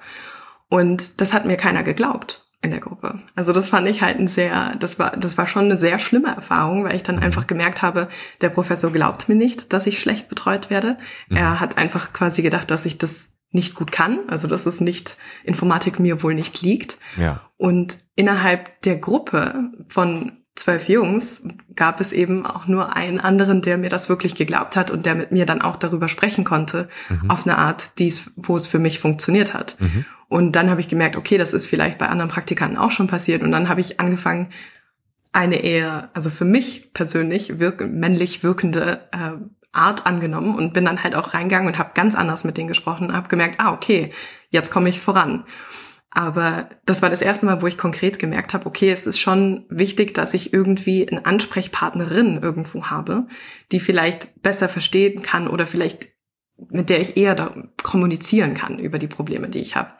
Und 0.68 1.20
das 1.20 1.32
hat 1.32 1.44
mir 1.44 1.56
keiner 1.56 1.82
geglaubt 1.82 2.44
in 2.62 2.70
der 2.70 2.80
Gruppe. 2.80 3.20
Also 3.34 3.52
das 3.52 3.68
fand 3.68 3.88
ich 3.88 4.02
halt 4.02 4.18
ein 4.18 4.28
sehr, 4.28 4.74
das 4.76 4.98
war, 4.98 5.16
das 5.16 5.38
war 5.38 5.46
schon 5.46 5.66
eine 5.66 5.78
sehr 5.78 5.98
schlimme 5.98 6.34
Erfahrung, 6.34 6.84
weil 6.84 6.96
ich 6.96 7.02
dann 7.02 7.18
einfach 7.18 7.46
gemerkt 7.46 7.82
habe, 7.82 8.08
der 8.40 8.48
Professor 8.48 8.90
glaubt 8.90 9.28
mir 9.28 9.34
nicht, 9.34 9.72
dass 9.72 9.86
ich 9.86 10.00
schlecht 10.00 10.28
betreut 10.28 10.70
werde. 10.70 10.98
Mhm. 11.28 11.36
Er 11.36 11.60
hat 11.60 11.78
einfach 11.78 12.12
quasi 12.12 12.42
gedacht, 12.42 12.70
dass 12.70 12.86
ich 12.86 12.98
das 12.98 13.30
nicht 13.56 13.74
gut 13.74 13.90
kann, 13.90 14.20
also 14.28 14.46
dass 14.46 14.66
es 14.66 14.80
nicht 14.80 15.16
Informatik 15.42 15.98
mir 15.98 16.22
wohl 16.22 16.34
nicht 16.34 16.62
liegt. 16.62 16.98
Ja. 17.16 17.40
Und 17.56 17.98
innerhalb 18.14 18.80
der 18.82 18.96
Gruppe 18.96 19.72
von 19.88 20.32
zwölf 20.54 20.88
Jungs 20.88 21.42
gab 21.74 22.00
es 22.00 22.12
eben 22.12 22.46
auch 22.46 22.66
nur 22.66 22.94
einen 22.96 23.18
anderen, 23.18 23.62
der 23.62 23.78
mir 23.78 23.90
das 23.90 24.08
wirklich 24.08 24.34
geglaubt 24.34 24.76
hat 24.76 24.90
und 24.90 25.04
der 25.06 25.14
mit 25.14 25.32
mir 25.32 25.46
dann 25.46 25.62
auch 25.62 25.76
darüber 25.76 26.08
sprechen 26.08 26.44
konnte, 26.44 26.88
mhm. 27.08 27.30
auf 27.30 27.46
eine 27.46 27.58
Art, 27.58 27.98
die's, 27.98 28.30
wo 28.36 28.56
es 28.56 28.66
für 28.66 28.78
mich 28.78 29.00
funktioniert 29.00 29.52
hat. 29.54 29.76
Mhm. 29.80 30.04
Und 30.28 30.52
dann 30.52 30.70
habe 30.70 30.80
ich 30.80 30.88
gemerkt, 30.88 31.16
okay, 31.16 31.38
das 31.38 31.52
ist 31.52 31.66
vielleicht 31.66 31.98
bei 31.98 32.08
anderen 32.08 32.30
Praktikanten 32.30 32.78
auch 32.78 32.90
schon 32.90 33.06
passiert. 33.06 33.42
Und 33.42 33.52
dann 33.52 33.68
habe 33.68 33.80
ich 33.80 34.00
angefangen, 34.00 34.48
eine 35.32 35.56
eher, 35.56 36.08
also 36.14 36.30
für 36.30 36.46
mich 36.46 36.94
persönlich 36.94 37.60
wirk 37.60 37.86
männlich 37.86 38.42
wirkende 38.42 39.02
äh, 39.12 39.32
Art 39.76 40.06
angenommen 40.06 40.54
und 40.54 40.72
bin 40.72 40.84
dann 40.84 41.02
halt 41.02 41.14
auch 41.14 41.34
reingegangen 41.34 41.68
und 41.68 41.78
habe 41.78 41.92
ganz 41.94 42.14
anders 42.14 42.44
mit 42.44 42.56
denen 42.56 42.68
gesprochen 42.68 43.08
und 43.08 43.16
habe 43.16 43.28
gemerkt, 43.28 43.60
ah, 43.60 43.72
okay, 43.72 44.12
jetzt 44.50 44.70
komme 44.70 44.88
ich 44.88 45.00
voran. 45.00 45.44
Aber 46.10 46.70
das 46.86 47.02
war 47.02 47.10
das 47.10 47.20
erste 47.20 47.44
Mal, 47.44 47.60
wo 47.60 47.66
ich 47.66 47.76
konkret 47.76 48.18
gemerkt 48.18 48.54
habe, 48.54 48.64
okay, 48.66 48.90
es 48.90 49.06
ist 49.06 49.20
schon 49.20 49.66
wichtig, 49.68 50.14
dass 50.14 50.32
ich 50.32 50.52
irgendwie 50.52 51.06
eine 51.06 51.26
Ansprechpartnerin 51.26 52.40
irgendwo 52.40 52.86
habe, 52.86 53.26
die 53.70 53.80
vielleicht 53.80 54.42
besser 54.42 54.68
verstehen 54.68 55.22
kann 55.22 55.46
oder 55.46 55.66
vielleicht 55.66 56.08
mit 56.70 56.88
der 56.88 57.00
ich 57.00 57.16
eher 57.16 57.34
da 57.34 57.54
kommunizieren 57.82 58.54
kann 58.54 58.78
über 58.78 58.98
die 58.98 59.08
Probleme, 59.08 59.48
die 59.48 59.58
ich 59.58 59.76
habe. 59.76 59.90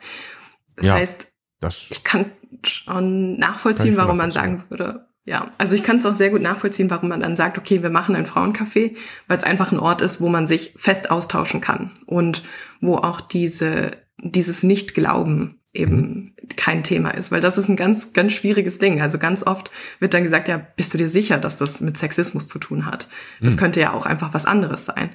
Das 0.75 0.87
ja, 0.87 0.93
heißt, 0.95 1.27
das 1.59 1.87
ich 1.91 2.03
kann 2.03 2.31
schon 2.63 3.37
nachvollziehen, 3.37 3.95
kann 3.95 4.05
warum 4.05 4.17
man 4.17 4.31
sagen 4.31 4.63
würde, 4.69 5.06
ja, 5.27 5.51
also 5.57 5.75
ich 5.75 5.83
kann 5.83 5.97
es 5.97 6.05
auch 6.05 6.15
sehr 6.15 6.29
gut 6.29 6.41
nachvollziehen, 6.41 6.89
warum 6.89 7.09
man 7.09 7.19
dann 7.19 7.35
sagt, 7.35 7.57
okay, 7.57 7.83
wir 7.83 7.89
machen 7.89 8.15
ein 8.15 8.25
Frauencafé, 8.25 8.95
weil 9.27 9.37
es 9.37 9.43
einfach 9.43 9.73
ein 9.73 9.79
Ort 9.79 10.01
ist, 10.01 10.21
wo 10.21 10.29
man 10.29 10.47
sich 10.47 10.73
fest 10.77 11.11
austauschen 11.11 11.59
kann 11.59 11.91
und 12.05 12.43
wo 12.79 12.95
auch 12.95 13.19
diese 13.19 13.91
dieses 14.19 14.63
Nicht-Glauben 14.63 15.59
eben 15.73 16.33
kein 16.55 16.81
Thema 16.81 17.11
ist, 17.11 17.31
weil 17.31 17.41
das 17.41 17.57
ist 17.57 17.67
ein 17.67 17.75
ganz, 17.75 18.13
ganz 18.13 18.33
schwieriges 18.33 18.79
Ding. 18.79 19.01
Also 19.01 19.19
ganz 19.19 19.45
oft 19.45 19.69
wird 19.99 20.13
dann 20.13 20.23
gesagt, 20.23 20.47
ja, 20.47 20.57
bist 20.57 20.93
du 20.93 20.97
dir 20.97 21.09
sicher, 21.09 21.37
dass 21.37 21.57
das 21.57 21.81
mit 21.81 21.97
Sexismus 21.97 22.47
zu 22.47 22.57
tun 22.57 22.85
hat? 22.85 23.09
Das 23.41 23.55
mhm. 23.55 23.59
könnte 23.59 23.81
ja 23.81 23.93
auch 23.93 24.05
einfach 24.05 24.33
was 24.33 24.45
anderes 24.45 24.85
sein. 24.85 25.09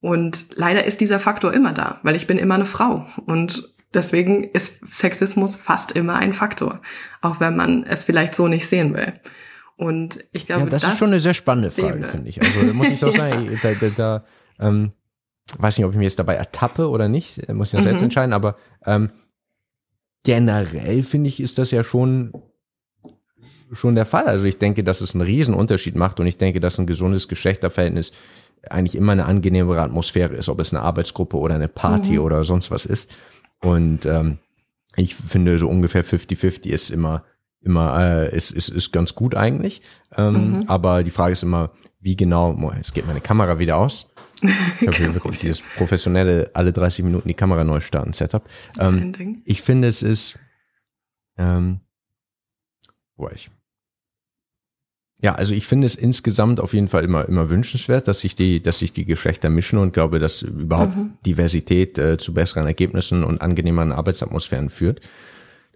Und 0.00 0.46
leider 0.54 0.84
ist 0.84 1.00
dieser 1.00 1.20
Faktor 1.20 1.52
immer 1.52 1.72
da, 1.72 2.00
weil 2.02 2.16
ich 2.16 2.26
bin 2.26 2.38
immer 2.38 2.54
eine 2.54 2.64
Frau 2.64 3.06
und 3.26 3.68
deswegen 3.94 4.44
ist 4.44 4.80
Sexismus 4.90 5.56
fast 5.56 5.92
immer 5.92 6.16
ein 6.16 6.32
Faktor, 6.32 6.80
auch 7.20 7.40
wenn 7.40 7.56
man 7.56 7.84
es 7.84 8.04
vielleicht 8.04 8.34
so 8.34 8.48
nicht 8.48 8.66
sehen 8.66 8.94
will. 8.94 9.12
Und 9.76 10.24
ich 10.32 10.46
glaube, 10.46 10.64
ja, 10.64 10.68
das, 10.68 10.82
das 10.82 10.92
ist 10.92 10.98
schon 10.98 11.08
eine 11.08 11.20
sehr 11.20 11.34
spannende 11.34 11.70
Frage, 11.70 12.02
finde 12.02 12.28
ich. 12.28 12.40
Also 12.42 12.74
muss 12.74 12.90
ich 12.90 13.04
auch 13.04 13.12
sagen, 13.16 13.58
da, 13.62 13.72
da, 13.72 13.88
da 13.96 14.24
ähm, 14.58 14.92
weiß 15.58 15.78
nicht, 15.78 15.86
ob 15.86 15.92
ich 15.92 15.98
mir 15.98 16.04
jetzt 16.04 16.18
dabei 16.18 16.34
ertappe 16.34 16.88
oder 16.88 17.08
nicht, 17.08 17.48
muss 17.52 17.68
ich 17.68 17.74
noch 17.74 17.82
selbst 17.82 18.00
mhm. 18.00 18.04
entscheiden, 18.04 18.32
aber 18.32 18.56
ähm, 18.84 19.10
generell 20.22 21.02
finde 21.02 21.28
ich, 21.28 21.40
ist 21.40 21.58
das 21.58 21.70
ja 21.70 21.82
schon, 21.82 22.32
schon 23.72 23.94
der 23.94 24.04
Fall. 24.04 24.26
Also 24.26 24.44
ich 24.44 24.58
denke, 24.58 24.84
dass 24.84 25.00
es 25.00 25.14
einen 25.14 25.22
riesen 25.22 25.54
Unterschied 25.54 25.96
macht 25.96 26.20
und 26.20 26.26
ich 26.26 26.36
denke, 26.36 26.60
dass 26.60 26.78
ein 26.78 26.86
gesundes 26.86 27.28
Geschlechterverhältnis 27.28 28.12
eigentlich 28.68 28.94
immer 28.94 29.12
eine 29.12 29.24
angenehmere 29.24 29.80
Atmosphäre 29.80 30.34
ist, 30.34 30.48
ob 30.48 30.60
es 30.60 30.74
eine 30.74 30.82
Arbeitsgruppe 30.82 31.38
oder 31.38 31.54
eine 31.54 31.68
Party 31.68 32.12
mhm. 32.12 32.20
oder 32.20 32.44
sonst 32.44 32.70
was 32.70 32.84
ist. 32.84 33.10
Und 33.60 34.06
ähm, 34.06 34.38
ich 34.96 35.14
finde, 35.14 35.58
so 35.58 35.68
ungefähr 35.68 36.04
50-50 36.04 36.66
ist 36.66 36.90
immer, 36.90 37.24
immer, 37.60 37.98
äh, 38.00 38.36
ist, 38.36 38.50
ist, 38.50 38.68
ist 38.68 38.92
ganz 38.92 39.14
gut 39.14 39.34
eigentlich. 39.34 39.82
Ähm, 40.16 40.58
mhm. 40.58 40.64
Aber 40.66 41.04
die 41.04 41.10
Frage 41.10 41.32
ist 41.32 41.42
immer, 41.42 41.72
wie 42.00 42.16
genau, 42.16 42.72
es 42.80 42.92
geht 42.92 43.06
meine 43.06 43.20
Kamera 43.20 43.58
wieder 43.58 43.76
aus. 43.76 44.06
Ich 44.42 44.86
habe 44.86 45.14
wirklich 45.14 45.40
dieses 45.40 45.62
professionelle, 45.76 46.50
alle 46.54 46.72
30 46.72 47.04
Minuten 47.04 47.28
die 47.28 47.34
Kamera 47.34 47.64
neu 47.64 47.80
starten 47.80 48.12
Setup. 48.12 48.48
Ähm, 48.78 49.42
ich 49.44 49.62
finde, 49.62 49.88
es 49.88 50.02
ist, 50.02 50.38
ähm, 51.36 51.80
wo 53.16 53.24
war 53.24 53.32
ich? 53.32 53.50
Ja, 55.22 55.34
also 55.34 55.54
ich 55.54 55.66
finde 55.66 55.86
es 55.86 55.96
insgesamt 55.96 56.60
auf 56.60 56.72
jeden 56.72 56.88
Fall 56.88 57.04
immer, 57.04 57.28
immer 57.28 57.50
wünschenswert, 57.50 58.08
dass 58.08 58.20
sich 58.20 58.36
die, 58.36 58.62
dass 58.62 58.78
sich 58.78 58.92
die 58.92 59.04
Geschlechter 59.04 59.50
mischen 59.50 59.78
und 59.78 59.92
glaube, 59.92 60.18
dass 60.18 60.42
überhaupt 60.42 60.96
mhm. 60.96 61.12
Diversität 61.26 61.98
äh, 61.98 62.16
zu 62.16 62.32
besseren 62.32 62.66
Ergebnissen 62.66 63.22
und 63.22 63.42
angenehmeren 63.42 63.92
Arbeitsatmosphären 63.92 64.70
führt. 64.70 65.00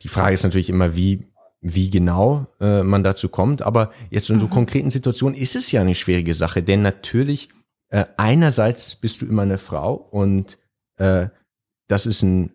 Die 0.02 0.09
Frage 0.09 0.35
ist 0.35 0.44
natürlich 0.44 0.70
immer, 0.70 0.96
wie, 0.96 1.26
wie 1.61 1.90
genau 1.90 2.46
äh, 2.59 2.83
man 2.83 3.04
dazu 3.04 3.28
kommt. 3.28 3.61
Aber 3.61 3.90
jetzt 4.11 4.30
in 4.30 4.40
so 4.40 4.46
mhm. 4.46 4.50
konkreten 4.50 4.90
Situationen 4.90 5.38
ist 5.38 5.57
es 5.57 5.70
ja 5.72 5.83
eine 5.83 5.94
schwierige 5.94 6.35
Sache, 6.35 6.62
denn 6.62 6.80
natürlich 6.80 7.50
äh, 7.90 8.07
einerseits 8.16 8.96
bist 8.96 9.20
du 9.20 9.26
immer 9.26 9.42
eine 9.42 9.59
Frau 9.59 9.94
und 9.94 10.59
äh, 10.96 11.28
das 11.87 12.07
ist 12.07 12.22
ein 12.22 12.50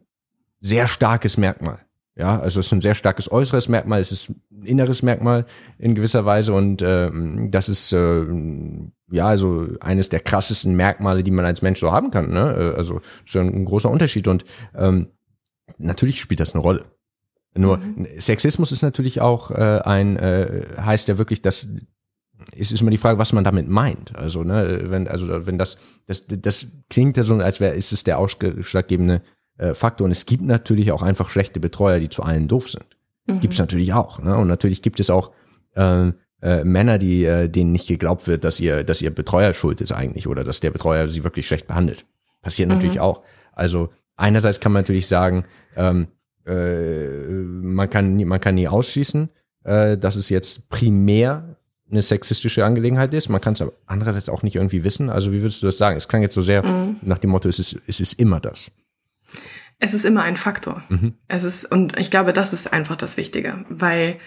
sehr 0.59 0.87
starkes 0.87 1.37
Merkmal. 1.37 1.85
Ja, 2.19 2.37
also 2.37 2.59
es 2.59 2.65
ist 2.65 2.73
ein 2.73 2.81
sehr 2.81 2.95
starkes 2.95 3.31
äußeres 3.31 3.69
Merkmal, 3.69 4.01
es 4.01 4.11
ist 4.11 4.29
ein 4.29 4.65
inneres 4.65 5.03
Merkmal 5.03 5.45
in 5.77 5.95
gewisser 5.95 6.25
Weise 6.25 6.51
und 6.51 6.81
äh, 6.81 7.09
das 7.49 7.69
ist 7.69 7.93
äh, 7.93 8.25
ja 9.09 9.25
also 9.25 9.69
eines 9.79 10.09
der 10.09 10.19
krassesten 10.19 10.75
Merkmale, 10.75 11.23
die 11.23 11.31
man 11.31 11.45
als 11.45 11.61
Mensch 11.61 11.79
so 11.79 11.93
haben 11.93 12.11
kann. 12.11 12.31
Ne? 12.31 12.73
Äh, 12.73 12.75
also 12.75 12.99
ist 13.25 13.37
ein, 13.37 13.47
ein 13.47 13.63
großer 13.63 13.89
Unterschied 13.89 14.27
und 14.27 14.43
ähm, 14.75 15.07
natürlich 15.77 16.19
spielt 16.19 16.41
das 16.41 16.53
eine 16.53 16.61
Rolle. 16.61 16.83
Nur 17.55 17.77
mhm. 17.77 18.05
Sexismus 18.17 18.73
ist 18.73 18.81
natürlich 18.81 19.21
auch 19.21 19.51
äh, 19.51 19.79
ein 19.85 20.17
äh, 20.17 20.65
heißt 20.77 21.07
ja 21.07 21.17
wirklich, 21.17 21.41
dass 21.41 21.69
es 22.51 22.73
ist 22.73 22.81
immer 22.81 22.91
die 22.91 22.97
Frage, 22.97 23.17
was 23.17 23.31
man 23.33 23.43
damit 23.43 23.67
meint. 23.69 24.15
Also, 24.15 24.43
ne, 24.43 24.85
wenn, 24.85 25.07
also 25.07 25.45
wenn 25.45 25.57
das, 25.57 25.77
das, 26.05 26.25
das 26.27 26.67
klingt 26.89 27.17
ja 27.17 27.23
so, 27.23 27.35
als 27.35 27.59
wäre, 27.59 27.75
ist 27.75 27.91
es 27.91 28.05
der 28.05 28.17
ausschlaggebende 28.17 29.21
äh, 29.59 29.73
Faktor. 29.73 30.05
Und 30.05 30.11
es 30.11 30.25
gibt 30.25 30.43
natürlich 30.43 30.91
auch 30.91 31.03
einfach 31.03 31.29
schlechte 31.29 31.59
Betreuer, 31.59 31.99
die 31.99 32.09
zu 32.09 32.23
allen 32.23 32.47
doof 32.47 32.69
sind. 32.69 32.85
Mhm. 33.27 33.39
Gibt 33.41 33.53
es 33.53 33.59
natürlich 33.59 33.93
auch. 33.93 34.19
Ne? 34.19 34.35
Und 34.35 34.47
natürlich 34.47 34.81
gibt 34.81 34.99
es 34.99 35.09
auch 35.09 35.31
äh, 35.75 36.11
äh, 36.41 36.63
Männer, 36.63 36.97
die 36.97 37.25
äh, 37.25 37.49
denen 37.49 37.71
nicht 37.71 37.87
geglaubt 37.87 38.27
wird, 38.27 38.43
dass 38.43 38.59
ihr, 38.59 38.83
dass 38.83 39.01
ihr 39.01 39.13
Betreuer 39.13 39.53
schuld 39.53 39.81
ist 39.81 39.91
eigentlich 39.91 40.27
oder 40.27 40.43
dass 40.43 40.59
der 40.59 40.71
Betreuer 40.71 41.07
sie 41.07 41.23
wirklich 41.23 41.47
schlecht 41.47 41.67
behandelt. 41.67 42.05
Passiert 42.41 42.69
mhm. 42.69 42.75
natürlich 42.75 42.99
auch. 42.99 43.21
Also 43.51 43.89
einerseits 44.15 44.59
kann 44.59 44.71
man 44.71 44.83
natürlich 44.83 45.07
sagen, 45.07 45.45
ähm, 45.75 46.07
äh, 46.45 47.07
man 47.29 47.89
kann 47.89 48.15
nie, 48.15 48.25
man 48.25 48.39
kann 48.39 48.55
nie 48.55 48.67
ausschließen, 48.67 49.29
äh, 49.65 49.97
dass 49.97 50.15
es 50.15 50.29
jetzt 50.29 50.69
primär 50.69 51.57
eine 51.91 52.01
sexistische 52.01 52.63
Angelegenheit 52.63 53.13
ist. 53.13 53.29
Man 53.29 53.41
kann 53.41 53.53
es 53.53 53.61
aber 53.61 53.73
andererseits 53.87 54.29
auch 54.29 54.43
nicht 54.43 54.55
irgendwie 54.55 54.83
wissen. 54.83 55.09
Also 55.09 55.31
wie 55.31 55.41
würdest 55.41 55.61
du 55.61 55.65
das 55.65 55.77
sagen? 55.77 55.97
Es 55.97 56.07
klang 56.07 56.21
jetzt 56.21 56.35
so 56.35 56.41
sehr 56.41 56.63
mhm. 56.63 56.97
nach 57.01 57.17
dem 57.17 57.31
Motto, 57.31 57.49
es 57.49 57.59
ist, 57.59 57.81
es 57.87 57.99
ist 57.99 58.13
immer 58.13 58.39
das. 58.39 58.71
Es 59.79 59.93
ist 59.93 60.05
immer 60.05 60.23
ein 60.23 60.37
Faktor. 60.37 60.83
Mhm. 60.89 61.15
Es 61.27 61.43
ist, 61.43 61.65
und 61.65 61.97
ich 61.97 62.11
glaube, 62.11 62.33
das 62.33 62.53
ist 62.53 62.71
einfach 62.71 62.97
das 62.97 63.17
Wichtige, 63.17 63.65
weil 63.69 64.17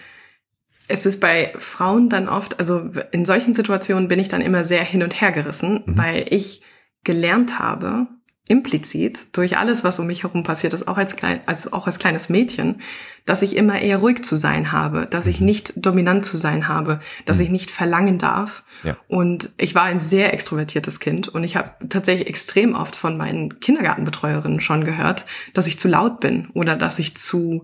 es 0.87 1.05
ist 1.05 1.19
bei 1.19 1.53
Frauen 1.57 2.09
dann 2.09 2.27
oft, 2.27 2.59
also 2.59 2.89
in 3.11 3.25
solchen 3.25 3.53
Situationen 3.53 4.07
bin 4.07 4.19
ich 4.19 4.27
dann 4.27 4.41
immer 4.41 4.65
sehr 4.65 4.83
hin 4.83 5.03
und 5.03 5.21
her 5.21 5.31
gerissen, 5.31 5.83
mhm. 5.85 5.97
weil 5.97 6.25
ich 6.29 6.61
gelernt 7.03 7.59
habe, 7.59 8.07
implizit 8.47 9.27
durch 9.31 9.57
alles, 9.57 9.85
was 9.85 9.99
um 9.99 10.07
mich 10.07 10.23
herum 10.23 10.43
passiert 10.43 10.73
ist, 10.73 10.87
auch 10.87 10.97
als 10.97 11.15
klein, 11.15 11.39
also 11.45 11.71
auch 11.71 11.87
als 11.87 11.97
kleines 11.97 12.27
Mädchen, 12.27 12.81
dass 13.25 13.41
ich 13.41 13.55
immer 13.55 13.79
eher 13.79 13.99
ruhig 13.99 14.21
zu 14.21 14.35
sein 14.35 14.73
habe, 14.73 15.07
dass 15.09 15.27
ich 15.27 15.39
mhm. 15.39 15.45
nicht 15.45 15.73
dominant 15.77 16.25
zu 16.25 16.37
sein 16.37 16.67
habe, 16.67 16.99
dass 17.25 17.37
mhm. 17.37 17.43
ich 17.43 17.49
nicht 17.51 17.71
verlangen 17.71 18.17
darf. 18.17 18.63
Ja. 18.83 18.97
Und 19.07 19.51
ich 19.57 19.75
war 19.75 19.83
ein 19.83 20.01
sehr 20.01 20.33
extrovertiertes 20.33 20.99
Kind 20.99 21.29
und 21.29 21.45
ich 21.45 21.55
habe 21.55 21.71
tatsächlich 21.87 22.27
extrem 22.27 22.75
oft 22.75 22.97
von 22.97 23.15
meinen 23.15 23.61
Kindergartenbetreuerinnen 23.61 24.59
schon 24.59 24.83
gehört, 24.83 25.25
dass 25.53 25.67
ich 25.67 25.79
zu 25.79 25.87
laut 25.87 26.19
bin 26.19 26.47
oder 26.53 26.75
dass 26.75 26.99
ich 26.99 27.15
zu 27.15 27.63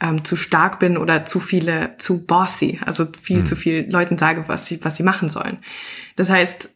ähm, 0.00 0.24
zu 0.24 0.36
stark 0.36 0.78
bin 0.78 0.96
oder 0.96 1.24
zu 1.24 1.40
viele 1.40 1.96
zu 1.98 2.24
bossy, 2.24 2.78
also 2.86 3.08
viel 3.20 3.40
mhm. 3.40 3.46
zu 3.46 3.56
viel 3.56 3.90
Leuten 3.90 4.16
sage, 4.16 4.44
was 4.46 4.66
sie 4.66 4.78
was 4.84 4.96
sie 4.96 5.02
machen 5.02 5.28
sollen. 5.28 5.58
Das 6.14 6.30
heißt, 6.30 6.72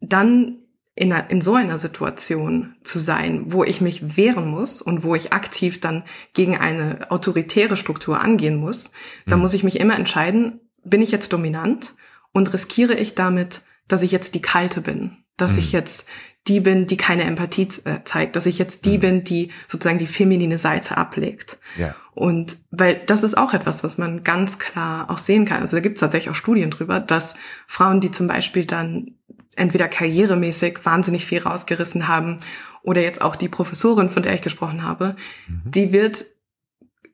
dann 0.00 0.58
in, 0.98 1.12
in 1.12 1.40
so 1.40 1.54
einer 1.54 1.78
Situation 1.78 2.74
zu 2.82 2.98
sein, 2.98 3.52
wo 3.52 3.62
ich 3.62 3.80
mich 3.80 4.16
wehren 4.16 4.48
muss 4.48 4.82
und 4.82 5.04
wo 5.04 5.14
ich 5.14 5.32
aktiv 5.32 5.78
dann 5.78 6.02
gegen 6.32 6.56
eine 6.58 7.12
autoritäre 7.12 7.76
Struktur 7.76 8.20
angehen 8.20 8.56
muss, 8.56 8.88
mhm. 8.88 9.30
da 9.30 9.36
muss 9.36 9.54
ich 9.54 9.62
mich 9.62 9.78
immer 9.78 9.96
entscheiden, 9.96 10.58
bin 10.82 11.00
ich 11.00 11.12
jetzt 11.12 11.32
dominant 11.32 11.94
und 12.32 12.52
riskiere 12.52 12.94
ich 12.94 13.14
damit, 13.14 13.62
dass 13.86 14.02
ich 14.02 14.10
jetzt 14.10 14.34
die 14.34 14.42
Kalte 14.42 14.80
bin, 14.80 15.18
dass 15.36 15.52
mhm. 15.52 15.58
ich 15.60 15.70
jetzt 15.70 16.04
die 16.48 16.60
bin, 16.60 16.86
die 16.86 16.96
keine 16.96 17.24
Empathie 17.24 17.68
äh, 17.84 17.98
zeigt, 18.04 18.36
dass 18.36 18.46
ich 18.46 18.58
jetzt 18.58 18.84
die 18.84 18.96
mhm. 18.96 19.00
bin, 19.00 19.24
die 19.24 19.50
sozusagen 19.66 19.98
die 19.98 20.06
feminine 20.06 20.58
Seite 20.58 20.96
ablegt. 20.96 21.58
Ja. 21.76 21.94
Und 22.14 22.56
weil 22.70 23.00
das 23.06 23.22
ist 23.22 23.36
auch 23.36 23.54
etwas, 23.54 23.84
was 23.84 23.98
man 23.98 24.24
ganz 24.24 24.58
klar 24.58 25.10
auch 25.10 25.18
sehen 25.18 25.44
kann. 25.44 25.60
Also 25.60 25.76
da 25.76 25.80
gibt 25.80 25.96
es 25.96 26.00
tatsächlich 26.00 26.30
auch 26.30 26.36
Studien 26.36 26.70
drüber, 26.70 26.98
dass 26.98 27.34
Frauen, 27.66 28.00
die 28.00 28.10
zum 28.10 28.26
Beispiel 28.26 28.64
dann 28.64 29.12
entweder 29.54 29.88
karrieremäßig 29.88 30.84
wahnsinnig 30.84 31.26
viel 31.26 31.40
rausgerissen 31.40 32.08
haben 32.08 32.38
oder 32.82 33.02
jetzt 33.02 33.20
auch 33.20 33.36
die 33.36 33.48
Professorin, 33.48 34.08
von 34.08 34.22
der 34.22 34.34
ich 34.34 34.42
gesprochen 34.42 34.82
habe, 34.82 35.16
mhm. 35.46 35.70
die 35.70 35.92
wird 35.92 36.24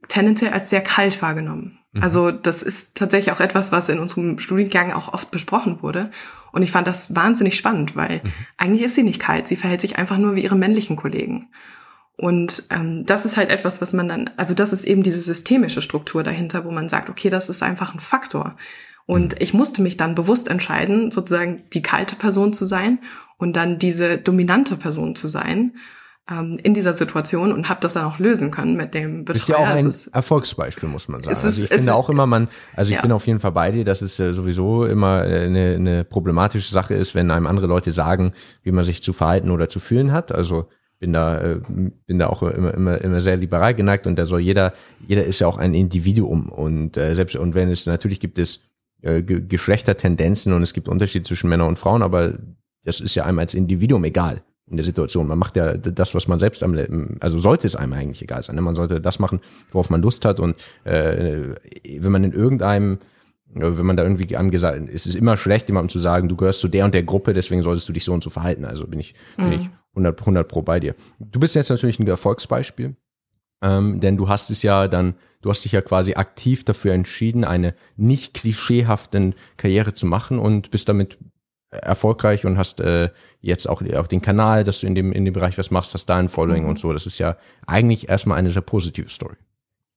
tendenziell 0.08 0.52
als 0.52 0.70
sehr 0.70 0.82
kalt 0.82 1.20
wahrgenommen. 1.20 1.78
Mhm. 1.92 2.02
Also 2.02 2.30
das 2.30 2.62
ist 2.62 2.94
tatsächlich 2.94 3.32
auch 3.32 3.40
etwas, 3.40 3.72
was 3.72 3.88
in 3.88 3.98
unserem 3.98 4.38
Studiengang 4.38 4.92
auch 4.92 5.12
oft 5.12 5.30
besprochen 5.30 5.82
wurde. 5.82 6.10
Und 6.54 6.62
ich 6.62 6.70
fand 6.70 6.86
das 6.86 7.16
wahnsinnig 7.16 7.56
spannend, 7.56 7.96
weil 7.96 8.20
mhm. 8.22 8.32
eigentlich 8.58 8.82
ist 8.82 8.94
sie 8.94 9.02
nicht 9.02 9.20
kalt, 9.20 9.48
sie 9.48 9.56
verhält 9.56 9.80
sich 9.80 9.98
einfach 9.98 10.18
nur 10.18 10.36
wie 10.36 10.42
ihre 10.44 10.54
männlichen 10.54 10.94
Kollegen. 10.94 11.48
Und 12.16 12.62
ähm, 12.70 13.04
das 13.06 13.24
ist 13.24 13.36
halt 13.36 13.50
etwas, 13.50 13.82
was 13.82 13.92
man 13.92 14.08
dann, 14.08 14.30
also 14.36 14.54
das 14.54 14.72
ist 14.72 14.84
eben 14.84 15.02
diese 15.02 15.18
systemische 15.18 15.82
Struktur 15.82 16.22
dahinter, 16.22 16.64
wo 16.64 16.70
man 16.70 16.88
sagt, 16.88 17.10
okay, 17.10 17.28
das 17.28 17.48
ist 17.48 17.64
einfach 17.64 17.92
ein 17.92 17.98
Faktor. 17.98 18.54
Und 19.04 19.32
mhm. 19.32 19.38
ich 19.40 19.52
musste 19.52 19.82
mich 19.82 19.96
dann 19.96 20.14
bewusst 20.14 20.46
entscheiden, 20.46 21.10
sozusagen 21.10 21.64
die 21.72 21.82
kalte 21.82 22.14
Person 22.14 22.52
zu 22.52 22.66
sein 22.66 23.00
und 23.36 23.56
dann 23.56 23.80
diese 23.80 24.16
dominante 24.18 24.76
Person 24.76 25.16
zu 25.16 25.26
sein 25.26 25.72
ähm, 26.30 26.58
in 26.62 26.72
dieser 26.72 26.94
Situation 26.94 27.52
und 27.52 27.68
habe 27.68 27.80
das 27.80 27.94
dann 27.94 28.04
auch 28.04 28.18
lösen 28.18 28.50
können 28.50 28.76
mit 28.76 28.94
dem 28.94 29.24
Betreuer. 29.24 29.36
Ist 29.36 29.48
ja 29.48 29.56
auch 29.56 29.66
ein 29.66 29.86
also 29.86 30.10
Erfolgsbeispiel, 30.10 30.88
muss 30.88 31.08
man 31.08 31.22
sagen. 31.22 31.36
Ist, 31.36 31.44
also 31.44 31.62
ich 31.62 31.68
finde 31.68 31.94
auch 31.94 32.08
immer, 32.08 32.26
man, 32.26 32.48
also 32.74 32.90
ich 32.90 32.96
ja. 32.96 33.02
bin 33.02 33.12
auf 33.12 33.26
jeden 33.26 33.40
Fall 33.40 33.52
bei 33.52 33.70
dir, 33.70 33.84
dass 33.84 34.00
es 34.00 34.18
äh, 34.18 34.32
sowieso 34.32 34.86
immer 34.86 35.24
äh, 35.24 35.44
eine, 35.44 35.74
eine 35.74 36.04
problematische 36.04 36.72
Sache 36.72 36.94
ist, 36.94 37.14
wenn 37.14 37.30
einem 37.30 37.46
andere 37.46 37.66
Leute 37.66 37.92
sagen, 37.92 38.32
wie 38.62 38.72
man 38.72 38.84
sich 38.84 39.02
zu 39.02 39.12
verhalten 39.12 39.50
oder 39.50 39.68
zu 39.68 39.80
fühlen 39.80 40.12
hat. 40.12 40.32
Also 40.32 40.68
bin 40.98 41.12
da 41.12 41.40
äh, 41.40 41.60
bin 42.06 42.18
da 42.18 42.28
auch 42.28 42.42
immer 42.42 42.72
immer 42.72 43.00
immer 43.00 43.20
sehr 43.20 43.36
liberal 43.36 43.74
geneigt 43.74 44.06
und 44.06 44.16
da 44.16 44.24
soll 44.24 44.40
jeder 44.40 44.72
jeder 45.06 45.24
ist 45.24 45.40
ja 45.40 45.46
auch 45.46 45.58
ein 45.58 45.74
Individuum 45.74 46.48
und 46.48 46.96
äh, 46.96 47.14
selbst 47.14 47.36
und 47.36 47.54
wenn 47.54 47.68
es 47.68 47.84
natürlich 47.84 48.20
gibt 48.20 48.38
es 48.38 48.70
äh, 49.02 49.22
Geschlechtertendenzen 49.22 50.54
und 50.54 50.62
es 50.62 50.72
gibt 50.72 50.88
Unterschiede 50.88 51.24
zwischen 51.24 51.50
Männern 51.50 51.68
und 51.68 51.78
Frauen, 51.78 52.02
aber 52.02 52.38
das 52.84 53.00
ist 53.00 53.14
ja 53.16 53.24
einem 53.24 53.40
als 53.40 53.52
Individuum 53.52 54.04
egal 54.04 54.42
in 54.66 54.76
der 54.76 54.84
Situation. 54.84 55.26
Man 55.26 55.38
macht 55.38 55.56
ja 55.56 55.76
das, 55.76 56.14
was 56.14 56.26
man 56.26 56.38
selbst 56.38 56.62
am, 56.62 57.18
also 57.20 57.38
sollte 57.38 57.66
es 57.66 57.76
einem 57.76 57.92
eigentlich 57.92 58.22
egal 58.22 58.42
sein. 58.42 58.56
Ne? 58.56 58.62
Man 58.62 58.74
sollte 58.74 59.00
das 59.00 59.18
machen, 59.18 59.40
worauf 59.70 59.90
man 59.90 60.02
Lust 60.02 60.24
hat 60.24 60.40
und 60.40 60.56
äh, 60.84 61.54
wenn 61.98 62.12
man 62.12 62.24
in 62.24 62.32
irgendeinem 62.32 62.98
wenn 63.56 63.86
man 63.86 63.96
da 63.96 64.02
irgendwie 64.02 64.36
einem 64.36 64.50
gesagt, 64.50 64.88
es 64.92 65.06
ist 65.06 65.14
immer 65.14 65.36
schlecht, 65.36 65.68
jemandem 65.68 65.88
zu 65.88 66.00
sagen, 66.00 66.28
du 66.28 66.34
gehörst 66.34 66.58
zu 66.58 66.66
der 66.66 66.86
und 66.86 66.94
der 66.94 67.04
Gruppe, 67.04 67.32
deswegen 67.32 67.62
solltest 67.62 67.88
du 67.88 67.92
dich 67.92 68.02
so 68.02 68.12
und 68.12 68.24
so 68.24 68.30
verhalten. 68.30 68.64
Also 68.64 68.86
bin 68.88 68.98
ich, 68.98 69.14
mhm. 69.36 69.42
bin 69.42 69.52
ich 69.52 69.70
100, 69.90 70.18
100 70.18 70.48
pro 70.48 70.62
bei 70.62 70.80
dir. 70.80 70.96
Du 71.20 71.38
bist 71.38 71.54
jetzt 71.54 71.68
natürlich 71.68 72.00
ein 72.00 72.06
Erfolgsbeispiel, 72.08 72.96
ähm, 73.62 74.00
denn 74.00 74.16
du 74.16 74.28
hast 74.28 74.50
es 74.50 74.64
ja 74.64 74.88
dann 74.88 75.14
du 75.44 75.50
hast 75.50 75.62
dich 75.64 75.72
ja 75.72 75.82
quasi 75.82 76.14
aktiv 76.14 76.64
dafür 76.64 76.94
entschieden, 76.94 77.44
eine 77.44 77.74
nicht 77.96 78.32
klischeehaften 78.32 79.34
Karriere 79.58 79.92
zu 79.92 80.06
machen 80.06 80.38
und 80.38 80.70
bist 80.70 80.88
damit 80.88 81.18
erfolgreich 81.82 82.44
und 82.46 82.58
hast 82.58 82.80
äh, 82.80 83.10
jetzt 83.40 83.68
auch, 83.68 83.82
auch 83.82 84.06
den 84.06 84.22
Kanal, 84.22 84.64
dass 84.64 84.80
du 84.80 84.86
in 84.86 84.94
dem, 84.94 85.12
in 85.12 85.24
dem 85.24 85.34
Bereich 85.34 85.58
was 85.58 85.70
machst, 85.70 85.94
hast 85.94 86.06
da 86.06 86.16
ein 86.16 86.28
Following 86.28 86.64
mhm. 86.64 86.70
und 86.70 86.78
so. 86.78 86.92
Das 86.92 87.06
ist 87.06 87.18
ja 87.18 87.36
eigentlich 87.66 88.08
erstmal 88.08 88.38
eine 88.38 88.50
sehr 88.50 88.62
positive 88.62 89.10
Story. 89.10 89.36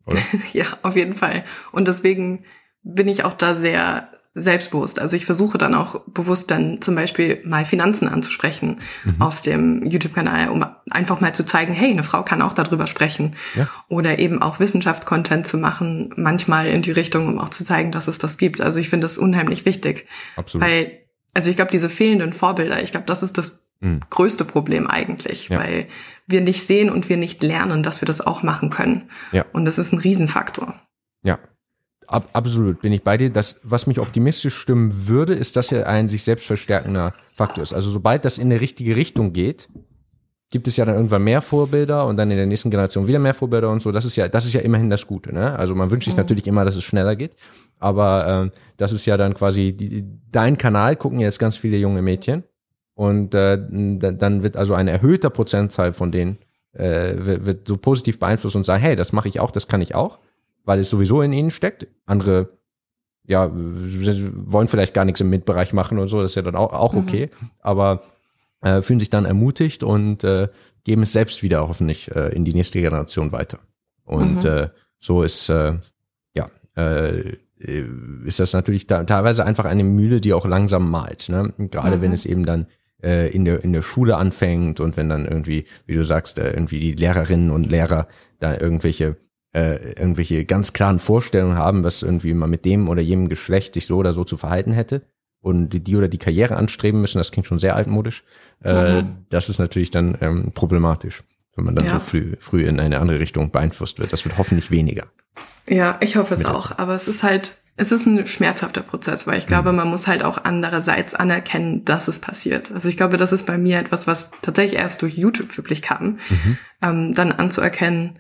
Ja, 0.54 0.66
auf 0.84 0.96
jeden 0.96 1.16
Fall. 1.16 1.44
Und 1.72 1.88
deswegen 1.88 2.46
bin 2.82 3.10
ich 3.10 3.26
auch 3.26 3.34
da 3.34 3.54
sehr 3.54 4.10
selbstbewusst. 4.38 5.00
Also 5.00 5.16
ich 5.16 5.26
versuche 5.26 5.58
dann 5.58 5.74
auch 5.74 6.02
bewusst 6.06 6.52
dann 6.52 6.80
zum 6.80 6.94
Beispiel 6.94 7.42
mal 7.44 7.66
Finanzen 7.66 8.08
anzusprechen 8.08 8.78
mhm. 9.04 9.20
auf 9.20 9.42
dem 9.42 9.84
YouTube-Kanal, 9.84 10.50
um 10.50 10.64
einfach 10.92 11.20
mal 11.20 11.34
zu 11.34 11.44
zeigen, 11.44 11.74
hey, 11.74 11.90
eine 11.90 12.04
Frau 12.04 12.22
kann 12.24 12.44
auch 12.44 12.54
darüber 12.54 12.86
sprechen. 12.86 13.36
Ja. 13.56 13.68
Oder 13.90 14.20
eben 14.20 14.42
auch 14.42 14.60
Wissenschaftscontent 14.60 15.48
zu 15.48 15.58
machen, 15.58 16.14
manchmal 16.16 16.68
in 16.68 16.84
die 16.84 16.92
Richtung, 16.92 17.28
um 17.28 17.40
auch 17.40 17.50
zu 17.50 17.64
zeigen, 17.64 17.92
dass 17.92 18.08
es 18.08 18.20
das 18.20 18.38
gibt. 18.38 18.62
Also 18.62 18.80
ich 18.80 18.90
finde 18.90 19.06
das 19.06 19.18
unheimlich 19.18 19.66
wichtig. 19.66 20.06
Absolut. 20.36 20.68
Weil, 20.68 21.00
also 21.38 21.52
ich 21.52 21.56
glaube, 21.56 21.70
diese 21.70 21.88
fehlenden 21.88 22.34
Vorbilder, 22.34 22.82
ich 22.82 22.90
glaube, 22.90 23.06
das 23.06 23.22
ist 23.22 23.38
das 23.38 23.70
mhm. 23.80 24.00
größte 24.10 24.44
Problem 24.44 24.88
eigentlich, 24.88 25.50
ja. 25.50 25.60
weil 25.60 25.88
wir 26.26 26.42
nicht 26.42 26.66
sehen 26.66 26.90
und 26.90 27.10
wir 27.10 27.18
nicht 27.18 27.44
lernen, 27.44 27.84
dass 27.84 28.02
wir 28.02 28.08
das 28.08 28.22
auch 28.22 28.42
machen 28.42 28.72
können. 28.72 29.12
Ja. 29.32 29.46
Und 29.54 29.66
das 29.66 29.78
ist 29.78 29.94
ein 29.94 30.00
Riesenfaktor. 30.00 30.74
Ja, 31.22 31.38
Ab, 32.08 32.30
absolut, 32.34 32.82
bin 32.82 32.92
ich 32.92 33.04
bei 33.04 33.18
dir. 33.18 33.30
Das, 33.30 33.60
was 33.64 33.86
mich 33.86 34.00
optimistisch 34.00 34.56
stimmen 34.56 35.08
würde, 35.08 35.34
ist, 35.34 35.58
dass 35.58 35.72
er 35.72 35.88
ein 35.88 36.10
sich 36.10 36.24
selbst 36.24 36.48
verstärkender 36.48 37.14
Faktor 37.36 37.62
ist. 37.62 37.74
Also 37.74 37.92
sobald 37.92 38.26
das 38.26 38.40
in 38.40 38.50
die 38.50 38.56
richtige 38.56 38.96
Richtung 38.96 39.32
geht, 39.32 39.70
gibt 40.50 40.68
es 40.68 40.78
ja 40.78 40.86
dann 40.86 40.96
irgendwann 40.96 41.24
mehr 41.24 41.42
Vorbilder 41.42 42.06
und 42.06 42.18
dann 42.18 42.32
in 42.32 42.38
der 42.38 42.46
nächsten 42.46 42.72
Generation 42.72 43.08
wieder 43.08 43.20
mehr 43.20 43.34
Vorbilder 43.34 43.70
und 43.70 43.82
so. 43.82 43.92
Das 43.92 44.06
ist 44.06 44.16
ja, 44.16 44.28
das 44.28 44.46
ist 44.46 44.54
ja 44.54 44.62
immerhin 44.62 44.90
das 44.90 45.06
Gute. 45.06 45.34
Ne? 45.34 45.58
Also 45.58 45.76
man 45.76 45.92
wünscht 45.92 46.06
sich 46.06 46.14
mhm. 46.14 46.20
natürlich 46.20 46.48
immer, 46.48 46.64
dass 46.64 46.76
es 46.76 46.84
schneller 46.84 47.16
geht, 47.16 47.34
aber 47.80 48.26
ähm, 48.28 48.52
das 48.78 48.92
ist 48.94 49.06
ja 49.06 49.18
dann 49.18 49.34
quasi 49.34 49.74
die, 49.74 50.06
dein 50.32 50.58
Kanal 50.58 50.96
gucken 50.96 51.20
jetzt 51.20 51.40
ganz 51.40 51.58
viele 51.58 51.78
junge 51.78 52.02
Mädchen 52.02 52.44
und 52.94 53.36
äh, 53.36 53.60
dann 53.60 54.44
wird 54.44 54.58
also 54.58 54.74
ein 54.74 54.88
erhöhter 54.88 55.30
Prozentteil 55.30 55.94
von 55.94 56.12
denen 56.12 56.38
äh, 56.74 57.14
wird, 57.18 57.46
wird 57.46 57.68
so 57.68 57.78
positiv 57.78 58.20
beeinflusst 58.20 58.56
und 58.56 58.64
sagen, 58.64 58.82
hey, 58.82 58.96
das 58.96 59.12
mache 59.14 59.28
ich 59.28 59.40
auch, 59.40 59.52
das 59.52 59.68
kann 59.68 59.82
ich 59.82 59.96
auch 59.96 60.20
weil 60.68 60.80
es 60.80 60.90
sowieso 60.90 61.22
in 61.22 61.34
ihnen 61.34 61.50
steckt. 61.50 61.88
Andere 62.06 62.50
ja, 63.26 63.50
wollen 63.52 64.68
vielleicht 64.68 64.94
gar 64.94 65.06
nichts 65.06 65.20
im 65.22 65.30
MINT-Bereich 65.30 65.74
machen 65.74 65.98
und 65.98 66.08
so, 66.08 66.22
das 66.22 66.32
ist 66.32 66.36
ja 66.36 66.44
dann 66.44 66.56
auch, 66.56 66.72
auch 66.72 66.94
mhm. 66.94 67.00
okay, 67.00 67.30
mhm. 67.40 67.50
aber 67.60 68.04
äh, 68.62 68.82
fühlen 68.82 69.00
sich 69.00 69.10
dann 69.10 69.26
ermutigt 69.26 69.84
und 69.84 70.24
äh, 70.24 70.50
geben 70.84 71.04
es 71.04 71.14
selbst 71.14 71.44
wieder 71.44 71.68
hoffentlich 71.68 72.14
äh, 72.16 72.30
in 72.30 72.46
die 72.46 72.54
nächste 72.54 72.82
Generation 72.82 73.32
weiter. 73.32 73.60
Und 74.04 74.44
mhm. 74.44 74.50
äh, 74.50 74.70
so 75.00 75.22
ist, 75.22 75.50
äh, 75.50 75.74
ja, 76.34 76.50
äh, 76.76 77.38
ist 78.26 78.40
das 78.40 78.54
natürlich 78.54 78.88
da, 78.88 79.04
teilweise 79.04 79.46
einfach 79.46 79.66
eine 79.66 79.84
Mühle, 79.84 80.22
die 80.22 80.34
auch 80.34 80.46
langsam 80.46 80.90
malt. 80.90 81.30
Ne? 81.30 81.54
Gerade 81.58 81.98
mhm. 81.98 82.02
wenn 82.02 82.14
es 82.14 82.26
eben 82.26 82.46
dann 82.46 82.68
äh, 83.04 83.30
in, 83.30 83.46
der, 83.46 83.64
in 83.64 83.74
der 83.74 83.82
Schule 83.82 84.18
anfängt 84.18 84.80
und 84.80 84.98
wenn 84.98 85.10
dann 85.10 85.26
irgendwie, 85.26 85.66
wie 85.86 85.96
du 85.96 86.04
sagst, 86.04 86.40
äh, 86.40 86.52
irgendwie 86.52 86.80
die 86.80 86.94
Lehrerinnen 86.94 87.52
und 87.52 87.70
Lehrer 87.70 88.08
da 88.40 88.58
irgendwelche 88.58 89.18
äh, 89.54 89.94
irgendwelche 89.94 90.46
ganz 90.46 90.74
klaren 90.74 91.00
Vorstellungen 91.00 91.58
haben, 91.58 91.84
was 91.84 92.04
irgendwie 92.04 92.34
man 92.34 92.50
mit 92.50 92.66
dem 92.66 92.90
oder 92.90 93.02
jenem 93.02 93.30
Geschlecht 93.30 93.74
sich 93.74 93.88
so 93.88 93.98
oder 93.98 94.14
so 94.14 94.24
zu 94.24 94.38
verhalten 94.38 94.72
hätte 94.72 95.02
und 95.48 95.70
die, 95.70 95.80
die 95.80 95.96
oder 95.96 96.10
die 96.10 96.18
Karriere 96.18 96.58
anstreben 96.58 97.02
müssen, 97.02 97.18
das 97.18 97.32
klingt 97.32 97.48
schon 97.48 97.60
sehr 97.60 97.76
altmodisch. 97.76 98.24
Äh, 98.64 99.02
mhm. 99.02 99.26
Das 99.30 99.50
ist 99.50 99.60
natürlich 99.60 99.92
dann 99.92 100.18
ähm, 100.22 100.52
problematisch, 100.54 101.24
wenn 101.56 101.66
man 101.66 101.76
dann 101.76 101.88
ja. 101.88 101.94
so 101.94 102.00
früh, 102.00 102.36
früh 102.40 102.66
in 102.66 102.80
eine 102.80 103.00
andere 103.00 103.20
Richtung 103.20 103.52
beeinflusst 103.52 103.98
wird. 103.98 104.12
Das 104.12 104.26
wird 104.26 104.38
hoffentlich 104.38 104.70
weniger. 104.72 105.08
Ja, 105.70 105.98
ich 106.02 106.18
hoffe 106.18 106.34
es 106.34 106.46
auch. 106.46 106.78
Aber 106.78 106.96
es 106.96 107.08
ist 107.08 107.24
halt, 107.24 107.58
es 107.78 107.92
ist 107.92 108.06
ein 108.06 108.28
schmerzhafter 108.28 108.82
Prozess, 108.82 109.26
weil 109.26 109.40
ich 109.40 109.48
glaube, 109.48 109.72
mhm. 109.72 109.78
man 109.78 109.88
muss 109.88 110.08
halt 110.08 110.22
auch 110.22 110.44
andererseits 110.44 111.14
anerkennen, 111.14 111.86
dass 111.86 112.10
es 112.10 112.20
passiert. 112.20 112.72
Also 112.74 112.90
ich 112.90 112.98
glaube, 112.98 113.18
das 113.18 113.32
ist 113.32 113.46
bei 113.46 113.58
mir 113.58 113.80
etwas, 113.80 114.06
was 114.06 114.32
tatsächlich 114.42 114.80
erst 114.80 115.02
durch 115.02 115.18
YouTube 115.18 115.56
wirklich 115.58 115.82
kam, 115.82 116.20
mhm. 116.30 116.58
ähm, 116.82 117.14
dann 117.14 117.32
anzuerkennen, 117.32 118.20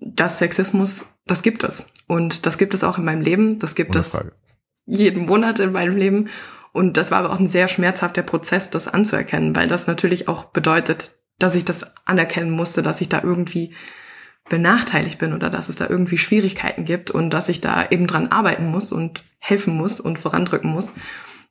dass 0.00 0.38
Sexismus, 0.38 1.06
das 1.26 1.42
gibt 1.42 1.62
es. 1.62 1.86
Und 2.08 2.46
das 2.46 2.58
gibt 2.58 2.74
es 2.74 2.82
auch 2.84 2.98
in 2.98 3.04
meinem 3.04 3.22
Leben, 3.22 3.58
das 3.60 3.74
gibt 3.76 3.94
es 3.96 4.12
jeden 4.86 5.26
Monat 5.26 5.58
in 5.60 5.72
meinem 5.72 5.96
Leben. 5.96 6.28
Und 6.74 6.96
das 6.96 7.12
war 7.12 7.18
aber 7.18 7.32
auch 7.32 7.38
ein 7.38 7.46
sehr 7.46 7.68
schmerzhafter 7.68 8.22
Prozess, 8.22 8.68
das 8.68 8.88
anzuerkennen, 8.88 9.54
weil 9.54 9.68
das 9.68 9.86
natürlich 9.86 10.26
auch 10.26 10.46
bedeutet, 10.46 11.12
dass 11.38 11.54
ich 11.54 11.64
das 11.64 11.86
anerkennen 12.04 12.50
musste, 12.50 12.82
dass 12.82 13.00
ich 13.00 13.08
da 13.08 13.22
irgendwie 13.22 13.76
benachteiligt 14.48 15.20
bin 15.20 15.32
oder 15.32 15.50
dass 15.50 15.68
es 15.68 15.76
da 15.76 15.88
irgendwie 15.88 16.18
Schwierigkeiten 16.18 16.84
gibt 16.84 17.12
und 17.12 17.30
dass 17.30 17.48
ich 17.48 17.60
da 17.60 17.86
eben 17.88 18.08
dran 18.08 18.26
arbeiten 18.26 18.66
muss 18.66 18.90
und 18.90 19.22
helfen 19.38 19.76
muss 19.76 20.00
und 20.00 20.18
vorandrücken 20.18 20.68
muss. 20.68 20.92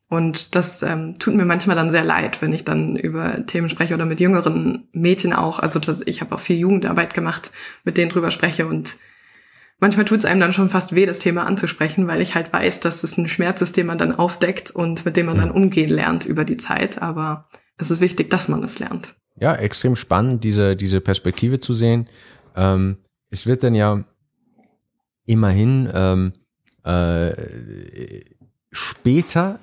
Und 0.08 0.54
das 0.54 0.82
ähm, 0.82 1.14
tut 1.18 1.34
mir 1.34 1.46
manchmal 1.46 1.74
dann 1.74 1.90
sehr 1.90 2.04
leid, 2.04 2.42
wenn 2.42 2.52
ich 2.52 2.66
dann 2.66 2.94
über 2.94 3.46
Themen 3.46 3.70
spreche 3.70 3.94
oder 3.94 4.04
mit 4.04 4.20
jüngeren 4.20 4.88
Mädchen 4.92 5.32
auch. 5.32 5.58
Also 5.58 5.80
ich 6.04 6.20
habe 6.20 6.34
auch 6.34 6.40
viel 6.40 6.58
Jugendarbeit 6.58 7.14
gemacht, 7.14 7.50
mit 7.82 7.96
denen 7.96 8.10
drüber 8.10 8.30
spreche 8.30 8.66
und 8.66 8.96
manchmal 9.78 10.04
tut 10.04 10.18
es 10.18 10.24
einem 10.24 10.40
dann 10.40 10.52
schon 10.52 10.68
fast 10.68 10.94
weh, 10.94 11.06
das 11.06 11.18
Thema 11.18 11.44
anzusprechen, 11.44 12.06
weil 12.06 12.20
ich 12.20 12.34
halt 12.34 12.52
weiß, 12.52 12.80
dass 12.80 13.04
es 13.04 13.16
ein 13.16 13.28
Schmerz 13.28 13.60
ist, 13.60 13.76
den 13.76 13.86
man 13.86 13.98
dann 13.98 14.14
aufdeckt 14.14 14.70
und 14.70 15.04
mit 15.04 15.16
dem 15.16 15.26
man 15.26 15.38
dann 15.38 15.50
umgehen 15.50 15.88
lernt 15.88 16.26
über 16.26 16.44
die 16.44 16.56
Zeit. 16.56 17.02
Aber 17.02 17.48
es 17.76 17.90
ist 17.90 18.00
wichtig, 18.00 18.30
dass 18.30 18.48
man 18.48 18.62
es 18.62 18.78
lernt. 18.78 19.14
Ja, 19.36 19.54
extrem 19.54 19.96
spannend, 19.96 20.44
diese, 20.44 20.76
diese 20.76 21.00
Perspektive 21.00 21.58
zu 21.60 21.74
sehen. 21.74 22.08
Ähm, 22.54 22.98
es 23.30 23.46
wird 23.46 23.64
dann 23.64 23.74
ja 23.74 24.04
immerhin 25.26 25.90
ähm, 25.92 26.32
äh, 26.84 28.24
später 28.70 29.58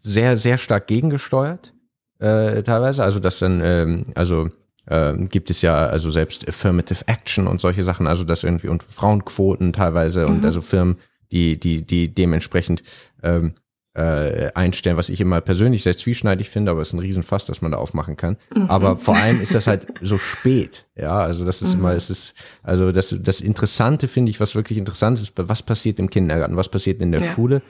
sehr, 0.00 0.36
sehr 0.36 0.58
stark 0.58 0.86
gegengesteuert, 0.86 1.72
äh, 2.18 2.62
teilweise. 2.62 3.02
Also 3.02 3.18
das 3.18 3.38
dann, 3.38 3.60
ähm, 3.62 4.04
also 4.14 4.50
äh, 4.86 5.16
gibt 5.16 5.50
es 5.50 5.62
ja 5.62 5.86
also 5.86 6.10
selbst 6.10 6.48
Affirmative 6.48 7.06
Action 7.06 7.46
und 7.46 7.60
solche 7.60 7.84
Sachen, 7.84 8.06
also 8.06 8.24
das 8.24 8.44
irgendwie 8.44 8.68
und 8.68 8.82
Frauenquoten 8.82 9.72
teilweise 9.72 10.26
mhm. 10.26 10.36
und 10.36 10.44
also 10.44 10.60
Firmen, 10.60 10.96
die, 11.30 11.58
die, 11.58 11.86
die 11.86 12.14
dementsprechend 12.14 12.82
ähm, 13.22 13.54
äh, 13.94 14.50
einstellen, 14.54 14.96
was 14.96 15.10
ich 15.10 15.20
immer 15.20 15.40
persönlich 15.42 15.82
sehr 15.82 15.96
zwieschneidig 15.96 16.48
finde, 16.48 16.70
aber 16.70 16.80
es 16.80 16.88
ist 16.88 16.94
ein 16.94 17.00
Riesenfass, 17.00 17.44
dass 17.46 17.60
man 17.60 17.72
da 17.72 17.78
aufmachen 17.78 18.16
kann. 18.16 18.38
Mhm. 18.54 18.70
Aber 18.70 18.96
vor 18.96 19.16
allem 19.16 19.40
ist 19.40 19.54
das 19.54 19.66
halt 19.66 19.86
so 20.00 20.16
spät. 20.16 20.86
Ja, 20.96 21.20
also 21.20 21.44
das 21.44 21.60
ist 21.60 21.74
mhm. 21.74 21.80
immer, 21.80 21.94
es 21.94 22.08
ist, 22.08 22.34
also 22.62 22.90
das, 22.90 23.14
das 23.20 23.40
Interessante 23.42 24.08
finde 24.08 24.30
ich, 24.30 24.40
was 24.40 24.54
wirklich 24.54 24.78
interessant 24.78 25.18
ist, 25.18 25.32
was 25.36 25.62
passiert 25.62 25.98
im 25.98 26.08
Kindergarten, 26.08 26.56
was 26.56 26.70
passiert 26.70 27.02
in 27.02 27.12
der 27.12 27.20
ja. 27.20 27.32
Schule. 27.32 27.62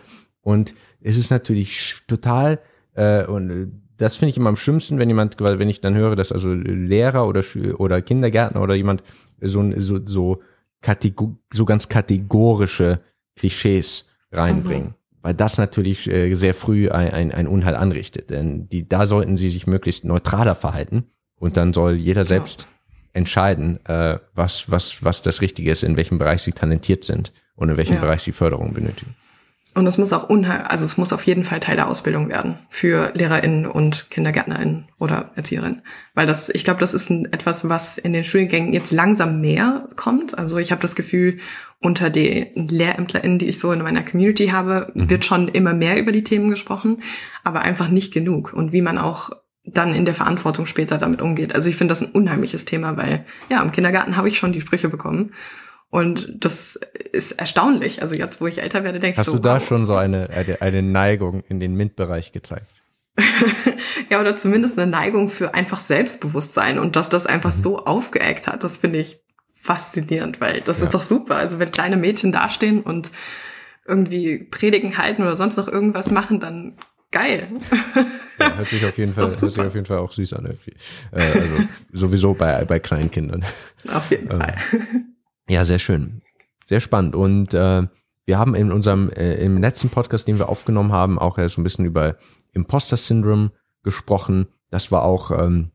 Und 0.42 0.74
es 1.00 1.16
ist 1.16 1.30
natürlich 1.30 1.96
total, 2.06 2.60
äh, 2.94 3.24
und 3.24 3.82
das 3.99 4.16
finde 4.16 4.30
ich 4.30 4.36
immer 4.36 4.49
am 4.49 4.57
schlimmsten, 4.57 4.99
wenn 4.99 5.09
jemand, 5.09 5.40
weil 5.40 5.59
wenn 5.59 5.68
ich 5.68 5.80
dann 5.80 5.95
höre, 5.95 6.16
dass 6.16 6.32
also 6.32 6.53
Lehrer 6.53 7.26
oder, 7.26 7.45
oder 7.78 8.03
Kindergärtner 8.03 8.62
oder 8.62 8.74
jemand 8.74 9.03
so, 9.40 9.72
so, 9.78 10.01
so, 10.05 10.43
Kategor 10.80 11.36
so 11.53 11.64
ganz 11.64 11.88
kategorische 11.88 13.01
Klischees 13.36 14.11
reinbringen. 14.32 14.88
Mhm 14.88 14.95
weil 15.22 15.34
das 15.34 15.57
natürlich 15.57 16.11
äh, 16.11 16.34
sehr 16.34 16.53
früh 16.53 16.90
ein, 16.90 17.11
ein, 17.11 17.32
ein 17.32 17.47
Unheil 17.47 17.76
anrichtet. 17.76 18.30
Denn 18.30 18.68
die, 18.68 18.88
da 18.88 19.07
sollten 19.07 19.36
sie 19.36 19.49
sich 19.49 19.66
möglichst 19.66 20.05
neutraler 20.05 20.55
verhalten 20.55 21.05
und 21.36 21.57
dann 21.57 21.72
soll 21.72 21.95
jeder 21.95 22.24
selbst 22.24 22.66
entscheiden, 23.12 23.84
äh, 23.86 24.18
was, 24.34 24.70
was, 24.70 25.05
was 25.05 25.22
das 25.22 25.40
Richtige 25.40 25.70
ist, 25.70 25.82
in 25.82 25.97
welchem 25.97 26.18
Bereich 26.18 26.43
sie 26.43 26.53
talentiert 26.53 27.05
sind 27.05 27.32
und 27.55 27.68
in 27.68 27.76
welchem 27.76 27.95
ja. 27.95 28.01
Bereich 28.01 28.22
sie 28.22 28.32
Förderung 28.32 28.74
benötigen. 28.74 29.14
Und 29.74 29.86
es 29.86 29.96
muss 29.96 30.12
auch 30.12 30.28
unheil, 30.28 30.62
also 30.62 30.84
es 30.84 30.98
muss 30.98 31.14
auf 31.14 31.24
jeden 31.24 31.44
Fall 31.44 31.60
Teil 31.60 31.76
der 31.76 31.88
Ausbildung 31.88 32.28
werden 32.28 32.58
für 32.68 33.10
LehrerInnen 33.14 33.66
und 33.66 34.10
KindergärtnerInnen 34.10 34.88
oder 34.98 35.30
ErzieherInnen. 35.34 35.80
Weil 36.14 36.26
das, 36.26 36.50
ich 36.50 36.64
glaube, 36.64 36.80
das 36.80 36.92
ist 36.92 37.08
ein, 37.08 37.32
etwas, 37.32 37.68
was 37.68 37.96
in 37.96 38.12
den 38.12 38.24
Studiengängen 38.24 38.74
jetzt 38.74 38.92
langsam 38.92 39.40
mehr 39.40 39.88
kommt. 39.96 40.36
Also 40.36 40.58
ich 40.58 40.72
habe 40.72 40.82
das 40.82 40.94
Gefühl, 40.94 41.38
unter 41.80 42.10
den 42.10 42.68
LehrämtlerInnen, 42.68 43.38
die 43.38 43.48
ich 43.48 43.58
so 43.58 43.72
in 43.72 43.82
meiner 43.82 44.04
Community 44.04 44.48
habe, 44.48 44.92
mhm. 44.92 45.08
wird 45.08 45.24
schon 45.24 45.48
immer 45.48 45.72
mehr 45.72 45.98
über 45.98 46.12
die 46.12 46.24
Themen 46.24 46.50
gesprochen, 46.50 47.02
aber 47.42 47.62
einfach 47.62 47.88
nicht 47.88 48.12
genug. 48.12 48.52
Und 48.52 48.72
wie 48.72 48.82
man 48.82 48.98
auch 48.98 49.30
dann 49.64 49.94
in 49.94 50.04
der 50.04 50.14
Verantwortung 50.14 50.66
später 50.66 50.98
damit 50.98 51.22
umgeht. 51.22 51.54
Also 51.54 51.70
ich 51.70 51.76
finde 51.76 51.92
das 51.92 52.02
ein 52.02 52.10
unheimliches 52.10 52.64
Thema, 52.64 52.96
weil 52.96 53.24
ja, 53.48 53.62
im 53.62 53.72
Kindergarten 53.72 54.16
habe 54.16 54.28
ich 54.28 54.36
schon 54.36 54.52
die 54.52 54.60
Sprüche 54.60 54.88
bekommen. 54.88 55.32
Und 55.93 56.43
das 56.43 56.80
ist 57.12 57.32
erstaunlich. 57.32 58.01
Also 58.01 58.14
jetzt, 58.14 58.40
wo 58.40 58.47
ich 58.47 58.62
älter 58.62 58.82
werde, 58.82 58.99
denke 58.99 59.20
ich 59.20 59.26
so. 59.26 59.34
Hast 59.34 59.38
du 59.38 59.43
da 59.43 59.57
wow. 59.57 59.68
schon 59.68 59.84
so 59.84 59.95
eine, 59.95 60.30
eine, 60.30 60.62
eine 60.62 60.80
Neigung 60.80 61.45
in 61.51 61.61
den 61.61 61.74
MINT-Bereich 61.74 62.32
gezeigt? 62.32 62.82
ja, 64.11 64.18
oder 64.18 64.34
zumindest 64.34 64.78
eine 64.78 64.90
Neigung 64.90 65.28
für 65.28 65.53
einfach 65.53 65.78
Selbstbewusstsein 65.78 66.78
und 66.78 66.97
dass 66.97 67.11
das 67.11 67.26
einfach 67.26 67.55
mhm. 67.55 67.61
so 67.61 67.84
aufgeeckt 67.84 68.47
hat. 68.47 68.64
Das 68.64 68.78
finde 68.78 69.01
ich 69.01 69.20
faszinierend, 69.61 70.40
weil 70.40 70.62
das 70.62 70.78
ja. 70.78 70.84
ist 70.84 70.95
doch 70.95 71.03
super. 71.03 71.36
Also 71.36 71.59
wenn 71.59 71.70
kleine 71.70 71.99
Mädchen 71.99 72.32
dastehen 72.32 72.80
und 72.80 73.11
irgendwie 73.86 74.38
Predigen 74.38 74.97
halten 74.97 75.20
oder 75.20 75.36
sonst 75.36 75.59
noch 75.59 75.68
irgendwas 75.68 76.11
machen, 76.11 76.40
dann 76.40 76.78
geil. 77.11 77.49
Ja, 78.40 78.57
hört 78.57 78.68
sich 78.68 78.84
auf 78.84 78.97
jeden 78.97 79.12
Fall, 79.12 79.24
hört 79.26 79.34
sich 79.36 79.61
auf 79.61 79.74
jeden 79.74 79.86
Fall 79.86 79.99
auch 79.99 80.11
süß 80.11 80.32
an 80.32 80.47
irgendwie. 80.47 80.74
Äh, 81.12 81.38
also 81.38 81.55
sowieso 81.93 82.32
bei, 82.32 82.64
bei 82.64 82.80
Kleinkindern. 82.80 83.45
Auf 83.93 84.11
jeden 84.11 84.30
äh, 84.30 84.38
Fall. 84.38 84.57
Ja, 85.53 85.66
sehr 85.66 85.78
schön. 85.78 86.22
Sehr 86.64 86.80
spannend. 86.80 87.14
Und 87.14 87.53
äh, 87.53 87.82
wir 88.24 88.38
haben 88.38 88.55
in 88.55 88.72
unserem, 88.72 89.11
äh, 89.11 89.34
im 89.34 89.59
letzten 89.59 89.90
Podcast, 89.90 90.26
den 90.26 90.38
wir 90.38 90.48
aufgenommen 90.48 90.92
haben, 90.92 91.18
auch 91.18 91.36
ja 91.36 91.46
so 91.46 91.61
ein 91.61 91.64
bisschen 91.64 91.84
über 91.84 92.16
Imposter-Syndrom 92.55 93.50
gesprochen. 93.82 94.46
Das 94.70 94.90
war 94.90 95.03
auch 95.03 95.30
ähm, 95.30 95.70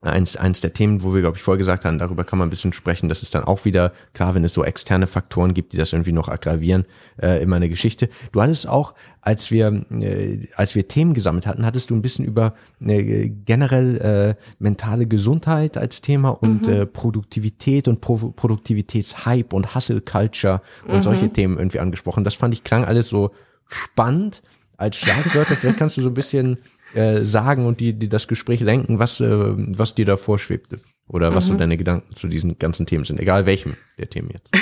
eins, 0.00 0.36
eins 0.36 0.60
der 0.60 0.72
Themen, 0.72 1.02
wo 1.02 1.12
wir, 1.12 1.20
glaube 1.22 1.36
ich, 1.36 1.42
vorher 1.42 1.58
gesagt 1.58 1.84
haben, 1.84 1.98
darüber 1.98 2.22
kann 2.22 2.38
man 2.38 2.46
ein 2.46 2.50
bisschen 2.50 2.72
sprechen. 2.72 3.08
Das 3.08 3.22
ist 3.22 3.34
dann 3.34 3.42
auch 3.42 3.64
wieder, 3.64 3.92
klar, 4.14 4.34
wenn 4.34 4.44
es 4.44 4.54
so 4.54 4.62
externe 4.62 5.08
Faktoren 5.08 5.54
gibt, 5.54 5.72
die 5.72 5.76
das 5.76 5.92
irgendwie 5.92 6.12
noch 6.12 6.28
aggravieren, 6.28 6.84
äh, 7.20 7.42
immer 7.42 7.56
eine 7.56 7.68
Geschichte. 7.68 8.08
Du 8.30 8.40
hattest 8.40 8.68
auch, 8.68 8.94
als 9.20 9.50
wir, 9.50 9.84
äh, 9.90 10.46
als 10.54 10.76
wir 10.76 10.86
Themen 10.86 11.14
gesammelt 11.14 11.48
hatten, 11.48 11.66
hattest 11.66 11.90
du 11.90 11.96
ein 11.96 12.02
bisschen 12.02 12.24
über 12.24 12.54
äh, 12.80 13.28
generell 13.28 14.36
äh, 14.38 14.42
mentale 14.60 15.06
Gesundheit 15.06 15.76
als 15.76 16.00
Thema 16.00 16.30
und 16.30 16.68
mhm. 16.68 16.72
äh, 16.72 16.86
Produktivität 16.86 17.88
und 17.88 18.00
Pro 18.00 18.16
Produktivitätshype 18.16 19.54
und 19.54 19.74
Hustle 19.74 20.00
Culture 20.00 20.62
und 20.86 20.98
mhm. 20.98 21.02
solche 21.02 21.30
Themen 21.30 21.58
irgendwie 21.58 21.80
angesprochen. 21.80 22.22
Das 22.22 22.34
fand 22.34 22.54
ich 22.54 22.62
klang 22.62 22.84
alles 22.84 23.08
so 23.08 23.32
spannend 23.66 24.42
als 24.76 24.96
Schlagwörter. 24.96 25.56
Vielleicht 25.56 25.78
kannst 25.78 25.96
du 25.96 26.02
so 26.02 26.08
ein 26.08 26.14
bisschen 26.14 26.58
äh, 26.94 27.24
sagen 27.24 27.66
und 27.66 27.80
die, 27.80 27.92
die 27.92 28.08
das 28.08 28.28
Gespräch 28.28 28.60
lenken, 28.60 28.98
was, 28.98 29.20
äh, 29.20 29.28
was 29.28 29.94
dir 29.94 30.04
da 30.04 30.16
vorschwebte 30.16 30.80
oder 31.06 31.34
was 31.34 31.46
mhm. 31.46 31.52
so 31.52 31.58
deine 31.58 31.76
Gedanken 31.76 32.12
zu 32.14 32.28
diesen 32.28 32.58
ganzen 32.58 32.86
Themen 32.86 33.04
sind, 33.04 33.20
egal 33.20 33.46
welchem 33.46 33.76
der 33.98 34.10
Themen 34.10 34.30
jetzt. 34.30 34.52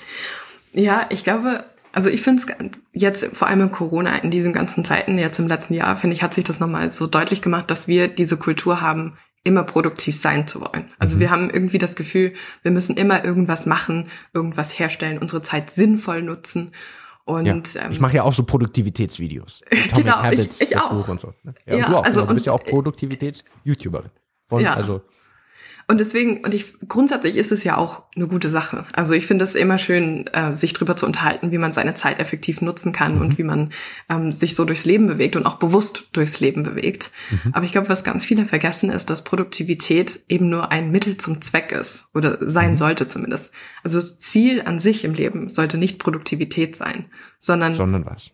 ja, 0.72 1.06
ich 1.10 1.24
glaube, 1.24 1.64
also 1.92 2.10
ich 2.10 2.22
finde 2.22 2.42
es 2.42 2.70
jetzt 2.92 3.24
vor 3.36 3.48
allem 3.48 3.60
in 3.60 3.70
Corona, 3.70 4.16
in 4.16 4.30
diesen 4.30 4.52
ganzen 4.52 4.84
Zeiten, 4.84 5.18
jetzt 5.18 5.38
im 5.38 5.48
letzten 5.48 5.74
Jahr, 5.74 5.96
finde 5.96 6.14
ich, 6.14 6.22
hat 6.22 6.34
sich 6.34 6.44
das 6.44 6.60
nochmal 6.60 6.90
so 6.90 7.06
deutlich 7.06 7.40
gemacht, 7.40 7.70
dass 7.70 7.86
wir 7.86 8.08
diese 8.08 8.36
Kultur 8.36 8.80
haben, 8.80 9.16
immer 9.44 9.62
produktiv 9.62 10.18
sein 10.18 10.48
zu 10.48 10.60
wollen. 10.62 10.90
Also 10.98 11.16
mhm. 11.16 11.20
wir 11.20 11.30
haben 11.30 11.50
irgendwie 11.50 11.78
das 11.78 11.94
Gefühl, 11.94 12.32
wir 12.62 12.72
müssen 12.72 12.96
immer 12.96 13.24
irgendwas 13.24 13.66
machen, 13.66 14.08
irgendwas 14.32 14.78
herstellen, 14.78 15.18
unsere 15.18 15.42
Zeit 15.42 15.70
sinnvoll 15.70 16.22
nutzen. 16.22 16.72
Und, 17.26 17.46
ja. 17.46 17.54
ähm, 17.54 17.90
ich 17.90 18.00
mache 18.00 18.16
ja 18.16 18.22
auch 18.22 18.34
so 18.34 18.44
Produktivitätsvideos. 18.44 19.62
Atomic 19.70 20.04
genau, 20.04 20.16
Habits, 20.16 20.60
ich, 20.60 20.70
ich 20.70 20.76
auch. 20.76 20.90
Buch 20.90 21.08
und 21.08 21.20
so. 21.20 21.32
Ja, 21.66 21.76
ja, 21.78 21.86
du 21.86 21.96
auch. 21.96 22.04
Also, 22.04 22.26
du 22.26 22.34
bist 22.34 22.46
ja 22.46 22.52
auch 22.52 22.62
Produktivitäts-YouTuberin. 22.62 24.10
Ja. 24.58 24.74
Also, 24.74 25.00
Und 25.86 25.98
deswegen, 25.98 26.44
und 26.44 26.54
ich 26.54 26.74
grundsätzlich 26.88 27.36
ist 27.36 27.52
es 27.52 27.62
ja 27.64 27.76
auch 27.76 28.04
eine 28.16 28.26
gute 28.26 28.48
Sache. 28.48 28.86
Also 28.94 29.14
ich 29.14 29.26
finde 29.26 29.44
es 29.44 29.54
immer 29.54 29.78
schön, 29.78 30.26
äh, 30.28 30.54
sich 30.54 30.72
drüber 30.72 30.96
zu 30.96 31.04
unterhalten, 31.04 31.52
wie 31.52 31.58
man 31.58 31.72
seine 31.72 31.94
Zeit 31.94 32.18
effektiv 32.18 32.62
nutzen 32.62 32.92
kann 32.92 33.16
mhm. 33.16 33.20
und 33.20 33.38
wie 33.38 33.42
man 33.42 33.70
ähm, 34.08 34.32
sich 34.32 34.54
so 34.54 34.64
durchs 34.64 34.84
Leben 34.84 35.06
bewegt 35.06 35.36
und 35.36 35.44
auch 35.44 35.56
bewusst 35.56 36.08
durchs 36.12 36.40
Leben 36.40 36.62
bewegt. 36.62 37.10
Mhm. 37.30 37.52
Aber 37.52 37.66
ich 37.66 37.72
glaube, 37.72 37.88
was 37.88 38.04
ganz 38.04 38.24
viele 38.24 38.46
vergessen, 38.46 38.90
ist, 38.90 39.10
dass 39.10 39.24
Produktivität 39.24 40.20
eben 40.28 40.48
nur 40.48 40.72
ein 40.72 40.90
Mittel 40.90 41.16
zum 41.18 41.42
Zweck 41.42 41.72
ist 41.72 42.08
oder 42.14 42.38
sein 42.40 42.70
mhm. 42.70 42.76
sollte 42.76 43.06
zumindest. 43.06 43.52
Also 43.82 44.00
Ziel 44.00 44.62
an 44.62 44.78
sich 44.78 45.04
im 45.04 45.14
Leben 45.14 45.50
sollte 45.50 45.76
nicht 45.76 45.98
Produktivität 45.98 46.76
sein, 46.76 47.06
sondern 47.38 47.74
sondern 47.74 48.06
was? 48.06 48.30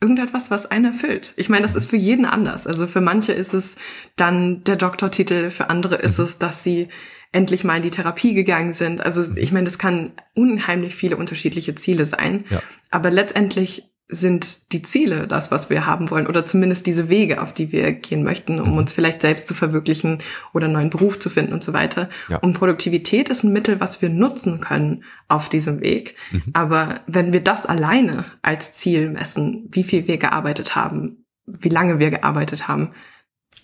Irgendetwas, 0.00 0.50
was 0.50 0.66
einen 0.66 0.86
erfüllt. 0.86 1.32
Ich 1.36 1.48
meine, 1.48 1.62
das 1.62 1.74
ist 1.74 1.88
für 1.88 1.96
jeden 1.96 2.26
anders. 2.26 2.66
Also 2.66 2.86
für 2.86 3.00
manche 3.00 3.32
ist 3.32 3.54
es 3.54 3.76
dann 4.16 4.62
der 4.64 4.76
Doktortitel, 4.76 5.50
für 5.50 5.70
andere 5.70 5.96
ist 5.96 6.18
es, 6.18 6.38
dass 6.38 6.62
sie 6.62 6.88
endlich 7.32 7.64
mal 7.64 7.76
in 7.76 7.82
die 7.82 7.90
Therapie 7.90 8.34
gegangen 8.34 8.74
sind. 8.74 9.00
Also 9.00 9.36
ich 9.36 9.50
meine, 9.50 9.64
das 9.64 9.78
kann 9.78 10.12
unheimlich 10.34 10.94
viele 10.94 11.16
unterschiedliche 11.16 11.74
Ziele 11.74 12.06
sein. 12.06 12.44
Ja. 12.50 12.62
Aber 12.90 13.10
letztendlich 13.10 13.90
sind 14.08 14.72
die 14.72 14.82
Ziele 14.82 15.26
das, 15.26 15.50
was 15.50 15.70
wir 15.70 15.86
haben 15.86 16.10
wollen 16.10 16.26
oder 16.26 16.44
zumindest 16.44 16.86
diese 16.86 17.08
Wege, 17.08 17.40
auf 17.40 17.54
die 17.54 17.72
wir 17.72 17.92
gehen 17.92 18.22
möchten, 18.22 18.60
um 18.60 18.72
mhm. 18.72 18.78
uns 18.78 18.92
vielleicht 18.92 19.22
selbst 19.22 19.48
zu 19.48 19.54
verwirklichen 19.54 20.18
oder 20.52 20.66
einen 20.66 20.74
neuen 20.74 20.90
Beruf 20.90 21.18
zu 21.18 21.30
finden 21.30 21.54
und 21.54 21.64
so 21.64 21.72
weiter. 21.72 22.10
Ja. 22.28 22.36
Und 22.38 22.52
Produktivität 22.54 23.30
ist 23.30 23.44
ein 23.44 23.52
Mittel, 23.52 23.80
was 23.80 24.02
wir 24.02 24.10
nutzen 24.10 24.60
können 24.60 25.04
auf 25.28 25.48
diesem 25.48 25.80
Weg. 25.80 26.16
Mhm. 26.32 26.42
Aber 26.52 27.00
wenn 27.06 27.32
wir 27.32 27.40
das 27.40 27.64
alleine 27.64 28.26
als 28.42 28.74
Ziel 28.74 29.08
messen, 29.08 29.68
wie 29.70 29.84
viel 29.84 30.06
wir 30.06 30.18
gearbeitet 30.18 30.76
haben, 30.76 31.24
wie 31.46 31.70
lange 31.70 31.98
wir 31.98 32.10
gearbeitet 32.10 32.68
haben, 32.68 32.90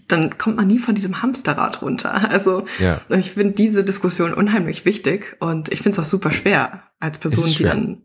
dann 0.08 0.38
kommt 0.38 0.56
man 0.56 0.66
nie 0.66 0.78
von 0.78 0.94
diesem 0.94 1.22
Hamsterrad 1.22 1.82
runter. 1.82 2.28
Also 2.30 2.64
ja. 2.78 3.00
ich 3.10 3.32
finde 3.32 3.52
diese 3.54 3.84
Diskussion 3.84 4.32
unheimlich 4.32 4.84
wichtig 4.84 5.36
und 5.40 5.70
ich 5.70 5.82
finde 5.82 5.96
es 5.96 5.98
auch 5.98 6.08
super 6.08 6.30
schwer 6.30 6.84
als 6.98 7.18
Person, 7.18 7.46
die 7.46 7.62
dann 7.64 8.02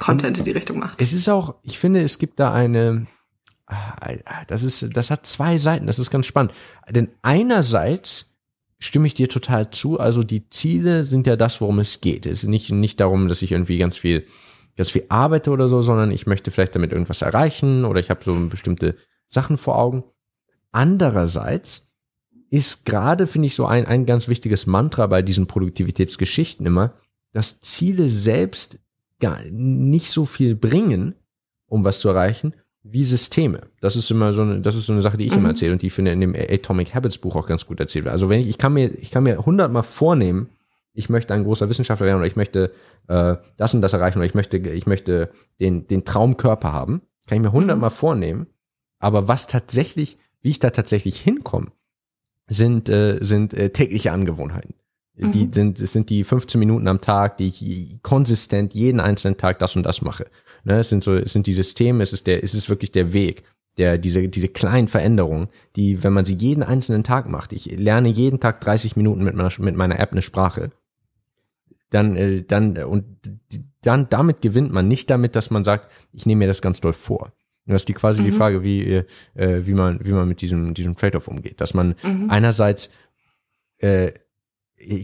Content 0.00 0.38
in 0.38 0.44
die 0.44 0.52
Richtung 0.52 0.78
macht. 0.78 1.00
Es 1.02 1.12
ist 1.12 1.28
auch, 1.28 1.56
ich 1.62 1.78
finde, 1.78 2.02
es 2.02 2.18
gibt 2.18 2.40
da 2.40 2.52
eine, 2.52 3.06
das 4.46 4.62
ist, 4.62 4.96
das 4.96 5.10
hat 5.10 5.26
zwei 5.26 5.58
Seiten, 5.58 5.86
das 5.86 5.98
ist 5.98 6.10
ganz 6.10 6.26
spannend. 6.26 6.52
Denn 6.88 7.08
einerseits 7.22 8.34
stimme 8.78 9.06
ich 9.06 9.14
dir 9.14 9.28
total 9.28 9.70
zu, 9.70 9.98
also 9.98 10.22
die 10.22 10.48
Ziele 10.50 11.04
sind 11.04 11.26
ja 11.26 11.36
das, 11.36 11.60
worum 11.60 11.78
es 11.78 12.00
geht. 12.00 12.26
Es 12.26 12.44
ist 12.44 12.48
nicht, 12.48 12.70
nicht 12.70 13.00
darum, 13.00 13.28
dass 13.28 13.42
ich 13.42 13.52
irgendwie 13.52 13.78
ganz 13.78 13.96
viel, 13.96 14.26
ganz 14.76 14.90
viel 14.90 15.04
arbeite 15.08 15.50
oder 15.50 15.68
so, 15.68 15.82
sondern 15.82 16.10
ich 16.10 16.26
möchte 16.26 16.50
vielleicht 16.50 16.74
damit 16.74 16.92
irgendwas 16.92 17.22
erreichen 17.22 17.84
oder 17.84 18.00
ich 18.00 18.10
habe 18.10 18.22
so 18.22 18.34
bestimmte 18.48 18.96
Sachen 19.26 19.58
vor 19.58 19.78
Augen. 19.78 20.04
Andererseits 20.70 21.88
ist 22.50 22.86
gerade, 22.86 23.26
finde 23.26 23.46
ich, 23.46 23.54
so 23.54 23.66
ein, 23.66 23.86
ein 23.86 24.06
ganz 24.06 24.28
wichtiges 24.28 24.66
Mantra 24.66 25.06
bei 25.06 25.22
diesen 25.22 25.46
Produktivitätsgeschichten 25.46 26.64
immer, 26.64 26.94
dass 27.32 27.60
Ziele 27.60 28.08
selbst 28.08 28.78
gar 29.20 29.42
nicht 29.50 30.10
so 30.10 30.26
viel 30.26 30.54
bringen, 30.54 31.14
um 31.66 31.84
was 31.84 32.00
zu 32.00 32.08
erreichen, 32.08 32.54
wie 32.82 33.04
Systeme. 33.04 33.68
Das 33.80 33.96
ist 33.96 34.10
immer 34.10 34.32
so 34.32 34.42
eine, 34.42 34.60
das 34.60 34.76
ist 34.76 34.86
so 34.86 34.92
eine 34.92 35.02
Sache, 35.02 35.16
die 35.16 35.26
ich 35.26 35.32
mhm. 35.32 35.38
immer 35.38 35.48
erzähle 35.50 35.72
und 35.72 35.82
die 35.82 35.88
ich 35.88 35.92
finde 35.92 36.12
in 36.12 36.20
dem 36.20 36.34
Atomic 36.34 36.94
Habits 36.94 37.18
Buch 37.18 37.36
auch 37.36 37.46
ganz 37.46 37.66
gut 37.66 37.80
erzählt 37.80 38.04
wird. 38.04 38.12
Also 38.12 38.28
wenn 38.28 38.40
ich, 38.40 38.48
ich 38.48 38.58
kann 38.58 38.72
mir, 38.72 38.90
ich 38.98 39.10
kann 39.10 39.24
mir 39.24 39.44
hundertmal 39.44 39.82
vornehmen, 39.82 40.48
ich 40.94 41.08
möchte 41.08 41.34
ein 41.34 41.44
großer 41.44 41.68
Wissenschaftler 41.68 42.06
werden 42.06 42.18
oder 42.18 42.26
ich 42.26 42.36
möchte 42.36 42.72
äh, 43.08 43.36
das 43.56 43.74
und 43.74 43.82
das 43.82 43.92
erreichen 43.92 44.18
oder 44.18 44.26
ich 44.26 44.34
möchte, 44.34 44.56
ich 44.56 44.86
möchte 44.86 45.30
den, 45.60 45.86
den 45.86 46.04
Traumkörper 46.04 46.72
haben, 46.72 47.02
kann 47.26 47.36
ich 47.36 47.42
mir 47.42 47.52
hundertmal 47.52 47.90
mhm. 47.90 47.94
vornehmen. 47.94 48.46
Aber 48.98 49.28
was 49.28 49.46
tatsächlich, 49.46 50.18
wie 50.40 50.50
ich 50.50 50.58
da 50.58 50.70
tatsächlich 50.70 51.20
hinkomme, 51.20 51.70
sind, 52.48 52.88
äh, 52.88 53.18
sind 53.20 53.54
äh, 53.54 53.70
tägliche 53.70 54.12
Angewohnheiten. 54.12 54.74
Die 55.20 55.46
mhm. 55.46 55.52
sind, 55.52 55.80
es 55.80 55.92
sind 55.92 56.10
die 56.10 56.22
15 56.22 56.58
Minuten 56.60 56.86
am 56.86 57.00
Tag, 57.00 57.38
die 57.38 57.48
ich 57.48 58.02
konsistent 58.02 58.72
jeden 58.72 59.00
einzelnen 59.00 59.36
Tag 59.36 59.58
das 59.58 59.74
und 59.74 59.82
das 59.82 60.00
mache. 60.00 60.26
Ne, 60.64 60.78
es 60.78 60.90
sind 60.90 61.02
so, 61.02 61.14
es 61.14 61.32
sind 61.32 61.46
die 61.46 61.54
Systeme, 61.54 62.02
es 62.02 62.12
ist 62.12 62.26
der, 62.26 62.44
es 62.44 62.54
ist 62.54 62.70
wirklich 62.70 62.92
der 62.92 63.12
Weg, 63.12 63.42
der, 63.78 63.98
diese, 63.98 64.28
diese 64.28 64.48
kleinen 64.48 64.86
Veränderungen, 64.86 65.48
die, 65.74 66.04
wenn 66.04 66.12
man 66.12 66.24
sie 66.24 66.34
jeden 66.34 66.62
einzelnen 66.62 67.02
Tag 67.02 67.28
macht, 67.28 67.52
ich 67.52 67.66
lerne 67.66 68.08
jeden 68.08 68.38
Tag 68.38 68.60
30 68.60 68.96
Minuten 68.96 69.24
mit 69.24 69.34
meiner, 69.34 69.50
mit 69.58 69.76
meiner 69.76 69.98
App 69.98 70.12
eine 70.12 70.22
Sprache, 70.22 70.70
dann, 71.90 72.16
äh, 72.16 72.42
dann, 72.42 72.76
und 72.78 73.04
dann, 73.82 74.08
damit 74.08 74.40
gewinnt 74.40 74.72
man 74.72 74.86
nicht 74.86 75.10
damit, 75.10 75.34
dass 75.34 75.50
man 75.50 75.64
sagt, 75.64 75.88
ich 76.12 76.26
nehme 76.26 76.40
mir 76.40 76.48
das 76.48 76.62
ganz 76.62 76.80
doll 76.80 76.92
vor. 76.92 77.32
Das 77.66 77.82
ist 77.82 77.88
die 77.88 77.94
quasi 77.94 78.22
mhm. 78.22 78.26
die 78.26 78.32
Frage, 78.32 78.62
wie, 78.62 79.04
äh, 79.34 79.66
wie 79.66 79.74
man, 79.74 79.98
wie 80.02 80.12
man 80.12 80.26
mit 80.28 80.40
diesem, 80.40 80.74
diesem 80.74 80.96
Trade-off 80.96 81.28
umgeht. 81.28 81.60
Dass 81.60 81.74
man 81.74 81.96
mhm. 82.02 82.30
einerseits 82.30 82.90
äh, 83.78 84.12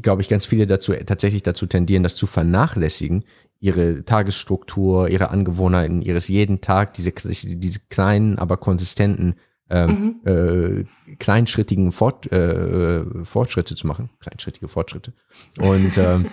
glaube 0.03 0.23
ich, 0.23 0.29
ganz 0.29 0.47
viele 0.47 0.67
dazu 0.67 0.93
tatsächlich 0.93 1.43
dazu 1.43 1.67
tendieren, 1.67 2.03
das 2.03 2.17
zu 2.17 2.27
vernachlässigen, 2.27 3.25
ihre 3.61 4.05
Tagesstruktur, 4.05 5.09
ihre 5.09 5.31
Angewohnheiten, 5.31 6.03
ihres 6.03 6.29
jeden 6.29 6.61
Tag, 6.61 6.95
diese, 6.95 7.13
diese 7.13 7.81
kleinen, 7.89 8.39
aber 8.39 8.57
konsistenten, 8.59 9.37
ähm, 9.71 10.21
mhm. 10.25 10.31
äh, 10.31 11.15
kleinschrittigen 11.17 11.91
Fort, 11.91 12.31
äh, 12.31 13.03
Fortschritte 13.25 13.75
zu 13.75 13.87
machen. 13.87 14.11
Kleinschrittige 14.21 14.69
Fortschritte. 14.69 15.15
Und 15.59 15.97
ähm, 15.97 16.27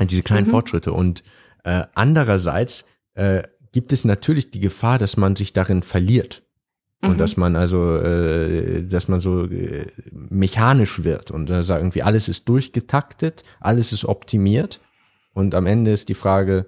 diese 0.00 0.22
kleinen 0.22 0.46
mhm. 0.46 0.52
Fortschritte. 0.52 0.92
Und 0.92 1.24
äh, 1.64 1.84
andererseits 1.94 2.86
äh, 3.14 3.42
gibt 3.72 3.92
es 3.92 4.04
natürlich 4.04 4.52
die 4.52 4.60
Gefahr, 4.60 4.98
dass 4.98 5.16
man 5.16 5.34
sich 5.34 5.52
darin 5.52 5.82
verliert. 5.82 6.43
Und 7.04 7.12
mhm. 7.12 7.18
dass 7.18 7.36
man 7.36 7.56
also, 7.56 7.96
äh, 7.98 8.82
dass 8.82 9.08
man 9.08 9.20
so 9.20 9.44
äh, 9.44 9.86
mechanisch 10.10 11.04
wird 11.04 11.30
und 11.30 11.50
äh, 11.50 11.62
sagt 11.62 11.80
irgendwie, 11.80 12.02
alles 12.02 12.28
ist 12.28 12.48
durchgetaktet, 12.48 13.44
alles 13.60 13.92
ist 13.92 14.04
optimiert. 14.04 14.80
Und 15.34 15.54
am 15.54 15.66
Ende 15.66 15.90
ist 15.90 16.08
die 16.08 16.14
Frage, 16.14 16.66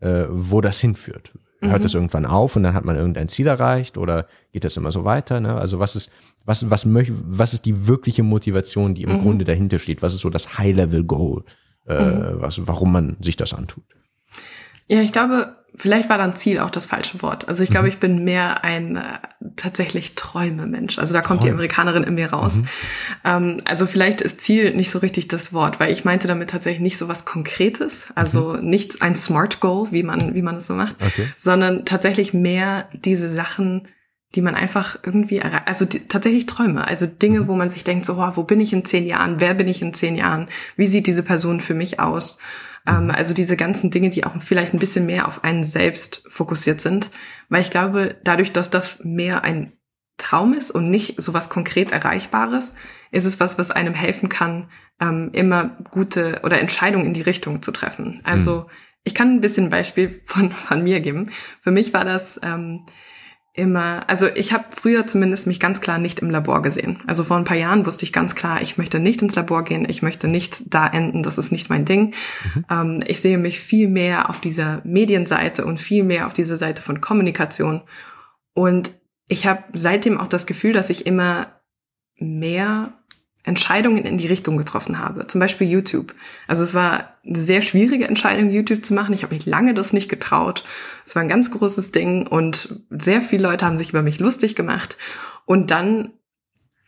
äh, 0.00 0.24
wo 0.28 0.60
das 0.60 0.80
hinführt. 0.80 1.32
Hört 1.60 1.78
mhm. 1.78 1.82
das 1.82 1.94
irgendwann 1.94 2.26
auf 2.26 2.54
und 2.54 2.62
dann 2.62 2.74
hat 2.74 2.84
man 2.84 2.96
irgendein 2.96 3.28
Ziel 3.28 3.48
erreicht 3.48 3.98
oder 3.98 4.26
geht 4.52 4.64
das 4.64 4.76
immer 4.76 4.92
so 4.92 5.04
weiter? 5.04 5.40
Ne? 5.40 5.54
Also 5.54 5.80
was 5.80 5.96
ist, 5.96 6.10
was, 6.44 6.70
was, 6.70 6.84
möch, 6.84 7.10
was 7.12 7.52
ist 7.52 7.64
die 7.64 7.88
wirkliche 7.88 8.22
Motivation, 8.22 8.94
die 8.94 9.02
im 9.02 9.14
mhm. 9.14 9.22
Grunde 9.22 9.44
dahinter 9.44 9.78
steht? 9.78 10.02
Was 10.02 10.14
ist 10.14 10.20
so 10.20 10.30
das 10.30 10.58
High-Level-Goal, 10.58 11.44
äh, 11.86 12.04
mhm. 12.04 12.40
was, 12.40 12.64
warum 12.66 12.92
man 12.92 13.16
sich 13.20 13.36
das 13.36 13.54
antut? 13.54 13.84
Ja, 14.88 15.00
ich 15.00 15.12
glaube, 15.12 15.56
vielleicht 15.78 16.08
war 16.08 16.18
dann 16.18 16.34
Ziel 16.34 16.58
auch 16.58 16.70
das 16.70 16.86
falsche 16.86 17.22
Wort. 17.22 17.48
Also 17.48 17.62
ich 17.62 17.70
glaube, 17.70 17.86
mhm. 17.86 17.92
ich 17.92 17.98
bin 17.98 18.24
mehr 18.24 18.64
ein 18.64 18.96
äh, 18.96 19.02
tatsächlich 19.56 20.14
Träume-Mensch. 20.14 20.98
Also 20.98 21.12
da 21.12 21.20
kommt 21.20 21.40
Träume. 21.40 21.50
die 21.50 21.54
Amerikanerin 21.54 22.04
in 22.04 22.14
mir 22.14 22.30
raus. 22.32 22.56
Mhm. 22.56 22.68
Ähm, 23.24 23.56
also 23.64 23.86
vielleicht 23.86 24.20
ist 24.20 24.40
Ziel 24.40 24.74
nicht 24.74 24.90
so 24.90 24.98
richtig 24.98 25.28
das 25.28 25.52
Wort, 25.52 25.80
weil 25.80 25.92
ich 25.92 26.04
meinte 26.04 26.28
damit 26.28 26.50
tatsächlich 26.50 26.82
nicht 26.82 26.98
so 26.98 27.08
was 27.08 27.24
Konkretes, 27.24 28.08
also 28.14 28.54
mhm. 28.54 28.68
nicht 28.68 29.02
ein 29.02 29.14
Smart 29.14 29.60
Goal, 29.60 29.88
wie 29.90 30.02
man, 30.02 30.34
wie 30.34 30.42
man 30.42 30.56
das 30.56 30.66
so 30.66 30.74
macht, 30.74 30.96
okay. 31.00 31.28
sondern 31.36 31.84
tatsächlich 31.84 32.34
mehr 32.34 32.88
diese 32.92 33.32
Sachen, 33.32 33.88
die 34.34 34.42
man 34.42 34.54
einfach 34.54 34.98
irgendwie, 35.04 35.40
also 35.40 35.84
die, 35.84 36.00
tatsächlich 36.00 36.46
Träume, 36.46 36.86
also 36.86 37.06
Dinge, 37.06 37.42
mhm. 37.42 37.48
wo 37.48 37.54
man 37.54 37.70
sich 37.70 37.84
denkt, 37.84 38.04
so, 38.04 38.14
oh, 38.14 38.32
wo 38.34 38.42
bin 38.42 38.60
ich 38.60 38.72
in 38.72 38.84
zehn 38.84 39.06
Jahren, 39.06 39.40
wer 39.40 39.54
bin 39.54 39.68
ich 39.68 39.80
in 39.80 39.94
zehn 39.94 40.16
Jahren, 40.16 40.48
wie 40.76 40.86
sieht 40.86 41.06
diese 41.06 41.22
Person 41.22 41.60
für 41.60 41.74
mich 41.74 42.00
aus? 42.00 42.38
Ähm, 42.88 43.10
also 43.10 43.34
diese 43.34 43.56
ganzen 43.56 43.90
Dinge, 43.90 44.10
die 44.10 44.24
auch 44.24 44.40
vielleicht 44.40 44.72
ein 44.72 44.78
bisschen 44.78 45.06
mehr 45.06 45.28
auf 45.28 45.44
einen 45.44 45.64
selbst 45.64 46.24
fokussiert 46.28 46.80
sind. 46.80 47.10
Weil 47.48 47.62
ich 47.62 47.70
glaube, 47.70 48.16
dadurch, 48.24 48.52
dass 48.52 48.70
das 48.70 48.98
mehr 49.04 49.44
ein 49.44 49.72
Traum 50.16 50.52
ist 50.52 50.70
und 50.70 50.90
nicht 50.90 51.20
so 51.22 51.32
was 51.34 51.48
konkret 51.48 51.92
Erreichbares, 51.92 52.74
ist 53.10 53.24
es 53.24 53.38
was, 53.38 53.58
was 53.58 53.70
einem 53.70 53.94
helfen 53.94 54.28
kann, 54.28 54.68
ähm, 55.00 55.30
immer 55.32 55.76
gute 55.90 56.40
oder 56.42 56.60
Entscheidungen 56.60 57.06
in 57.06 57.14
die 57.14 57.22
Richtung 57.22 57.62
zu 57.62 57.70
treffen. 57.70 58.20
Also 58.24 58.62
mhm. 58.62 58.66
ich 59.04 59.14
kann 59.14 59.30
ein 59.30 59.40
bisschen 59.40 59.66
ein 59.66 59.70
Beispiel 59.70 60.20
von, 60.24 60.50
von 60.50 60.82
mir 60.82 61.00
geben. 61.00 61.30
Für 61.62 61.70
mich 61.70 61.94
war 61.94 62.04
das 62.04 62.40
ähm, 62.42 62.86
immer, 63.58 64.08
also 64.08 64.28
ich 64.34 64.52
habe 64.52 64.66
früher 64.70 65.04
zumindest 65.04 65.48
mich 65.48 65.58
ganz 65.58 65.80
klar 65.80 65.98
nicht 65.98 66.20
im 66.20 66.30
Labor 66.30 66.62
gesehen. 66.62 66.98
Also 67.08 67.24
vor 67.24 67.36
ein 67.36 67.44
paar 67.44 67.56
Jahren 67.56 67.84
wusste 67.84 68.04
ich 68.04 68.12
ganz 68.12 68.36
klar, 68.36 68.62
ich 68.62 68.78
möchte 68.78 69.00
nicht 69.00 69.20
ins 69.20 69.34
Labor 69.34 69.64
gehen, 69.64 69.84
ich 69.88 70.00
möchte 70.00 70.28
nicht 70.28 70.72
da 70.72 70.86
enden, 70.86 71.24
das 71.24 71.38
ist 71.38 71.50
nicht 71.50 71.68
mein 71.68 71.84
Ding. 71.84 72.14
Mhm. 72.54 72.64
Ähm, 72.70 73.00
ich 73.06 73.20
sehe 73.20 73.36
mich 73.36 73.58
viel 73.58 73.88
mehr 73.88 74.30
auf 74.30 74.40
dieser 74.40 74.80
Medienseite 74.84 75.64
und 75.64 75.80
viel 75.80 76.04
mehr 76.04 76.26
auf 76.26 76.32
dieser 76.32 76.56
Seite 76.56 76.82
von 76.82 77.00
Kommunikation. 77.00 77.82
Und 78.54 78.92
ich 79.26 79.46
habe 79.46 79.64
seitdem 79.72 80.18
auch 80.18 80.28
das 80.28 80.46
Gefühl, 80.46 80.72
dass 80.72 80.88
ich 80.88 81.04
immer 81.04 81.48
mehr 82.16 82.97
Entscheidungen 83.48 84.04
in 84.04 84.18
die 84.18 84.26
Richtung 84.26 84.56
getroffen 84.56 84.98
habe. 84.98 85.26
Zum 85.26 85.40
Beispiel 85.40 85.68
YouTube. 85.68 86.14
Also 86.46 86.62
es 86.62 86.74
war 86.74 87.14
eine 87.26 87.40
sehr 87.40 87.62
schwierige 87.62 88.06
Entscheidung, 88.06 88.50
YouTube 88.50 88.84
zu 88.84 88.94
machen. 88.94 89.14
Ich 89.14 89.22
habe 89.22 89.34
mich 89.34 89.46
lange 89.46 89.74
das 89.74 89.92
nicht 89.92 90.08
getraut. 90.08 90.64
Es 91.04 91.16
war 91.16 91.22
ein 91.22 91.28
ganz 91.28 91.50
großes 91.50 91.90
Ding 91.90 92.26
und 92.26 92.80
sehr 92.90 93.22
viele 93.22 93.42
Leute 93.42 93.66
haben 93.66 93.78
sich 93.78 93.90
über 93.90 94.02
mich 94.02 94.20
lustig 94.20 94.54
gemacht. 94.54 94.96
Und 95.44 95.70
dann 95.70 96.10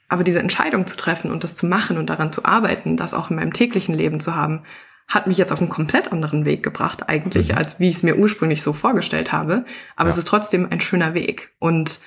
aber 0.09 0.25
diese 0.25 0.41
Entscheidung 0.41 0.87
zu 0.87 0.97
treffen 0.97 1.31
und 1.31 1.45
das 1.45 1.55
zu 1.55 1.67
machen 1.67 1.97
und 1.97 2.11
daran 2.11 2.33
zu 2.33 2.45
arbeiten, 2.45 2.97
das 2.97 3.15
auch 3.15 3.31
in 3.31 3.37
meinem 3.37 3.53
täglichen 3.53 3.95
Leben 3.95 4.19
zu 4.19 4.35
haben, 4.35 4.63
hat 5.07 5.27
mich 5.27 5.39
jetzt 5.39 5.53
auf 5.53 5.61
einen 5.61 5.69
komplett 5.69 6.13
anderen 6.13 6.45
Weg 6.45 6.63
gebracht 6.63 7.09
eigentlich, 7.09 7.57
als 7.57 7.81
wie 7.81 7.91
ich 7.91 7.97
es 7.97 8.03
mir 8.03 8.17
ursprünglich 8.17 8.63
so 8.63 8.73
vorgestellt 8.73 9.33
habe. 9.33 9.65
Aber 9.97 10.09
ja. 10.09 10.11
es 10.11 10.19
ist 10.19 10.29
trotzdem 10.29 10.69
ein 10.71 10.81
schöner 10.81 11.15
Weg. 11.15 11.53
Und 11.59 12.01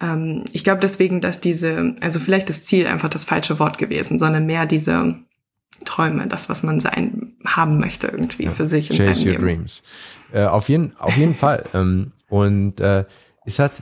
ähm, 0.00 0.44
ich 0.52 0.64
glaube 0.64 0.80
deswegen, 0.80 1.20
dass 1.20 1.40
diese, 1.40 1.94
also 2.00 2.20
vielleicht 2.20 2.48
das 2.48 2.64
Ziel 2.64 2.86
einfach 2.86 3.08
das 3.08 3.24
falsche 3.24 3.58
Wort 3.58 3.78
gewesen, 3.78 4.18
sondern 4.18 4.46
mehr 4.46 4.66
diese 4.66 5.16
Träume, 5.84 6.26
das, 6.26 6.48
was 6.48 6.62
man 6.62 6.80
sein, 6.80 7.32
haben 7.44 7.78
möchte 7.78 8.08
irgendwie 8.08 8.44
ja. 8.44 8.50
für 8.50 8.66
sich. 8.66 8.88
Chase 8.90 9.24
your 9.24 9.32
Leben. 9.32 9.44
dreams. 9.44 9.82
Äh, 10.32 10.44
auf 10.44 10.68
jeden, 10.68 10.96
auf 10.98 11.16
jeden 11.16 11.34
Fall. 11.36 11.64
Ähm, 11.74 12.12
und 12.28 12.80
äh, 12.80 13.04
es 13.44 13.58
hat, 13.58 13.72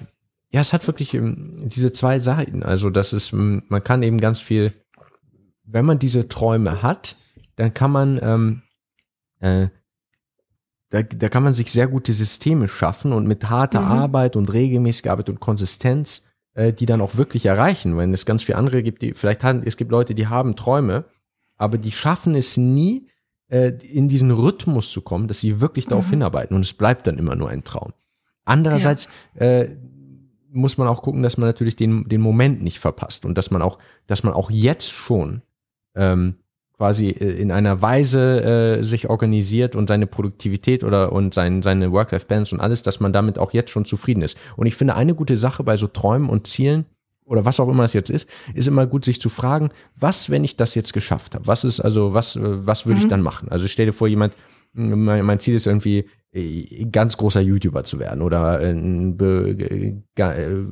ja, 0.51 0.61
es 0.61 0.73
hat 0.73 0.87
wirklich 0.87 1.14
ähm, 1.14 1.57
diese 1.61 1.93
zwei 1.93 2.19
Seiten. 2.19 2.62
Also, 2.62 2.91
das 2.91 3.12
ist, 3.12 3.33
man 3.33 3.85
kann 3.85 4.03
eben 4.03 4.19
ganz 4.19 4.41
viel, 4.41 4.73
wenn 5.64 5.85
man 5.85 5.99
diese 5.99 6.29
Träume 6.29 6.83
hat, 6.83 7.16
dann 7.57 7.75
kann 7.75 7.91
man, 7.91 8.21
ähm, 8.23 8.62
äh, 9.41 9.69
da, 10.91 11.03
da 11.03 11.28
kann 11.28 11.43
man 11.43 11.53
sich 11.53 11.70
sehr 11.70 11.86
gute 11.86 12.12
Systeme 12.12 12.68
schaffen 12.68 13.12
und 13.12 13.26
mit 13.26 13.49
harter 13.51 13.80
mhm. 13.80 13.86
Arbeit 13.89 14.36
und 14.36 14.53
regelmäßiger 14.53 15.12
Arbeit 15.12 15.28
und 15.28 15.41
Konsistenz 15.41 16.22
äh, 16.59 16.72
die 16.72 16.86
dann 16.86 17.01
auch 17.01 17.16
wirklich 17.16 17.47
erreichen. 17.47 17.97
Wenn 17.97 18.12
es 18.12 18.26
ganz 18.26 18.43
viele 18.43 18.59
andere 18.59 18.82
gibt, 18.82 19.01
die 19.03 19.14
vielleicht 19.14 19.45
haben, 19.45 19.62
es 19.64 19.76
gibt 19.76 19.93
Leute, 19.93 20.16
die 20.16 20.26
haben 20.26 20.57
Träume, 20.57 21.05
aber 21.57 21.78
die 21.78 21.93
schaffen 21.93 22.34
es 22.34 22.57
nie, 22.57 23.07
äh, 23.47 23.72
in 23.93 24.09
diesen 24.09 24.32
Rhythmus 24.32 24.91
zu 24.91 25.01
kommen, 25.03 25.28
dass 25.28 25.39
sie 25.39 25.61
wirklich 25.61 25.86
darauf 25.86 26.07
mhm. 26.07 26.11
hinarbeiten 26.11 26.57
und 26.57 26.62
es 26.62 26.74
bleibt 26.74 27.07
dann 27.07 27.16
immer 27.16 27.36
nur 27.36 27.49
ein 27.49 27.62
Traum. 27.62 27.93
Andererseits 28.45 29.09
ja. 29.39 29.47
äh, 29.47 29.76
muss 30.51 30.78
man 30.78 30.89
auch 30.89 31.03
gucken, 31.03 31.22
dass 31.22 31.36
man 31.36 31.49
natürlich 31.49 31.76
den, 31.76 32.09
den 32.09 32.20
Moment 32.20 32.61
nicht 32.61 32.80
verpasst 32.80 33.24
und 33.24 33.39
dass 33.39 33.53
man 33.53 33.62
auch, 33.62 33.78
dass 34.09 34.24
man 34.24 34.32
auch 34.32 34.51
jetzt 34.51 34.91
schon 34.91 35.43
ähm, 35.95 36.39
quasi 36.79 37.09
äh, 37.09 37.33
in 37.33 37.51
einer 37.51 37.83
Weise 37.83 38.79
äh, 38.79 38.83
sich 38.83 39.11
organisiert 39.11 39.76
und 39.76 39.89
seine 39.89 40.07
Produktivität 40.07 40.85
oder 40.85 41.12
und 41.12 41.35
sein, 41.35 41.62
seine 41.62 41.93
Work-Life-Balance 41.93 42.55
und 42.55 42.61
alles, 42.61 42.83
dass 42.83 43.01
man 43.01 43.12
damit 43.12 43.39
auch 43.39 43.53
jetzt 43.53 43.70
schon 43.70 43.85
zufrieden 43.85 44.22
ist. 44.22 44.39
Und 44.57 44.66
ich 44.66 44.76
finde, 44.76 44.95
eine 44.95 45.14
gute 45.14 45.37
Sache 45.37 45.64
bei 45.64 45.76
so 45.76 45.89
Träumen 45.89 46.31
und 46.31 46.47
Zielen 46.47 46.87
oder 47.24 47.45
was 47.45 47.61
auch 47.61 47.68
immer 47.68 47.85
es 47.85 47.93
jetzt 47.93 48.09
ist, 48.09 48.31
ist 48.55 48.68
immer 48.68 48.87
gut, 48.87 49.05
sich 49.05 49.20
zu 49.20 49.29
fragen, 49.29 49.70
was, 49.97 50.31
wenn 50.31 50.45
ich 50.45 50.57
das 50.57 50.74
jetzt 50.74 50.95
geschafft 50.95 51.35
habe? 51.35 51.47
Was 51.47 51.64
ist 51.64 51.81
also, 51.81 52.14
was, 52.14 52.39
was 52.41 52.87
würde 52.87 53.01
mhm. 53.01 53.05
ich 53.05 53.11
dann 53.11 53.20
machen? 53.20 53.49
Also 53.51 53.66
stell 53.66 53.87
dir 53.87 53.93
vor, 53.93 54.09
jemand, 54.09 54.35
mein, 54.72 55.24
mein 55.26 55.39
Ziel 55.41 55.55
ist 55.55 55.66
irgendwie, 55.66 56.09
äh, 56.33 56.87
ganz 56.87 57.16
großer 57.16 57.41
YouTuber 57.41 57.85
zu 57.85 57.99
werden 57.99 58.22
oder 58.22 58.61
ein 58.61 59.16
Be 59.16 59.57
äh, 60.16 60.64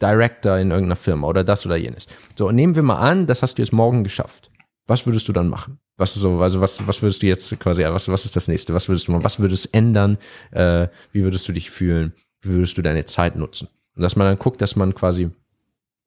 Director 0.00 0.56
in 0.56 0.70
irgendeiner 0.70 0.96
Firma 0.96 1.26
oder 1.26 1.44
das 1.44 1.66
oder 1.66 1.76
jenes. 1.76 2.06
So, 2.36 2.52
nehmen 2.52 2.76
wir 2.76 2.82
mal 2.82 2.98
an, 2.98 3.26
das 3.26 3.42
hast 3.42 3.58
du 3.58 3.62
jetzt 3.62 3.72
morgen 3.72 4.04
geschafft 4.04 4.50
was 4.88 5.06
würdest 5.06 5.28
du 5.28 5.32
dann 5.32 5.48
machen? 5.48 5.78
Was 5.96 6.14
so, 6.14 6.40
also 6.40 6.60
was, 6.60 6.84
was 6.86 7.02
würdest 7.02 7.22
du 7.22 7.26
jetzt 7.26 7.60
quasi, 7.60 7.84
was, 7.84 8.08
was 8.08 8.24
ist 8.24 8.34
das 8.34 8.48
nächste? 8.48 8.72
Was 8.72 8.88
würdest 8.88 9.06
du 9.06 9.12
machen? 9.12 9.22
Was 9.22 9.38
würdest 9.38 9.66
du 9.66 9.74
ändern? 9.74 10.16
Äh, 10.50 10.88
wie 11.12 11.22
würdest 11.22 11.46
du 11.46 11.52
dich 11.52 11.70
fühlen? 11.70 12.14
Wie 12.40 12.50
würdest 12.50 12.76
du 12.78 12.82
deine 12.82 13.04
Zeit 13.04 13.36
nutzen? 13.36 13.68
Und 13.94 14.02
dass 14.02 14.16
man 14.16 14.26
dann 14.26 14.38
guckt, 14.38 14.60
dass 14.62 14.76
man 14.76 14.94
quasi 14.94 15.30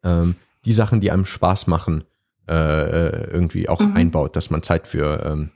ähm, 0.04 0.36
die 0.66 0.74
Sachen, 0.74 1.00
die 1.00 1.12
einem 1.12 1.26
Spaß 1.26 1.68
machen, 1.68 2.04
äh, 2.50 2.54
äh 2.54 3.32
irgendwie 3.32 3.70
auch 3.70 3.80
mhm. 3.80 3.96
einbaut, 3.96 4.36
dass 4.36 4.50
man 4.50 4.64
Zeit 4.64 4.88
für, 4.88 5.24
ähm, 5.26 5.52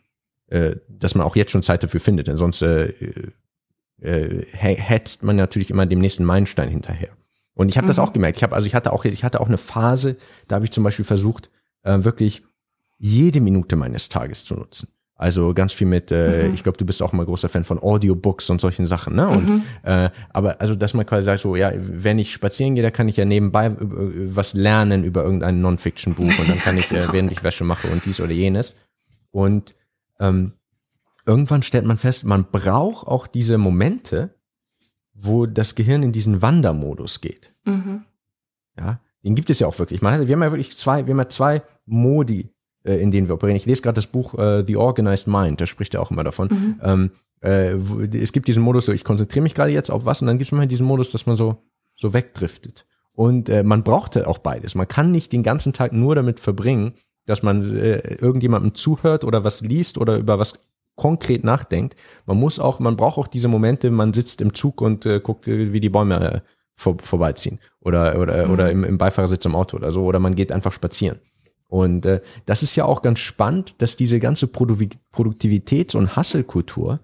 äh, 0.47 0.76
dass 0.88 1.15
man 1.15 1.26
auch 1.26 1.36
jetzt 1.36 1.51
schon 1.51 1.63
Zeit 1.63 1.82
dafür 1.84 1.99
findet, 1.99 2.28
denn 2.28 2.38
sonst 2.38 2.61
äh, 2.61 2.93
äh, 4.01 4.45
hetzt 4.51 5.23
man 5.23 5.36
natürlich 5.36 5.71
immer 5.71 5.88
dem 5.88 5.99
nächsten 5.99 6.26
Meilenstein 6.26 6.69
hinterher. 6.69 7.09
Und 7.55 7.69
ich 7.69 7.78
habe 7.78 7.86
mhm. 7.86 7.89
das 7.89 7.99
auch 7.99 8.13
gemerkt. 8.13 8.38
Ich 8.38 8.43
habe 8.43 8.55
also 8.55 8.67
ich 8.67 8.76
hatte 8.76 8.93
auch 8.93 9.03
ich 9.05 9.23
hatte 9.23 9.41
auch 9.41 9.47
eine 9.47 9.57
Phase, 9.57 10.17
da 10.47 10.55
habe 10.55 10.65
ich 10.65 10.71
zum 10.71 10.84
Beispiel 10.84 11.05
versucht 11.05 11.49
äh, 11.84 12.03
wirklich 12.03 12.43
jede 12.98 13.41
Minute 13.41 13.76
meines 13.76 14.10
Tages 14.10 14.46
zu 14.46 14.56
nutzen. 14.56 14.89
Also 15.18 15.54
ganz 15.54 15.72
viel 15.72 15.88
mit, 15.88 16.12
äh, 16.12 16.50
mhm. 16.50 16.54
ich 16.54 16.64
glaube, 16.64 16.78
du 16.78 16.86
bist 16.86 17.02
auch 17.02 17.14
mal 17.14 17.26
großer 17.26 17.48
Fan 17.48 17.64
von 17.64 17.80
Audiobooks 17.82 18.50
und 18.50 18.60
solchen 18.60 18.86
Sachen, 18.86 19.16
ne? 19.16 19.30
Und, 19.30 19.48
mhm. 19.48 19.64
äh, 19.84 20.10
aber 20.30 20.60
also, 20.60 20.76
dass 20.76 20.93
man 20.93 21.06
quasi 21.06 21.24
sagt, 21.24 21.39
so, 21.39 21.56
ja, 21.56 21.72
wenn 21.74 22.20
ich 22.20 22.34
spazieren 22.34 22.76
gehe, 22.76 22.84
da 22.84 22.91
kann 22.91 23.08
ich 23.08 23.16
ja 23.16 23.24
nebenbei 23.24 23.68
äh, 23.68 23.76
was 23.80 24.54
lernen 24.56 25.06
über 25.06 25.24
irgendein 25.24 25.62
Non-Fiction-Buch 25.62 26.38
und 26.38 26.50
dann 26.50 26.60
kann 26.60 26.78
ich, 26.78 26.91
äh, 26.91 26.96
genau. 26.96 27.10
äh, 27.10 27.14
während 27.14 27.32
ich 27.32 27.43
Wäsche 27.43 27.64
mache 27.64 27.88
und 27.88 28.04
dies 28.06 28.20
oder 28.20 28.34
jenes. 28.34 28.76
Und 29.32 29.74
ähm, 30.20 30.52
irgendwann 31.26 31.64
stellt 31.64 31.86
man 31.86 31.98
fest, 31.98 32.26
man 32.26 32.52
braucht 32.52 33.08
auch 33.08 33.28
diese 33.28 33.58
Momente, 33.58 34.36
wo 35.14 35.46
das 35.46 35.76
Gehirn 35.76 36.04
in 36.04 36.12
diesen 36.12 36.41
Wandermodus 36.41 37.22
geht. 37.22 37.54
Mhm. 37.64 38.04
Ja, 38.78 39.00
den 39.24 39.36
gibt 39.36 39.50
es 39.50 39.60
ja 39.60 39.68
auch 39.68 39.80
wirklich. 39.80 40.02
Man 40.02 40.14
hat, 40.14 40.28
wir 40.28 40.36
haben 40.36 40.43
ja 40.43 40.52
wirklich 40.52 40.76
zwei, 40.76 41.08
wir 41.08 41.14
haben 41.14 41.20
ja 41.20 41.30
zwei 41.30 41.62
Modi 41.86 42.54
in 42.94 43.12
denen 43.12 43.28
wir 43.28 43.36
operieren. 43.36 43.58
Ich 43.58 43.66
lese 43.66 43.82
gerade 43.82 43.96
das 43.96 44.08
Buch 44.08 44.38
äh, 44.38 44.64
The 44.66 44.78
Organized 44.78 45.28
Mind, 45.28 45.60
da 45.60 45.66
spricht 45.66 45.94
er 45.94 46.02
auch 46.02 46.12
immer 46.12 46.24
davon. 46.24 46.48
Mhm. 46.50 46.82
Ähm, 46.84 47.12
äh, 47.42 47.76
es 48.18 48.32
gibt 48.32 48.48
diesen 48.48 48.64
Modus, 48.64 48.86
so 48.86 48.92
ich 48.92 49.04
konzentriere 49.04 49.44
mich 49.44 49.56
gerade 49.56 49.72
jetzt 49.72 49.90
auf 49.90 50.06
was 50.06 50.22
und 50.22 50.28
dann 50.28 50.38
gibt 50.38 50.48
es 50.48 50.52
immer 50.52 50.66
diesen 50.66 50.86
Modus, 50.86 51.12
dass 51.12 51.26
man 51.26 51.36
so, 51.36 51.58
so 51.96 52.14
wegdriftet. 52.14 52.86
Und 53.14 53.50
äh, 53.50 53.64
man 53.64 53.84
brauchte 53.84 54.28
auch 54.28 54.40
beides. 54.40 54.76
Man 54.76 54.88
kann 54.88 55.12
nicht 55.12 55.32
den 55.32 55.44
ganzen 55.44 55.74
Tag 55.74 55.94
nur 55.94 56.16
damit 56.16 56.40
verbringen, 56.40 56.96
dass 57.26 57.44
man 57.44 57.78
äh, 57.78 58.16
irgendjemandem 58.16 58.76
zuhört 58.76 59.24
oder 59.24 59.44
was 59.44 59.62
liest 59.62 59.98
oder 59.98 60.18
über 60.18 60.38
was 60.38 60.60
konkret 60.96 61.44
nachdenkt. 61.44 61.96
Man 62.26 62.38
muss 62.38 62.60
auch, 62.60 62.80
man 62.80 62.98
braucht 62.98 63.18
auch 63.18 63.28
diese 63.28 63.48
Momente, 63.48 63.92
man 63.92 64.14
sitzt 64.14 64.42
im 64.42 64.54
Zug 64.54 64.82
und 64.82 65.06
äh, 65.06 65.20
guckt, 65.20 65.48
äh, 65.48 65.74
wie 65.74 65.80
die 65.80 65.90
Bäume 65.90 66.34
äh, 66.34 66.42
vor, 66.76 66.98
vorbeiziehen 67.02 67.60
oder 67.80 68.20
oder 68.20 68.46
mhm. 68.46 68.54
oder 68.54 68.72
im, 68.72 68.84
im 68.84 68.98
Beifahrersitz 68.98 69.46
im 69.46 69.56
Auto 69.56 69.78
oder 69.78 69.92
so 69.92 70.04
oder 70.04 70.20
man 70.20 70.36
geht 70.36 70.52
einfach 70.52 70.74
spazieren. 70.74 71.20
Und 71.68 72.05
äh, 72.05 72.22
das 72.45 72.63
ist 72.63 72.76
ja 72.76 72.86
auch 72.86 73.01
ganz 73.01 73.20
spannend, 73.20 73.76
dass 73.80 73.97
diese 73.97 74.20
ganze 74.20 74.47
Produ 74.47 74.78
Produktivitäts- 75.11 75.95
und 75.95 76.16
Hasselkultur 76.16 76.99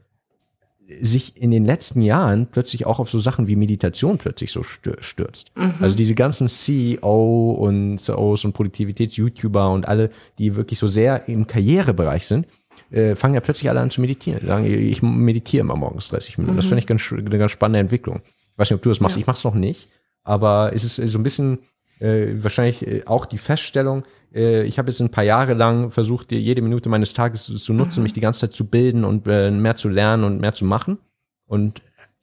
sich 0.99 1.41
in 1.41 1.51
den 1.51 1.65
letzten 1.65 2.01
Jahren 2.01 2.47
plötzlich 2.47 2.85
auch 2.85 2.99
auf 2.99 3.09
so 3.09 3.19
Sachen 3.19 3.47
wie 3.47 3.55
Meditation 3.55 4.17
plötzlich 4.17 4.51
so 4.51 4.63
stürzt. 4.63 5.51
Mhm. 5.55 5.75
Also 5.79 5.95
diese 5.95 6.15
ganzen 6.15 6.47
CEO 6.47 7.51
und 7.51 7.97
CEOs 7.99 8.45
und 8.45 8.53
Produktivitäts-YouTuber 8.53 9.71
und 9.71 9.87
alle, 9.87 10.09
die 10.37 10.55
wirklich 10.55 10.79
so 10.79 10.87
sehr 10.87 11.27
im 11.29 11.47
Karrierebereich 11.47 12.27
sind, 12.27 12.47
äh, 12.91 13.15
fangen 13.15 13.35
ja 13.35 13.39
plötzlich 13.39 13.69
alle 13.69 13.79
an 13.79 13.89
zu 13.89 14.01
meditieren. 14.01 14.45
Sagen, 14.45 14.65
ich 14.65 15.01
meditiere 15.01 15.61
immer 15.61 15.75
morgens 15.75 16.09
30 16.09 16.37
Minuten. 16.37 16.55
Mhm. 16.55 16.57
Das 16.57 16.65
finde 16.65 16.79
ich 16.79 16.87
ganz, 16.87 17.11
eine 17.11 17.37
ganz 17.37 17.51
spannende 17.51 17.79
Entwicklung. 17.79 18.21
Ich 18.25 18.57
weiß 18.57 18.69
nicht, 18.69 18.75
ob 18.75 18.81
du 18.81 18.89
das 18.89 18.99
machst. 18.99 19.15
Ja. 19.15 19.21
Ich 19.21 19.27
mache 19.27 19.37
es 19.37 19.43
noch 19.43 19.55
nicht. 19.55 19.89
Aber 20.23 20.71
es 20.73 20.83
ist 20.83 20.95
so 20.95 21.17
ein 21.17 21.23
bisschen 21.23 21.59
äh, 21.99 22.33
wahrscheinlich 22.35 22.85
äh, 22.85 23.03
auch 23.05 23.25
die 23.25 23.37
Feststellung, 23.37 24.03
äh, 24.33 24.63
ich 24.63 24.77
habe 24.77 24.89
jetzt 24.89 25.01
ein 25.01 25.11
paar 25.11 25.23
Jahre 25.23 25.53
lang 25.53 25.91
versucht, 25.91 26.31
jede 26.31 26.61
Minute 26.61 26.89
meines 26.89 27.13
Tages 27.13 27.43
zu, 27.43 27.57
zu 27.57 27.73
nutzen, 27.73 27.99
mhm. 27.99 28.03
mich 28.03 28.13
die 28.13 28.21
ganze 28.21 28.41
Zeit 28.41 28.53
zu 28.53 28.67
bilden 28.67 29.03
und 29.03 29.27
äh, 29.27 29.51
mehr 29.51 29.75
zu 29.75 29.89
lernen 29.89 30.23
und 30.23 30.39
mehr 30.39 30.53
zu 30.53 30.65
machen. 30.65 30.97
Und 31.45 31.81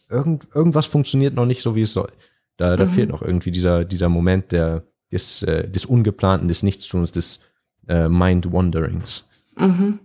irgend, 0.08 0.48
irgendwas 0.54 0.86
funktioniert 0.86 1.34
noch 1.34 1.46
nicht 1.46 1.62
so, 1.62 1.74
wie 1.74 1.82
es 1.82 1.92
soll. 1.92 2.10
Da, 2.56 2.76
da 2.76 2.86
mhm. 2.86 2.90
fehlt 2.90 3.08
noch 3.10 3.22
irgendwie 3.22 3.50
dieser, 3.50 3.84
dieser 3.84 4.08
Moment 4.08 4.52
der, 4.52 4.84
des, 5.12 5.42
äh, 5.42 5.68
des 5.68 5.86
Ungeplanten, 5.86 6.48
des 6.48 6.62
Nichtstuns, 6.62 7.12
des 7.12 7.40
äh, 7.86 8.08
Mind-Wanderings. 8.08 9.28
Mhm. 9.56 10.00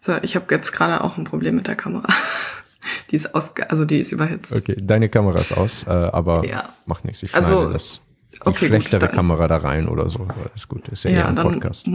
So, 0.00 0.16
ich 0.22 0.34
habe 0.34 0.52
jetzt 0.54 0.72
gerade 0.72 1.02
auch 1.04 1.16
ein 1.16 1.24
Problem 1.24 1.56
mit 1.56 1.66
der 1.66 1.76
Kamera. 1.76 2.08
die 3.10 3.16
ist 3.16 3.34
aus, 3.34 3.52
also 3.68 3.84
die 3.84 3.98
ist 3.98 4.12
überhitzt. 4.12 4.52
Okay, 4.52 4.76
deine 4.80 5.08
Kamera 5.08 5.38
ist 5.38 5.56
aus, 5.56 5.84
äh, 5.86 5.90
aber 5.90 6.44
ja. 6.46 6.68
macht 6.86 7.04
nichts. 7.04 7.22
Ich 7.22 7.34
also, 7.34 7.70
das 7.72 8.00
die 8.34 8.46
okay, 8.46 8.66
schlechtere 8.66 9.06
gut, 9.06 9.14
Kamera 9.14 9.48
da 9.48 9.58
rein 9.58 9.88
oder 9.88 10.08
so. 10.08 10.20
Aber 10.20 10.50
ist 10.54 10.68
gut, 10.68 10.88
ist 10.88 11.04
ja, 11.04 11.10
ja 11.10 11.28
ein 11.28 11.36
dann, 11.36 11.52
Podcast. 11.52 11.88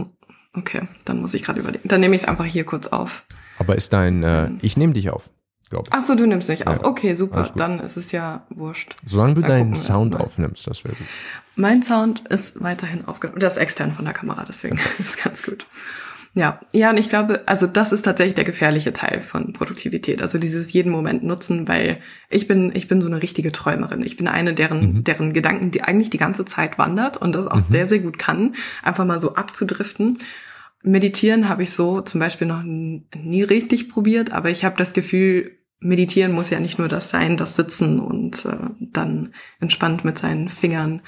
Okay, 0.54 0.88
dann 1.04 1.20
muss 1.20 1.34
ich 1.34 1.42
gerade 1.42 1.60
überlegen. 1.60 1.88
Dann 1.88 2.00
nehme 2.00 2.14
ich 2.14 2.22
es 2.22 2.28
einfach 2.28 2.44
hier 2.44 2.64
kurz 2.64 2.86
auf. 2.88 3.24
Aber 3.58 3.76
ist 3.76 3.92
dein, 3.92 4.22
äh, 4.22 4.50
ich 4.62 4.76
nehme 4.76 4.92
dich 4.92 5.10
auf, 5.10 5.28
glaube 5.68 5.84
ich. 5.88 5.94
Ach 5.94 6.02
so, 6.02 6.14
du 6.14 6.26
nimmst 6.26 6.48
mich 6.48 6.66
auf. 6.66 6.82
Ja, 6.82 6.84
okay, 6.84 7.14
super. 7.14 7.50
Dann 7.56 7.80
ist 7.80 7.96
es 7.96 8.12
ja 8.12 8.46
wurscht. 8.50 8.96
Solange 9.04 9.34
du 9.34 9.40
Mal 9.42 9.48
deinen 9.48 9.74
Sound 9.74 10.16
aufnimmst, 10.16 10.66
das 10.66 10.84
wäre 10.84 10.94
gut. 10.94 11.06
Mein 11.56 11.82
Sound 11.82 12.26
ist 12.28 12.62
weiterhin 12.62 13.06
aufgenommen. 13.06 13.40
Das 13.40 13.54
ist 13.54 13.58
extern 13.58 13.92
von 13.92 14.04
der 14.04 14.14
Kamera, 14.14 14.44
deswegen 14.46 14.78
okay. 14.78 14.88
ist 14.98 15.22
ganz 15.22 15.42
gut. 15.42 15.66
Ja, 16.38 16.60
ja, 16.72 16.90
und 16.90 17.00
ich 17.00 17.08
glaube, 17.08 17.42
also 17.46 17.66
das 17.66 17.90
ist 17.90 18.02
tatsächlich 18.02 18.36
der 18.36 18.44
gefährliche 18.44 18.92
Teil 18.92 19.22
von 19.22 19.52
Produktivität. 19.52 20.22
Also 20.22 20.38
dieses 20.38 20.72
jeden 20.72 20.92
Moment 20.92 21.24
nutzen, 21.24 21.66
weil 21.66 21.98
ich 22.30 22.46
bin, 22.46 22.70
ich 22.76 22.86
bin 22.86 23.00
so 23.00 23.08
eine 23.08 23.20
richtige 23.20 23.50
Träumerin. 23.50 24.04
Ich 24.04 24.16
bin 24.16 24.28
eine, 24.28 24.54
deren, 24.54 24.98
mhm. 24.98 25.04
deren 25.04 25.32
Gedanken, 25.32 25.72
die 25.72 25.82
eigentlich 25.82 26.10
die 26.10 26.18
ganze 26.18 26.44
Zeit 26.44 26.78
wandert 26.78 27.16
und 27.16 27.34
das 27.34 27.48
auch 27.48 27.56
mhm. 27.56 27.72
sehr, 27.72 27.88
sehr 27.88 27.98
gut 27.98 28.20
kann, 28.20 28.54
einfach 28.84 29.04
mal 29.04 29.18
so 29.18 29.34
abzudriften. 29.34 30.18
Meditieren 30.84 31.48
habe 31.48 31.64
ich 31.64 31.72
so 31.72 32.02
zum 32.02 32.20
Beispiel 32.20 32.46
noch 32.46 32.62
nie 32.62 33.42
richtig 33.42 33.88
probiert, 33.88 34.30
aber 34.30 34.48
ich 34.48 34.64
habe 34.64 34.76
das 34.76 34.92
Gefühl, 34.92 35.58
Meditieren 35.80 36.30
muss 36.30 36.50
ja 36.50 36.60
nicht 36.60 36.78
nur 36.78 36.86
das 36.86 37.10
sein, 37.10 37.36
das 37.36 37.56
Sitzen 37.56 37.98
und 37.98 38.44
äh, 38.44 38.56
dann 38.78 39.34
entspannt 39.58 40.04
mit 40.04 40.18
seinen 40.18 40.48
Fingern 40.48 41.02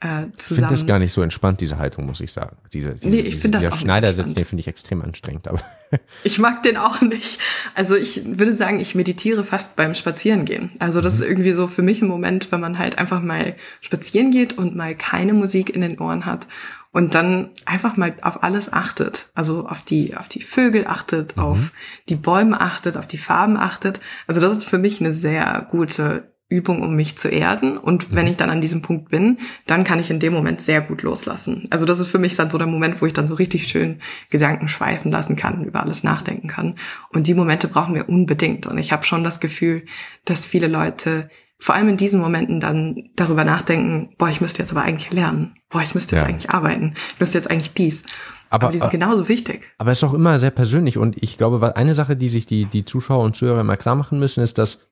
äh, 0.00 0.08
zusammen. 0.08 0.32
Ich 0.36 0.46
finde 0.46 0.68
das 0.68 0.86
gar 0.86 0.98
nicht 0.98 1.12
so 1.12 1.22
entspannt, 1.22 1.60
diese 1.60 1.78
Haltung, 1.78 2.06
muss 2.06 2.20
ich 2.20 2.30
sagen. 2.30 2.56
Diese, 2.72 2.92
diese, 2.92 3.08
nee, 3.08 3.20
ich 3.20 3.36
finde 3.36 3.58
das 3.58 3.68
dieser 3.68 3.80
Schneidersitz, 3.80 4.34
den 4.34 4.44
finde 4.44 4.60
ich 4.60 4.68
extrem 4.68 5.00
anstrengend. 5.00 5.48
Aber 5.48 5.60
ich 6.22 6.38
mag 6.38 6.62
den 6.62 6.76
auch 6.76 7.00
nicht. 7.00 7.40
Also 7.74 7.96
ich 7.96 8.22
würde 8.24 8.52
sagen, 8.52 8.78
ich 8.78 8.94
meditiere 8.94 9.42
fast 9.44 9.76
beim 9.76 9.94
Spazierengehen. 9.94 10.72
Also 10.78 11.00
das 11.00 11.14
mhm. 11.14 11.20
ist 11.22 11.28
irgendwie 11.28 11.52
so 11.52 11.66
für 11.66 11.82
mich 11.82 12.02
ein 12.02 12.08
Moment, 12.08 12.52
wenn 12.52 12.60
man 12.60 12.78
halt 12.78 12.98
einfach 12.98 13.22
mal 13.22 13.56
spazieren 13.80 14.30
geht 14.30 14.58
und 14.58 14.76
mal 14.76 14.94
keine 14.94 15.32
Musik 15.32 15.74
in 15.74 15.80
den 15.80 15.98
Ohren 15.98 16.26
hat 16.26 16.46
und 16.92 17.14
dann 17.14 17.50
einfach 17.64 17.96
mal 17.96 18.14
auf 18.22 18.42
alles 18.42 18.72
achtet. 18.72 19.28
Also 19.34 19.66
auf 19.66 19.82
die, 19.82 20.16
auf 20.16 20.28
die 20.28 20.42
Vögel 20.42 20.86
achtet, 20.86 21.36
mhm. 21.36 21.42
auf 21.42 21.72
die 22.08 22.16
Bäume 22.16 22.60
achtet, 22.60 22.96
auf 22.96 23.06
die 23.06 23.18
Farben 23.18 23.56
achtet. 23.56 24.00
Also 24.26 24.40
das 24.40 24.56
ist 24.58 24.64
für 24.64 24.78
mich 24.78 25.00
eine 25.00 25.12
sehr 25.12 25.66
gute 25.70 26.35
Übung, 26.48 26.82
um 26.82 26.94
mich 26.94 27.18
zu 27.18 27.28
erden. 27.28 27.76
Und 27.76 28.14
wenn 28.14 28.26
mhm. 28.26 28.30
ich 28.30 28.36
dann 28.36 28.50
an 28.50 28.60
diesem 28.60 28.80
Punkt 28.82 29.08
bin, 29.10 29.38
dann 29.66 29.82
kann 29.82 29.98
ich 29.98 30.10
in 30.10 30.20
dem 30.20 30.32
Moment 30.32 30.60
sehr 30.60 30.80
gut 30.80 31.02
loslassen. 31.02 31.66
Also 31.70 31.84
das 31.86 31.98
ist 31.98 32.08
für 32.08 32.18
mich 32.18 32.36
dann 32.36 32.50
so 32.50 32.58
der 32.58 32.68
Moment, 32.68 33.02
wo 33.02 33.06
ich 33.06 33.12
dann 33.12 33.26
so 33.26 33.34
richtig 33.34 33.66
schön 33.66 34.00
Gedanken 34.30 34.68
schweifen 34.68 35.10
lassen 35.10 35.34
kann, 35.34 35.64
über 35.64 35.82
alles 35.82 36.04
nachdenken 36.04 36.46
kann. 36.46 36.76
Und 37.10 37.26
die 37.26 37.34
Momente 37.34 37.66
brauchen 37.66 37.94
wir 37.94 38.08
unbedingt. 38.08 38.66
Und 38.66 38.78
ich 38.78 38.92
habe 38.92 39.04
schon 39.04 39.24
das 39.24 39.40
Gefühl, 39.40 39.84
dass 40.24 40.46
viele 40.46 40.68
Leute 40.68 41.30
vor 41.58 41.74
allem 41.74 41.88
in 41.88 41.96
diesen 41.96 42.20
Momenten 42.20 42.60
dann 42.60 43.08
darüber 43.16 43.42
nachdenken, 43.42 44.14
boah, 44.18 44.28
ich 44.28 44.40
müsste 44.40 44.62
jetzt 44.62 44.70
aber 44.70 44.82
eigentlich 44.82 45.12
lernen. 45.12 45.54
Boah, 45.70 45.82
ich 45.82 45.94
müsste 45.94 46.14
jetzt 46.14 46.22
ja. 46.22 46.28
eigentlich 46.28 46.50
arbeiten. 46.50 46.94
Ich 47.14 47.20
müsste 47.20 47.38
jetzt 47.38 47.50
eigentlich 47.50 47.72
dies. 47.72 48.04
Aber, 48.50 48.66
aber 48.66 48.72
die 48.72 48.78
sind 48.78 48.90
genauso 48.90 49.28
wichtig. 49.28 49.72
Aber 49.78 49.90
es 49.90 49.98
ist 49.98 50.04
auch 50.04 50.14
immer 50.14 50.38
sehr 50.38 50.50
persönlich. 50.50 50.98
Und 50.98 51.16
ich 51.20 51.38
glaube, 51.38 51.74
eine 51.74 51.94
Sache, 51.94 52.14
die 52.14 52.28
sich 52.28 52.46
die, 52.46 52.66
die 52.66 52.84
Zuschauer 52.84 53.24
und 53.24 53.34
Zuhörer 53.34 53.62
immer 53.62 53.76
klar 53.76 53.96
machen 53.96 54.18
müssen, 54.18 54.44
ist, 54.44 54.58
dass 54.58 54.86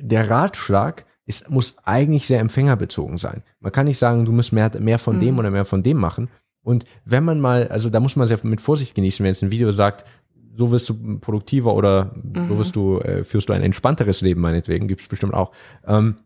der 0.00 0.30
Ratschlag 0.30 1.06
ist, 1.26 1.50
muss 1.50 1.76
eigentlich 1.84 2.26
sehr 2.26 2.40
empfängerbezogen 2.40 3.18
sein. 3.18 3.42
Man 3.60 3.72
kann 3.72 3.86
nicht 3.86 3.98
sagen, 3.98 4.24
du 4.24 4.32
musst 4.32 4.52
mehr, 4.52 4.70
mehr 4.80 4.98
von 4.98 5.16
mhm. 5.16 5.20
dem 5.20 5.38
oder 5.38 5.50
mehr 5.50 5.64
von 5.64 5.82
dem 5.82 5.98
machen. 5.98 6.28
Und 6.62 6.84
wenn 7.04 7.24
man 7.24 7.40
mal, 7.40 7.68
also 7.68 7.90
da 7.90 8.00
muss 8.00 8.16
man 8.16 8.26
sehr 8.26 8.38
mit 8.42 8.60
Vorsicht 8.60 8.94
genießen, 8.94 9.22
wenn 9.22 9.30
jetzt 9.30 9.42
ein 9.42 9.50
Video 9.50 9.70
sagt, 9.70 10.04
so 10.56 10.70
wirst 10.70 10.88
du 10.88 11.18
produktiver 11.20 11.74
oder 11.74 12.12
mhm. 12.14 12.48
so 12.48 12.58
wirst 12.58 12.76
du, 12.76 12.98
äh, 13.00 13.24
führst 13.24 13.48
du 13.48 13.52
ein 13.52 13.62
entspannteres 13.62 14.22
Leben, 14.22 14.40
meinetwegen, 14.40 14.88
gibt 14.88 15.02
es 15.02 15.06
bestimmt 15.06 15.34
auch. 15.34 15.52
Ähm, 15.86 16.16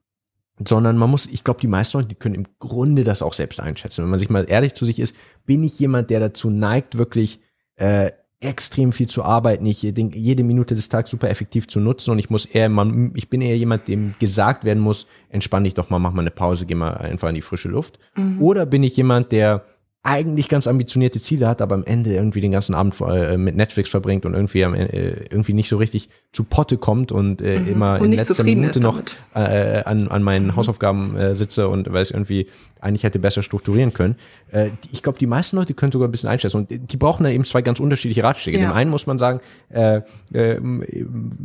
sondern 0.67 0.97
man 0.97 1.11
muss, 1.11 1.27
ich 1.27 1.45
glaube, 1.45 1.61
die 1.61 1.67
meisten 1.67 1.99
Leute, 1.99 2.09
die 2.09 2.15
können 2.15 2.35
im 2.35 2.47
Grunde 2.59 3.05
das 3.05 3.23
auch 3.23 3.35
selbst 3.35 3.61
einschätzen. 3.61 4.03
Wenn 4.03 4.11
man 4.11 4.19
sich 4.19 4.31
mal 4.31 4.49
ehrlich 4.49 4.75
zu 4.75 4.85
sich 4.85 5.01
ist, 5.01 5.17
bin 5.45 5.65
ich 5.65 5.79
jemand, 5.79 6.11
der 6.11 6.21
dazu 6.21 6.51
neigt, 6.51 6.97
wirklich 6.97 7.41
äh, 7.77 8.13
extrem 8.43 8.93
viel 8.93 9.09
zu 9.09 9.23
arbeiten, 9.23 9.65
ich 9.67 9.83
jede 9.83 10.45
Minute 10.45 10.75
des 10.75 10.89
Tages 10.89 11.11
super 11.11 11.31
effektiv 11.31 11.69
zu 11.69 11.81
nutzen 11.81 12.11
und 12.11 12.19
ich 12.19 12.31
muss 12.31 12.45
eher, 12.45 12.69
man, 12.69 13.13
ich 13.15 13.29
bin 13.29 13.41
eher 13.41 13.57
jemand, 13.57 13.89
dem 13.89 14.15
gesagt 14.19 14.65
werden 14.65 14.83
muss, 14.83 15.07
entspann 15.29 15.65
dich 15.65 15.75
doch 15.75 15.91
mal, 15.91 15.99
mach 15.99 16.13
mal 16.13 16.23
eine 16.23 16.31
Pause, 16.31 16.67
geh 16.67 16.75
mal 16.75 16.95
einfach 16.95 17.29
in 17.29 17.37
die 17.37 17.43
frische 17.43 17.69
Luft. 17.69 17.99
Mhm. 18.17 18.43
Oder 18.43 18.67
bin 18.67 18.83
ich 18.83 18.97
jemand, 18.97 19.33
der 19.33 19.65
eigentlich 20.05 20.49
ganz 20.49 20.67
ambitionierte 20.67 21.21
Ziele 21.21 21.47
hat, 21.47 21.63
aber 21.63 21.77
am 21.77 21.85
Ende 21.85 22.13
irgendwie 22.13 22.41
den 22.41 22.51
ganzen 22.51 22.75
Abend 22.75 23.01
äh, 23.01 23.37
mit 23.37 23.55
Netflix 23.55 23.89
verbringt 23.89 24.27
und 24.27 24.35
irgendwie 24.35 24.65
am, 24.65 24.75
äh, 24.75 25.27
irgendwie 25.31 25.53
nicht 25.53 25.69
so 25.69 25.77
richtig 25.77 26.09
zu 26.33 26.43
Potte 26.43 26.77
kommt 26.77 27.13
und 27.13 27.41
äh, 27.41 27.61
mhm. 27.61 27.69
immer 27.69 28.01
und 28.01 28.07
in 28.07 28.19
letzter 28.19 28.43
Minute 28.43 28.81
noch 28.81 29.01
äh, 29.35 29.85
an, 29.85 30.09
an 30.09 30.25
meinen 30.25 30.47
mhm. 30.47 30.57
Hausaufgaben 30.57 31.17
äh, 31.17 31.37
sitze 31.37 31.69
und 31.69 31.93
weiß 31.93 32.11
irgendwie 32.11 32.49
eigentlich 32.81 33.05
hätte 33.05 33.21
besser 33.21 33.45
strukturieren 33.45 33.93
können. 33.93 34.17
Äh, 34.51 34.71
ich 34.91 35.05
glaube, 35.05 35.21
die 35.21 35.29
meisten 35.29 35.55
Leute 35.55 35.73
können 35.73 35.93
sogar 35.93 36.09
ein 36.09 36.11
bisschen 36.11 36.31
einschätzen 36.31 36.57
und 36.57 36.71
die 36.71 36.97
brauchen 36.97 37.23
da 37.23 37.31
eben 37.31 37.45
zwei 37.45 37.63
ganz 37.63 37.79
unterschiedliche 37.79 38.25
Ratschläge. 38.25 38.59
Ja. 38.59 38.71
Dem 38.71 38.73
einen 38.73 38.91
muss 38.91 39.07
man 39.07 39.19
sagen, 39.19 39.39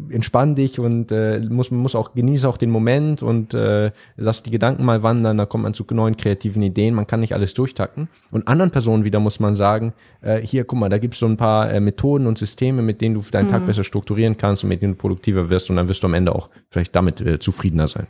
entspann 0.10 0.56
dich 0.56 0.80
und 0.80 1.12
muss 1.50 1.70
man 1.70 1.80
muss 1.80 1.94
auch 1.94 2.16
genieße 2.16 2.50
auch 2.50 2.58
den 2.58 2.72
Moment 2.72 3.22
und 3.22 3.54
lass 3.54 4.42
die 4.42 4.50
Gedanken 4.52 4.84
mal 4.84 5.04
wandern, 5.04 5.38
da 5.38 5.46
kommt 5.46 5.64
man 5.64 5.76
zu 5.76 5.86
neuen 5.92 6.18
kreativen 6.18 6.64
Ideen. 6.64 6.96
Man 6.96 7.06
kann 7.06 7.20
nicht 7.20 7.34
alles 7.34 7.54
durchtacken. 7.54 8.08
Und 8.32 8.47
anderen 8.48 8.72
Personen 8.72 9.04
wieder 9.04 9.20
muss 9.20 9.40
man 9.40 9.56
sagen, 9.56 9.94
äh, 10.22 10.40
hier 10.40 10.64
guck 10.64 10.80
mal, 10.80 10.90
da 10.90 10.98
gibt's 10.98 11.20
so 11.20 11.26
ein 11.26 11.38
paar 11.38 11.72
äh, 11.72 11.80
Methoden 11.80 12.28
und 12.28 12.38
Systeme, 12.38 12.82
mit 12.82 13.02
denen 13.02 13.16
du 13.16 13.22
deinen 13.30 13.48
mhm. 13.48 13.52
Tag 13.52 13.66
besser 13.66 13.84
strukturieren 13.84 14.38
kannst 14.38 14.64
und 14.64 14.70
mit 14.70 14.82
denen 14.82 14.94
du 14.94 15.00
produktiver 15.00 15.50
wirst 15.50 15.70
und 15.70 15.76
dann 15.76 15.88
wirst 15.90 16.04
du 16.04 16.08
am 16.08 16.14
Ende 16.14 16.34
auch 16.34 16.50
vielleicht 16.70 16.96
damit 16.96 17.22
äh, 17.22 17.40
zufriedener 17.40 17.88
sein. 17.88 18.08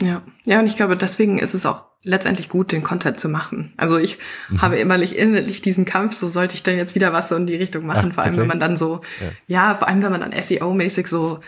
Ja, 0.00 0.22
ja, 0.44 0.60
und 0.60 0.66
ich 0.66 0.76
glaube, 0.76 0.96
deswegen 0.96 1.38
ist 1.38 1.54
es 1.54 1.66
auch 1.66 1.84
letztendlich 2.04 2.48
gut, 2.48 2.70
den 2.70 2.84
Content 2.84 3.18
zu 3.18 3.28
machen. 3.28 3.72
Also 3.76 3.98
ich 3.98 4.18
mhm. 4.48 4.62
habe 4.62 4.76
innerlich 4.76 5.18
innerlich 5.18 5.60
diesen 5.60 5.84
Kampf, 5.84 6.16
so 6.16 6.28
sollte 6.28 6.54
ich 6.54 6.62
denn 6.62 6.76
jetzt 6.76 6.94
wieder 6.94 7.12
was 7.12 7.28
so 7.28 7.34
in 7.34 7.46
die 7.46 7.56
Richtung 7.56 7.84
machen, 7.84 8.10
Ach, 8.10 8.14
vor 8.14 8.24
allem 8.24 8.36
wenn 8.36 8.46
man 8.46 8.60
dann 8.60 8.76
so, 8.76 9.00
ja. 9.20 9.32
ja, 9.48 9.74
vor 9.74 9.88
allem 9.88 10.02
wenn 10.02 10.12
man 10.12 10.20
dann 10.20 10.32
SEO-mäßig 10.32 11.08
so 11.08 11.40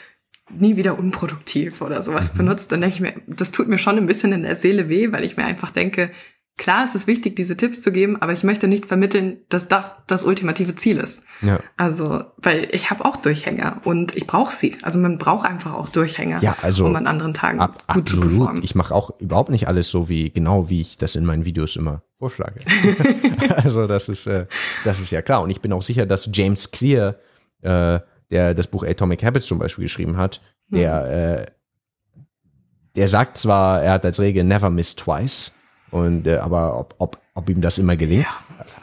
nie 0.53 0.77
wieder 0.77 0.99
unproduktiv 0.99 1.81
oder 1.81 2.03
sowas 2.03 2.33
mhm. 2.33 2.39
benutzt, 2.39 2.73
dann 2.73 2.81
denke 2.81 2.95
ich 2.97 3.01
mir, 3.01 3.15
das 3.29 3.53
tut 3.53 3.69
mir 3.69 3.79
schon 3.79 3.97
ein 3.97 4.07
bisschen 4.07 4.33
in 4.33 4.43
der 4.43 4.57
Seele 4.57 4.89
weh, 4.89 5.13
weil 5.13 5.23
ich 5.23 5.37
mir 5.37 5.45
einfach 5.45 5.71
denke, 5.71 6.11
klar 6.57 6.85
ist 6.85 6.95
es 6.95 7.07
wichtig, 7.07 7.37
diese 7.37 7.57
Tipps 7.57 7.81
zu 7.81 7.91
geben, 7.91 8.21
aber 8.21 8.33
ich 8.33 8.45
möchte 8.45 8.69
nicht 8.69 8.87
vermitteln, 8.87 9.39
dass 9.49 9.69
das 9.69 9.95
das 10.07 10.25
ultimative 10.25 10.75
Ziel 10.75 10.99
ist. 10.99 11.23
Ja. 11.43 11.61
Also, 11.77 12.25
weil 12.37 12.69
ich 12.73 12.91
habe 12.91 13.05
auch 13.05 13.17
Durchhänger 13.17 13.81
und 13.85 14.17
ich 14.17 14.27
brauche 14.27 14.53
sie. 14.53 14.77
Also 14.83 14.99
man 14.99 15.19
braucht 15.19 15.49
einfach 15.49 15.75
auch 15.75 15.89
Durchhänger, 15.89 16.43
ja, 16.43 16.57
also 16.63 16.87
um 16.87 16.97
an 16.97 17.07
anderen 17.07 17.35
Tagen 17.35 17.61
ab, 17.61 17.87
gut 17.89 18.03
absolut. 18.03 18.25
zu 18.25 18.29
performen. 18.29 18.63
Ich 18.63 18.75
mache 18.75 18.95
auch 18.95 19.19
überhaupt 19.21 19.51
nicht 19.51 19.69
alles 19.69 19.91
so 19.91 20.09
wie 20.09 20.31
genau 20.31 20.69
wie 20.69 20.83
ich 20.83 20.99
das 20.99 21.17
in 21.17 21.25
meinen 21.25 21.45
Videos 21.45 21.77
immer 21.77 22.03
vorschlage. 22.19 22.61
also 23.57 23.87
das 23.87 24.09
ist 24.09 24.27
äh, 24.27 24.47
das 24.85 25.01
ist 25.01 25.11
ja 25.11 25.23
klar 25.23 25.43
und 25.43 25.51
ich 25.51 25.61
bin 25.61 25.73
auch 25.73 25.83
sicher, 25.83 26.05
dass 26.05 26.29
James 26.33 26.71
Clear, 26.71 27.17
äh, 27.63 28.01
der 28.31 28.55
das 28.55 28.67
Buch 28.67 28.85
Atomic 28.85 29.25
Habits 29.25 29.47
zum 29.47 29.59
Beispiel 29.59 29.85
geschrieben 29.85 30.19
hat, 30.19 30.43
der 30.69 31.03
hm. 31.03 31.45
äh, 31.45 31.47
der 32.97 33.09
sagt 33.09 33.37
zwar, 33.37 33.83
er 33.83 33.93
hat 33.93 34.05
als 34.05 34.21
Regel 34.21 34.45
never 34.45 34.71
miss 34.71 34.97
twice, 34.97 35.53
und 35.91 36.27
äh, 36.27 36.37
aber 36.37 36.79
ob, 36.79 36.95
ob, 36.99 37.19
ob 37.35 37.51
ihm 37.51 37.61
das 37.61 37.79
immer 37.79 37.97
gelingt, 37.97 38.27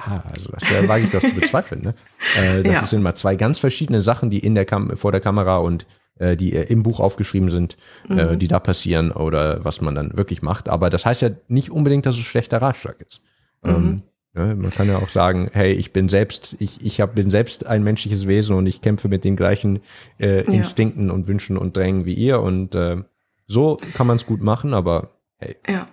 ja. 0.07 0.23
also 0.31 0.51
das 0.51 0.69
äh, 0.71 0.87
wage 0.87 1.05
ich 1.05 1.11
doch 1.11 1.21
zu 1.21 1.33
bezweifeln. 1.33 1.81
Ne? 1.81 1.93
Äh, 2.37 2.63
das 2.63 2.73
ja. 2.73 2.85
sind 2.85 2.99
immer 2.99 3.15
zwei 3.15 3.35
ganz 3.35 3.59
verschiedene 3.59 4.01
Sachen, 4.01 4.29
die 4.29 4.39
in 4.39 4.55
der 4.55 4.65
Kam 4.65 4.95
vor 4.97 5.11
der 5.11 5.21
Kamera 5.21 5.57
und 5.57 5.85
äh, 6.19 6.35
die 6.35 6.53
äh, 6.53 6.63
im 6.63 6.83
Buch 6.83 6.99
aufgeschrieben 6.99 7.49
sind, 7.49 7.77
äh, 8.09 8.13
mhm. 8.13 8.19
äh, 8.19 8.37
die 8.37 8.47
da 8.47 8.59
passieren 8.59 9.11
oder 9.11 9.63
was 9.63 9.81
man 9.81 9.95
dann 9.95 10.17
wirklich 10.17 10.41
macht. 10.41 10.69
Aber 10.69 10.89
das 10.89 11.05
heißt 11.05 11.21
ja 11.21 11.29
nicht 11.47 11.71
unbedingt, 11.71 12.05
dass 12.05 12.15
es 12.15 12.21
schlechter 12.21 12.61
Ratschlag 12.61 12.99
ist. 13.01 13.21
Mhm. 13.63 13.69
Ähm, 13.69 14.01
ne? 14.33 14.55
Man 14.55 14.71
kann 14.71 14.87
ja 14.87 14.97
auch 14.97 15.09
sagen, 15.09 15.49
hey, 15.53 15.73
ich 15.73 15.93
bin 15.93 16.09
selbst, 16.09 16.55
ich, 16.59 16.83
ich 16.83 17.01
hab, 17.01 17.15
bin 17.15 17.29
selbst 17.29 17.65
ein 17.65 17.83
menschliches 17.83 18.27
Wesen 18.27 18.55
und 18.55 18.65
ich 18.65 18.81
kämpfe 18.81 19.07
mit 19.07 19.23
den 19.23 19.35
gleichen 19.35 19.79
äh, 20.19 20.41
Instinkten 20.43 21.07
ja. 21.07 21.13
und 21.13 21.27
Wünschen 21.27 21.57
und 21.57 21.77
Drängen 21.77 22.05
wie 22.05 22.15
ihr. 22.15 22.41
Und 22.41 22.75
äh, 22.75 22.97
so 23.45 23.77
kann 23.93 24.07
man 24.07 24.17
es 24.17 24.25
gut 24.25 24.41
machen, 24.41 24.73
aber 24.73 25.11
hey. 25.37 25.55
Ja. 25.67 25.87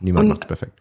Niemand 0.00 0.28
macht 0.28 0.46
perfekt. 0.46 0.80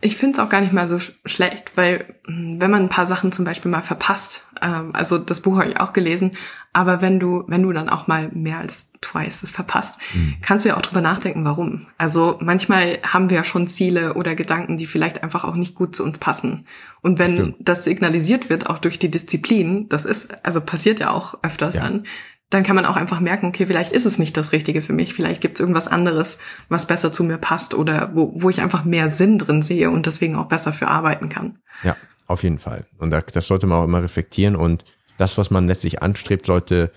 Ich 0.00 0.18
finde 0.18 0.34
es 0.34 0.38
auch 0.38 0.50
gar 0.50 0.60
nicht 0.60 0.74
mal 0.74 0.86
so 0.86 0.98
sch 0.98 1.12
schlecht, 1.24 1.72
weil 1.76 2.14
hm, 2.26 2.60
wenn 2.60 2.70
man 2.70 2.82
ein 2.82 2.88
paar 2.90 3.06
Sachen 3.06 3.32
zum 3.32 3.46
Beispiel 3.46 3.70
mal 3.70 3.82
verpasst, 3.82 4.44
ähm, 4.60 4.90
also 4.92 5.16
das 5.16 5.40
Buch 5.40 5.56
habe 5.56 5.70
ich 5.70 5.80
auch 5.80 5.94
gelesen, 5.94 6.32
aber 6.74 7.00
wenn 7.00 7.20
du, 7.20 7.44
wenn 7.46 7.62
du 7.62 7.72
dann 7.72 7.88
auch 7.88 8.06
mal 8.06 8.28
mehr 8.34 8.58
als 8.58 8.90
twice 9.00 9.44
es 9.44 9.50
verpasst, 9.50 9.96
mhm. 10.12 10.34
kannst 10.42 10.64
du 10.64 10.70
ja 10.70 10.76
auch 10.76 10.82
drüber 10.82 11.00
nachdenken, 11.00 11.44
warum. 11.44 11.86
Also 11.96 12.36
manchmal 12.42 12.98
haben 13.06 13.30
wir 13.30 13.38
ja 13.38 13.44
schon 13.44 13.66
Ziele 13.66 14.14
oder 14.14 14.34
Gedanken, 14.34 14.76
die 14.76 14.86
vielleicht 14.86 15.22
einfach 15.22 15.44
auch 15.44 15.54
nicht 15.54 15.74
gut 15.74 15.94
zu 15.94 16.04
uns 16.04 16.18
passen. 16.18 16.66
Und 17.00 17.18
wenn 17.18 17.34
Stimmt. 17.34 17.56
das 17.60 17.84
signalisiert 17.84 18.50
wird, 18.50 18.68
auch 18.68 18.78
durch 18.78 18.98
die 18.98 19.10
Disziplin, 19.10 19.88
das 19.88 20.04
ist, 20.04 20.44
also 20.44 20.60
passiert 20.60 21.00
ja 21.00 21.12
auch 21.12 21.38
öfters 21.42 21.76
ja. 21.76 21.82
dann, 21.82 22.04
dann 22.50 22.62
kann 22.62 22.76
man 22.76 22.84
auch 22.84 22.96
einfach 22.96 23.20
merken, 23.20 23.46
okay, 23.46 23.66
vielleicht 23.66 23.92
ist 23.92 24.06
es 24.06 24.18
nicht 24.18 24.36
das 24.36 24.52
Richtige 24.52 24.82
für 24.82 24.92
mich, 24.92 25.14
vielleicht 25.14 25.40
gibt 25.40 25.56
es 25.56 25.60
irgendwas 25.60 25.88
anderes, 25.88 26.38
was 26.68 26.86
besser 26.86 27.10
zu 27.10 27.24
mir 27.24 27.38
passt 27.38 27.74
oder 27.74 28.10
wo, 28.14 28.32
wo 28.36 28.50
ich 28.50 28.60
einfach 28.60 28.84
mehr 28.84 29.10
Sinn 29.10 29.38
drin 29.38 29.62
sehe 29.62 29.90
und 29.90 30.06
deswegen 30.06 30.36
auch 30.36 30.46
besser 30.46 30.72
für 30.72 30.88
arbeiten 30.88 31.28
kann. 31.28 31.58
Ja, 31.82 31.96
auf 32.26 32.42
jeden 32.42 32.58
Fall. 32.58 32.86
Und 32.98 33.10
das 33.10 33.46
sollte 33.46 33.66
man 33.66 33.78
auch 33.78 33.84
immer 33.84 34.02
reflektieren 34.02 34.56
und 34.56 34.84
das, 35.16 35.38
was 35.38 35.50
man 35.50 35.66
letztlich 35.66 36.02
anstrebt, 36.02 36.46
sollte, 36.46 36.90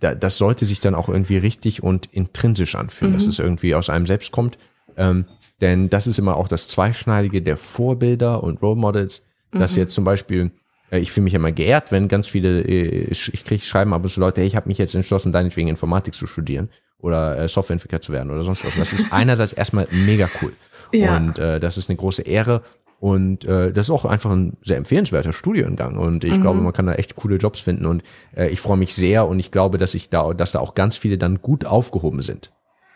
das 0.00 0.38
sollte 0.38 0.66
sich 0.66 0.80
dann 0.80 0.94
auch 0.94 1.08
irgendwie 1.08 1.36
richtig 1.36 1.82
und 1.82 2.06
intrinsisch 2.06 2.74
anfühlen, 2.74 3.12
mhm. 3.12 3.18
dass 3.18 3.26
es 3.26 3.38
irgendwie 3.38 3.74
aus 3.74 3.90
einem 3.90 4.06
selbst 4.06 4.32
kommt. 4.32 4.58
Ähm, 4.96 5.26
denn 5.60 5.90
das 5.90 6.06
ist 6.06 6.18
immer 6.18 6.36
auch 6.36 6.48
das 6.48 6.68
Zweischneidige 6.68 7.42
der 7.42 7.56
Vorbilder 7.56 8.42
und 8.42 8.62
Role 8.62 8.80
Models, 8.80 9.24
dass 9.52 9.72
mhm. 9.72 9.78
jetzt 9.78 9.94
zum 9.94 10.04
Beispiel 10.04 10.50
ich 10.98 11.12
fühle 11.12 11.24
mich 11.24 11.34
immer 11.34 11.52
geehrt, 11.52 11.90
wenn 11.90 12.08
ganz 12.08 12.28
viele, 12.28 12.62
äh, 12.62 13.10
ich 13.10 13.44
kriege 13.44 13.62
schreiben 13.62 13.92
aber 13.92 14.08
so 14.08 14.20
Leute, 14.20 14.40
hey, 14.40 14.46
ich 14.46 14.56
habe 14.56 14.68
mich 14.68 14.78
jetzt 14.78 14.94
entschlossen, 14.94 15.32
deinetwegen 15.32 15.68
Informatik 15.68 16.14
zu 16.14 16.26
studieren 16.26 16.68
oder 16.98 17.38
äh, 17.38 17.48
Softwareentwickler 17.48 18.00
zu 18.00 18.12
werden 18.12 18.30
oder 18.30 18.42
sonst 18.42 18.64
was. 18.64 18.74
Und 18.74 18.80
das 18.80 18.92
ist 18.92 19.06
einerseits 19.12 19.52
erstmal 19.52 19.88
mega 19.90 20.28
cool. 20.40 20.52
Ja. 20.92 21.16
Und 21.16 21.38
äh, 21.38 21.60
das 21.60 21.78
ist 21.78 21.90
eine 21.90 21.96
große 21.96 22.22
Ehre. 22.22 22.62
Und 23.00 23.44
äh, 23.44 23.72
das 23.72 23.86
ist 23.86 23.90
auch 23.90 24.04
einfach 24.04 24.30
ein 24.30 24.56
sehr 24.62 24.76
empfehlenswerter 24.76 25.32
Studiengang. 25.32 25.96
Und 25.96 26.22
ich 26.22 26.36
mhm. 26.36 26.42
glaube, 26.42 26.60
man 26.60 26.72
kann 26.72 26.86
da 26.86 26.94
echt 26.94 27.16
coole 27.16 27.36
Jobs 27.36 27.60
finden. 27.60 27.84
Und 27.84 28.04
äh, 28.36 28.48
ich 28.48 28.60
freue 28.60 28.76
mich 28.76 28.94
sehr 28.94 29.26
und 29.26 29.40
ich 29.40 29.50
glaube, 29.50 29.76
dass 29.76 29.94
ich 29.94 30.08
da, 30.08 30.32
dass 30.34 30.52
da 30.52 30.60
auch 30.60 30.74
ganz 30.74 30.96
viele 30.96 31.18
dann 31.18 31.42
gut 31.42 31.64
aufgehoben 31.64 32.22
sind. 32.22 32.52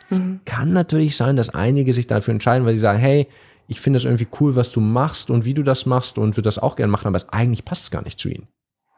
Es 0.09 0.21
mhm. 0.21 0.41
kann 0.45 0.73
natürlich 0.73 1.17
sein, 1.17 1.35
dass 1.35 1.49
einige 1.49 1.93
sich 1.93 2.07
dafür 2.07 2.33
entscheiden, 2.33 2.65
weil 2.65 2.77
sie 2.77 2.83
sagen, 2.83 3.01
hey, 3.01 3.27
ich 3.69 3.81
finde 3.81 3.99
es 3.99 4.05
irgendwie 4.05 4.29
cool, 4.41 4.57
was 4.57 4.73
du 4.73 4.81
machst 4.81 5.31
und 5.31 5.45
wie 5.45 5.55
du 5.55 5.63
das 5.63 5.87
machst 5.87 6.19
und 6.19 6.37
würde 6.37 6.43
das 6.43 6.59
auch 6.59 6.77
gerne 6.77 6.91
machen, 6.91 7.09
aber 7.09 7.17
es 7.17 7.29
eigentlich 7.31 7.65
passt 7.65 7.85
es 7.85 7.91
gar 7.91 8.03
nicht 8.03 8.19
zu 8.19 8.29
ihnen. 8.29 8.49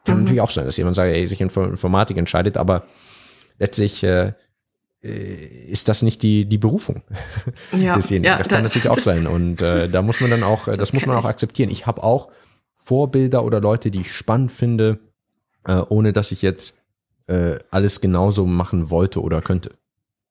Kann 0.05 0.17
mhm. 0.17 0.25
natürlich 0.25 0.41
auch 0.41 0.51
sein, 0.51 0.67
dass 0.67 0.77
jemand 0.77 0.97
sagt, 0.97 1.15
ey, 1.15 1.27
sich 1.27 1.41
in 1.41 1.49
Informatik 1.49 2.17
entscheidet, 2.17 2.57
aber 2.57 2.85
letztlich 3.59 4.03
äh, 4.05 4.33
äh, 5.03 5.71
ist 5.71 5.89
das 5.89 6.03
nicht 6.03 6.23
die, 6.23 6.45
die 6.45 6.59
Berufung 6.59 7.03
ja, 7.73 7.95
desjenigen. 7.97 8.25
Ja, 8.33 8.39
das 8.39 8.49
kann 8.49 8.63
das, 8.63 8.75
natürlich 8.75 8.91
auch 8.91 9.03
sein. 9.03 9.27
Und 9.27 9.63
äh, 9.63 9.89
da 9.89 10.03
muss 10.03 10.21
man 10.21 10.31
dann 10.31 10.43
auch, 10.43 10.65
das, 10.67 10.79
das 10.79 10.93
muss 10.93 11.07
man 11.07 11.17
auch 11.17 11.25
akzeptieren. 11.25 11.71
Ich 11.71 11.87
habe 11.87 12.03
auch 12.03 12.31
Vorbilder 12.75 13.45
oder 13.45 13.61
Leute, 13.61 13.91
die 13.91 14.01
ich 14.01 14.15
spannend 14.15 14.51
finde, 14.51 14.99
äh, 15.65 15.77
ohne 15.89 16.13
dass 16.13 16.33
ich 16.33 16.43
jetzt 16.43 16.79
äh, 17.27 17.59
alles 17.71 18.01
genauso 18.01 18.47
machen 18.47 18.91
wollte 18.91 19.21
oder 19.23 19.43
könnte. 19.43 19.73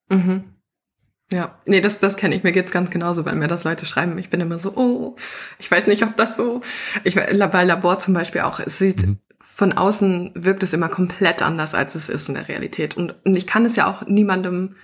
Mhm. 0.09 0.43
Ja, 1.31 1.59
nee, 1.65 1.81
das, 1.81 1.99
das 1.99 2.15
kenne 2.15 2.35
ich. 2.35 2.43
Mir 2.43 2.53
geht's 2.53 2.71
ganz 2.71 2.89
genauso, 2.89 3.25
weil 3.25 3.35
mir 3.35 3.47
das 3.47 3.65
Leute 3.65 3.85
schreiben. 3.85 4.17
Ich 4.17 4.29
bin 4.29 4.39
immer 4.39 4.57
so, 4.57 4.73
oh, 4.75 5.15
ich 5.59 5.69
weiß 5.69 5.87
nicht, 5.87 6.03
ob 6.03 6.15
das 6.15 6.37
so. 6.37 6.61
Ich 7.03 7.15
bei 7.15 7.63
Labor 7.63 7.99
zum 7.99 8.13
Beispiel 8.13 8.41
auch. 8.41 8.61
Es 8.61 8.77
sieht 8.77 9.05
mhm. 9.05 9.19
von 9.39 9.73
außen 9.73 10.31
wirkt 10.35 10.63
es 10.63 10.71
immer 10.71 10.87
komplett 10.87 11.41
anders, 11.41 11.75
als 11.75 11.95
es 11.95 12.07
ist 12.07 12.29
in 12.29 12.35
der 12.35 12.47
Realität. 12.47 12.95
Und, 12.95 13.15
und 13.25 13.35
ich 13.35 13.45
kann 13.45 13.65
es 13.65 13.75
ja 13.75 13.87
auch 13.87 14.07
niemandem 14.07 14.75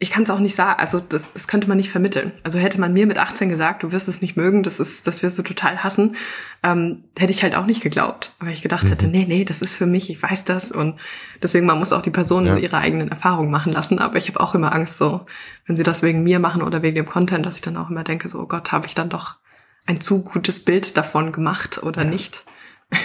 ich 0.00 0.10
kann 0.10 0.22
es 0.22 0.30
auch 0.30 0.38
nicht 0.38 0.54
sagen, 0.54 0.78
also 0.78 1.00
das, 1.00 1.24
das 1.32 1.48
könnte 1.48 1.66
man 1.66 1.76
nicht 1.76 1.90
vermitteln. 1.90 2.30
Also 2.44 2.60
hätte 2.60 2.80
man 2.80 2.92
mir 2.92 3.04
mit 3.06 3.18
18 3.18 3.48
gesagt, 3.48 3.82
du 3.82 3.90
wirst 3.90 4.06
es 4.06 4.22
nicht 4.22 4.36
mögen, 4.36 4.62
das 4.62 4.78
ist, 4.78 5.08
das 5.08 5.24
wirst 5.24 5.36
du 5.38 5.42
total 5.42 5.82
hassen, 5.82 6.14
ähm, 6.62 7.02
hätte 7.18 7.32
ich 7.32 7.42
halt 7.42 7.56
auch 7.56 7.66
nicht 7.66 7.82
geglaubt. 7.82 8.32
Aber 8.38 8.50
ich 8.50 8.62
gedacht 8.62 8.84
mhm. 8.84 8.90
hätte, 8.90 9.08
nee, 9.08 9.24
nee, 9.26 9.44
das 9.44 9.60
ist 9.60 9.74
für 9.74 9.86
mich, 9.86 10.08
ich 10.08 10.22
weiß 10.22 10.44
das 10.44 10.70
und 10.70 11.00
deswegen, 11.42 11.66
man 11.66 11.80
muss 11.80 11.92
auch 11.92 12.02
die 12.02 12.12
Person 12.12 12.46
ja. 12.46 12.56
ihre 12.56 12.78
eigenen 12.78 13.08
Erfahrungen 13.08 13.50
machen 13.50 13.72
lassen. 13.72 13.98
Aber 13.98 14.18
ich 14.18 14.28
habe 14.28 14.38
auch 14.38 14.54
immer 14.54 14.72
Angst, 14.72 14.98
so, 14.98 15.26
wenn 15.66 15.76
sie 15.76 15.82
das 15.82 16.02
wegen 16.02 16.22
mir 16.22 16.38
machen 16.38 16.62
oder 16.62 16.82
wegen 16.82 16.94
dem 16.94 17.06
Content, 17.06 17.44
dass 17.44 17.56
ich 17.56 17.62
dann 17.62 17.76
auch 17.76 17.90
immer 17.90 18.04
denke, 18.04 18.28
so, 18.28 18.38
oh 18.38 18.46
Gott, 18.46 18.70
habe 18.70 18.86
ich 18.86 18.94
dann 18.94 19.08
doch 19.08 19.34
ein 19.84 20.00
zu 20.00 20.22
gutes 20.22 20.64
Bild 20.64 20.96
davon 20.96 21.32
gemacht 21.32 21.82
oder 21.82 22.04
ja. 22.04 22.08
nicht. 22.08 22.44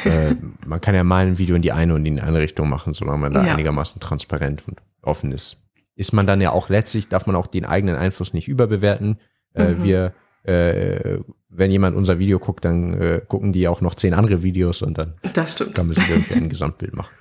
Äh, 0.06 0.36
man 0.64 0.80
kann 0.80 0.94
ja 0.94 1.04
mal 1.04 1.26
ein 1.26 1.40
Video 1.40 1.56
in 1.56 1.64
die 1.64 1.72
eine 1.72 1.96
und 1.96 2.06
in 2.06 2.18
die 2.18 2.22
andere 2.22 2.44
Richtung 2.44 2.70
machen, 2.70 2.94
solange 2.94 3.18
man 3.18 3.34
da 3.34 3.44
ja. 3.44 3.54
einigermaßen 3.54 4.00
transparent 4.00 4.64
und 4.68 4.80
offen 5.02 5.32
ist 5.32 5.58
ist 5.96 6.14
man 6.14 6.26
dann 6.26 6.42
ja 6.42 6.52
auch 6.52 6.70
letztlich, 6.70 7.10
darf 7.10 7.26
man 7.26 7.36
auch 7.36 7.48
den 7.48 7.66
eigenen 7.66 7.96
Einfluss 7.96 8.34
nicht 8.34 8.48
überbewerten. 8.48 9.20
Äh, 9.54 9.74
mhm. 9.74 9.84
wir, 9.84 10.14
äh, 10.44 11.20
wenn 11.50 11.72
jemand 11.72 11.96
unser 11.96 12.20
Video 12.20 12.40
guckt, 12.40 12.66
dann 12.66 12.94
äh, 12.94 13.22
gucken 13.28 13.54
die 13.54 13.68
auch 13.68 13.82
noch 13.82 13.96
zehn 13.96 14.14
andere 14.14 14.44
Videos 14.44 14.82
und 14.82 14.98
dann 14.98 15.16
das 15.34 15.54
stimmt. 15.54 15.76
kann 15.76 15.88
man 15.88 15.94
sich 15.94 16.10
irgendwie 16.10 16.34
ein 16.34 16.50
Gesamtbild 16.50 16.96
machen. 16.96 17.14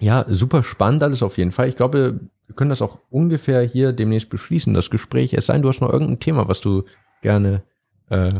Ja, 0.00 0.24
super 0.28 0.62
spannend 0.62 1.02
alles 1.02 1.22
auf 1.22 1.38
jeden 1.38 1.52
Fall. 1.52 1.68
Ich 1.68 1.76
glaube, 1.76 2.20
wir 2.46 2.54
können 2.54 2.70
das 2.70 2.82
auch 2.82 3.00
ungefähr 3.10 3.62
hier 3.62 3.92
demnächst 3.92 4.30
beschließen, 4.30 4.74
das 4.74 4.90
Gespräch. 4.90 5.34
Es 5.34 5.46
sei 5.46 5.54
denn, 5.54 5.62
du 5.62 5.68
hast 5.68 5.80
noch 5.80 5.92
irgendein 5.92 6.20
Thema, 6.20 6.48
was 6.48 6.60
du 6.60 6.84
gerne 7.20 7.62
äh, 8.10 8.32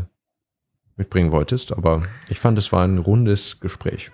mitbringen 0.95 1.31
wolltest, 1.31 1.71
aber 1.73 2.01
ich 2.27 2.39
fand, 2.39 2.57
es 2.57 2.71
war 2.71 2.83
ein 2.83 2.97
rundes 2.97 3.59
Gespräch. 3.59 4.11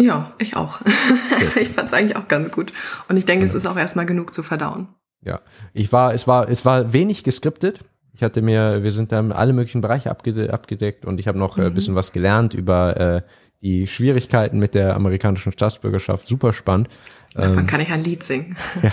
Ja, 0.00 0.32
ich 0.38 0.56
auch. 0.56 0.80
also 1.38 1.60
ich 1.60 1.68
fand 1.68 1.88
es 1.88 1.94
eigentlich 1.94 2.16
auch 2.16 2.28
ganz 2.28 2.50
gut. 2.50 2.72
Und 3.08 3.16
ich 3.16 3.24
denke, 3.24 3.44
ja. 3.44 3.48
es 3.48 3.54
ist 3.54 3.66
auch 3.66 3.76
erstmal 3.76 4.06
genug 4.06 4.32
zu 4.34 4.42
verdauen. 4.42 4.88
Ja, 5.24 5.40
ich 5.72 5.92
war, 5.92 6.14
es 6.14 6.26
war, 6.26 6.48
es 6.48 6.64
war 6.64 6.92
wenig 6.92 7.24
geskriptet. 7.24 7.84
Ich 8.14 8.22
hatte 8.22 8.42
mir, 8.42 8.82
wir 8.82 8.92
sind 8.92 9.12
da 9.12 9.20
in 9.20 9.32
alle 9.32 9.52
möglichen 9.52 9.80
Bereiche 9.80 10.10
abgedeckt 10.10 11.04
und 11.04 11.18
ich 11.18 11.28
habe 11.28 11.38
noch 11.38 11.56
äh, 11.56 11.62
mhm. 11.62 11.66
ein 11.68 11.74
bisschen 11.74 11.94
was 11.94 12.12
gelernt 12.12 12.54
über 12.54 12.96
äh, 12.96 13.22
die 13.62 13.86
Schwierigkeiten 13.86 14.58
mit 14.58 14.74
der 14.74 14.96
amerikanischen 14.96 15.52
Staatsbürgerschaft. 15.52 16.26
Super 16.26 16.52
spannend. 16.52 16.88
Davon 17.34 17.60
ähm, 17.60 17.66
kann 17.66 17.80
ich 17.80 17.90
ein 17.90 18.02
Lied 18.02 18.22
singen. 18.22 18.56
ja. 18.82 18.92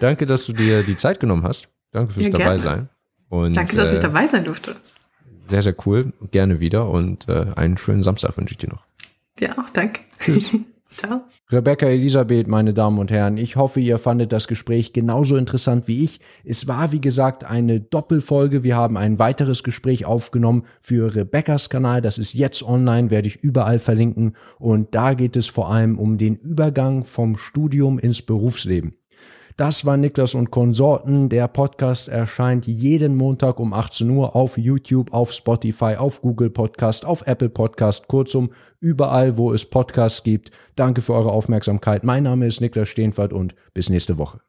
Danke, 0.00 0.26
dass 0.26 0.46
du 0.46 0.52
dir 0.52 0.82
die 0.82 0.96
Zeit 0.96 1.20
genommen 1.20 1.42
hast. 1.42 1.68
Danke 1.90 2.14
fürs 2.14 2.28
ja, 2.28 2.32
dabei 2.32 2.58
sein. 2.58 2.88
Und, 3.28 3.56
Danke, 3.56 3.76
dass 3.76 3.90
äh, 3.90 3.94
ich 3.94 4.00
dabei 4.00 4.26
sein 4.26 4.44
durfte. 4.44 4.76
Sehr, 5.48 5.62
sehr 5.62 5.74
cool. 5.84 6.12
Gerne 6.30 6.60
wieder 6.60 6.88
und 6.88 7.28
äh, 7.28 7.46
einen 7.56 7.76
schönen 7.76 8.02
Samstag 8.02 8.36
wünsche 8.36 8.52
ich 8.52 8.58
dir 8.58 8.70
noch. 8.70 8.84
Ja, 9.40 9.58
auch 9.58 9.70
danke. 9.70 10.00
Tschüss. 10.18 10.50
Ciao. 10.96 11.22
Rebecca 11.50 11.86
Elisabeth, 11.86 12.46
meine 12.46 12.72
Damen 12.72 12.98
und 12.98 13.10
Herren, 13.10 13.36
ich 13.36 13.56
hoffe, 13.56 13.80
ihr 13.80 13.98
fandet 13.98 14.32
das 14.32 14.48
Gespräch 14.48 14.92
genauso 14.92 15.36
interessant 15.36 15.88
wie 15.88 16.04
ich. 16.04 16.20
Es 16.44 16.68
war, 16.68 16.92
wie 16.92 17.00
gesagt, 17.00 17.44
eine 17.44 17.80
Doppelfolge. 17.80 18.62
Wir 18.62 18.76
haben 18.76 18.96
ein 18.96 19.18
weiteres 19.18 19.62
Gespräch 19.62 20.06
aufgenommen 20.06 20.64
für 20.80 21.14
Rebeccas 21.14 21.68
Kanal. 21.68 22.00
Das 22.00 22.16
ist 22.16 22.32
jetzt 22.32 22.62
online, 22.62 23.10
werde 23.10 23.28
ich 23.28 23.36
überall 23.36 23.78
verlinken. 23.78 24.36
Und 24.58 24.94
da 24.94 25.14
geht 25.14 25.36
es 25.36 25.48
vor 25.48 25.70
allem 25.70 25.98
um 25.98 26.16
den 26.16 26.36
Übergang 26.36 27.04
vom 27.04 27.36
Studium 27.36 27.98
ins 27.98 28.22
Berufsleben. 28.22 28.94
Das 29.56 29.84
war 29.84 29.96
Niklas 29.96 30.34
und 30.34 30.50
Konsorten. 30.50 31.28
Der 31.28 31.46
Podcast 31.46 32.08
erscheint 32.08 32.66
jeden 32.66 33.14
Montag 33.14 33.60
um 33.60 33.72
18 33.72 34.10
Uhr 34.10 34.34
auf 34.34 34.58
YouTube, 34.58 35.12
auf 35.12 35.30
Spotify, 35.30 35.94
auf 35.96 36.22
Google 36.22 36.50
Podcast, 36.50 37.06
auf 37.06 37.24
Apple 37.28 37.50
Podcast, 37.50 38.08
kurzum 38.08 38.50
überall, 38.80 39.36
wo 39.36 39.52
es 39.52 39.64
Podcasts 39.64 40.24
gibt. 40.24 40.50
Danke 40.74 41.02
für 41.02 41.14
eure 41.14 41.30
Aufmerksamkeit. 41.30 42.02
Mein 42.02 42.24
Name 42.24 42.48
ist 42.48 42.60
Niklas 42.60 42.88
Steenfert 42.88 43.32
und 43.32 43.54
bis 43.74 43.90
nächste 43.90 44.18
Woche. 44.18 44.40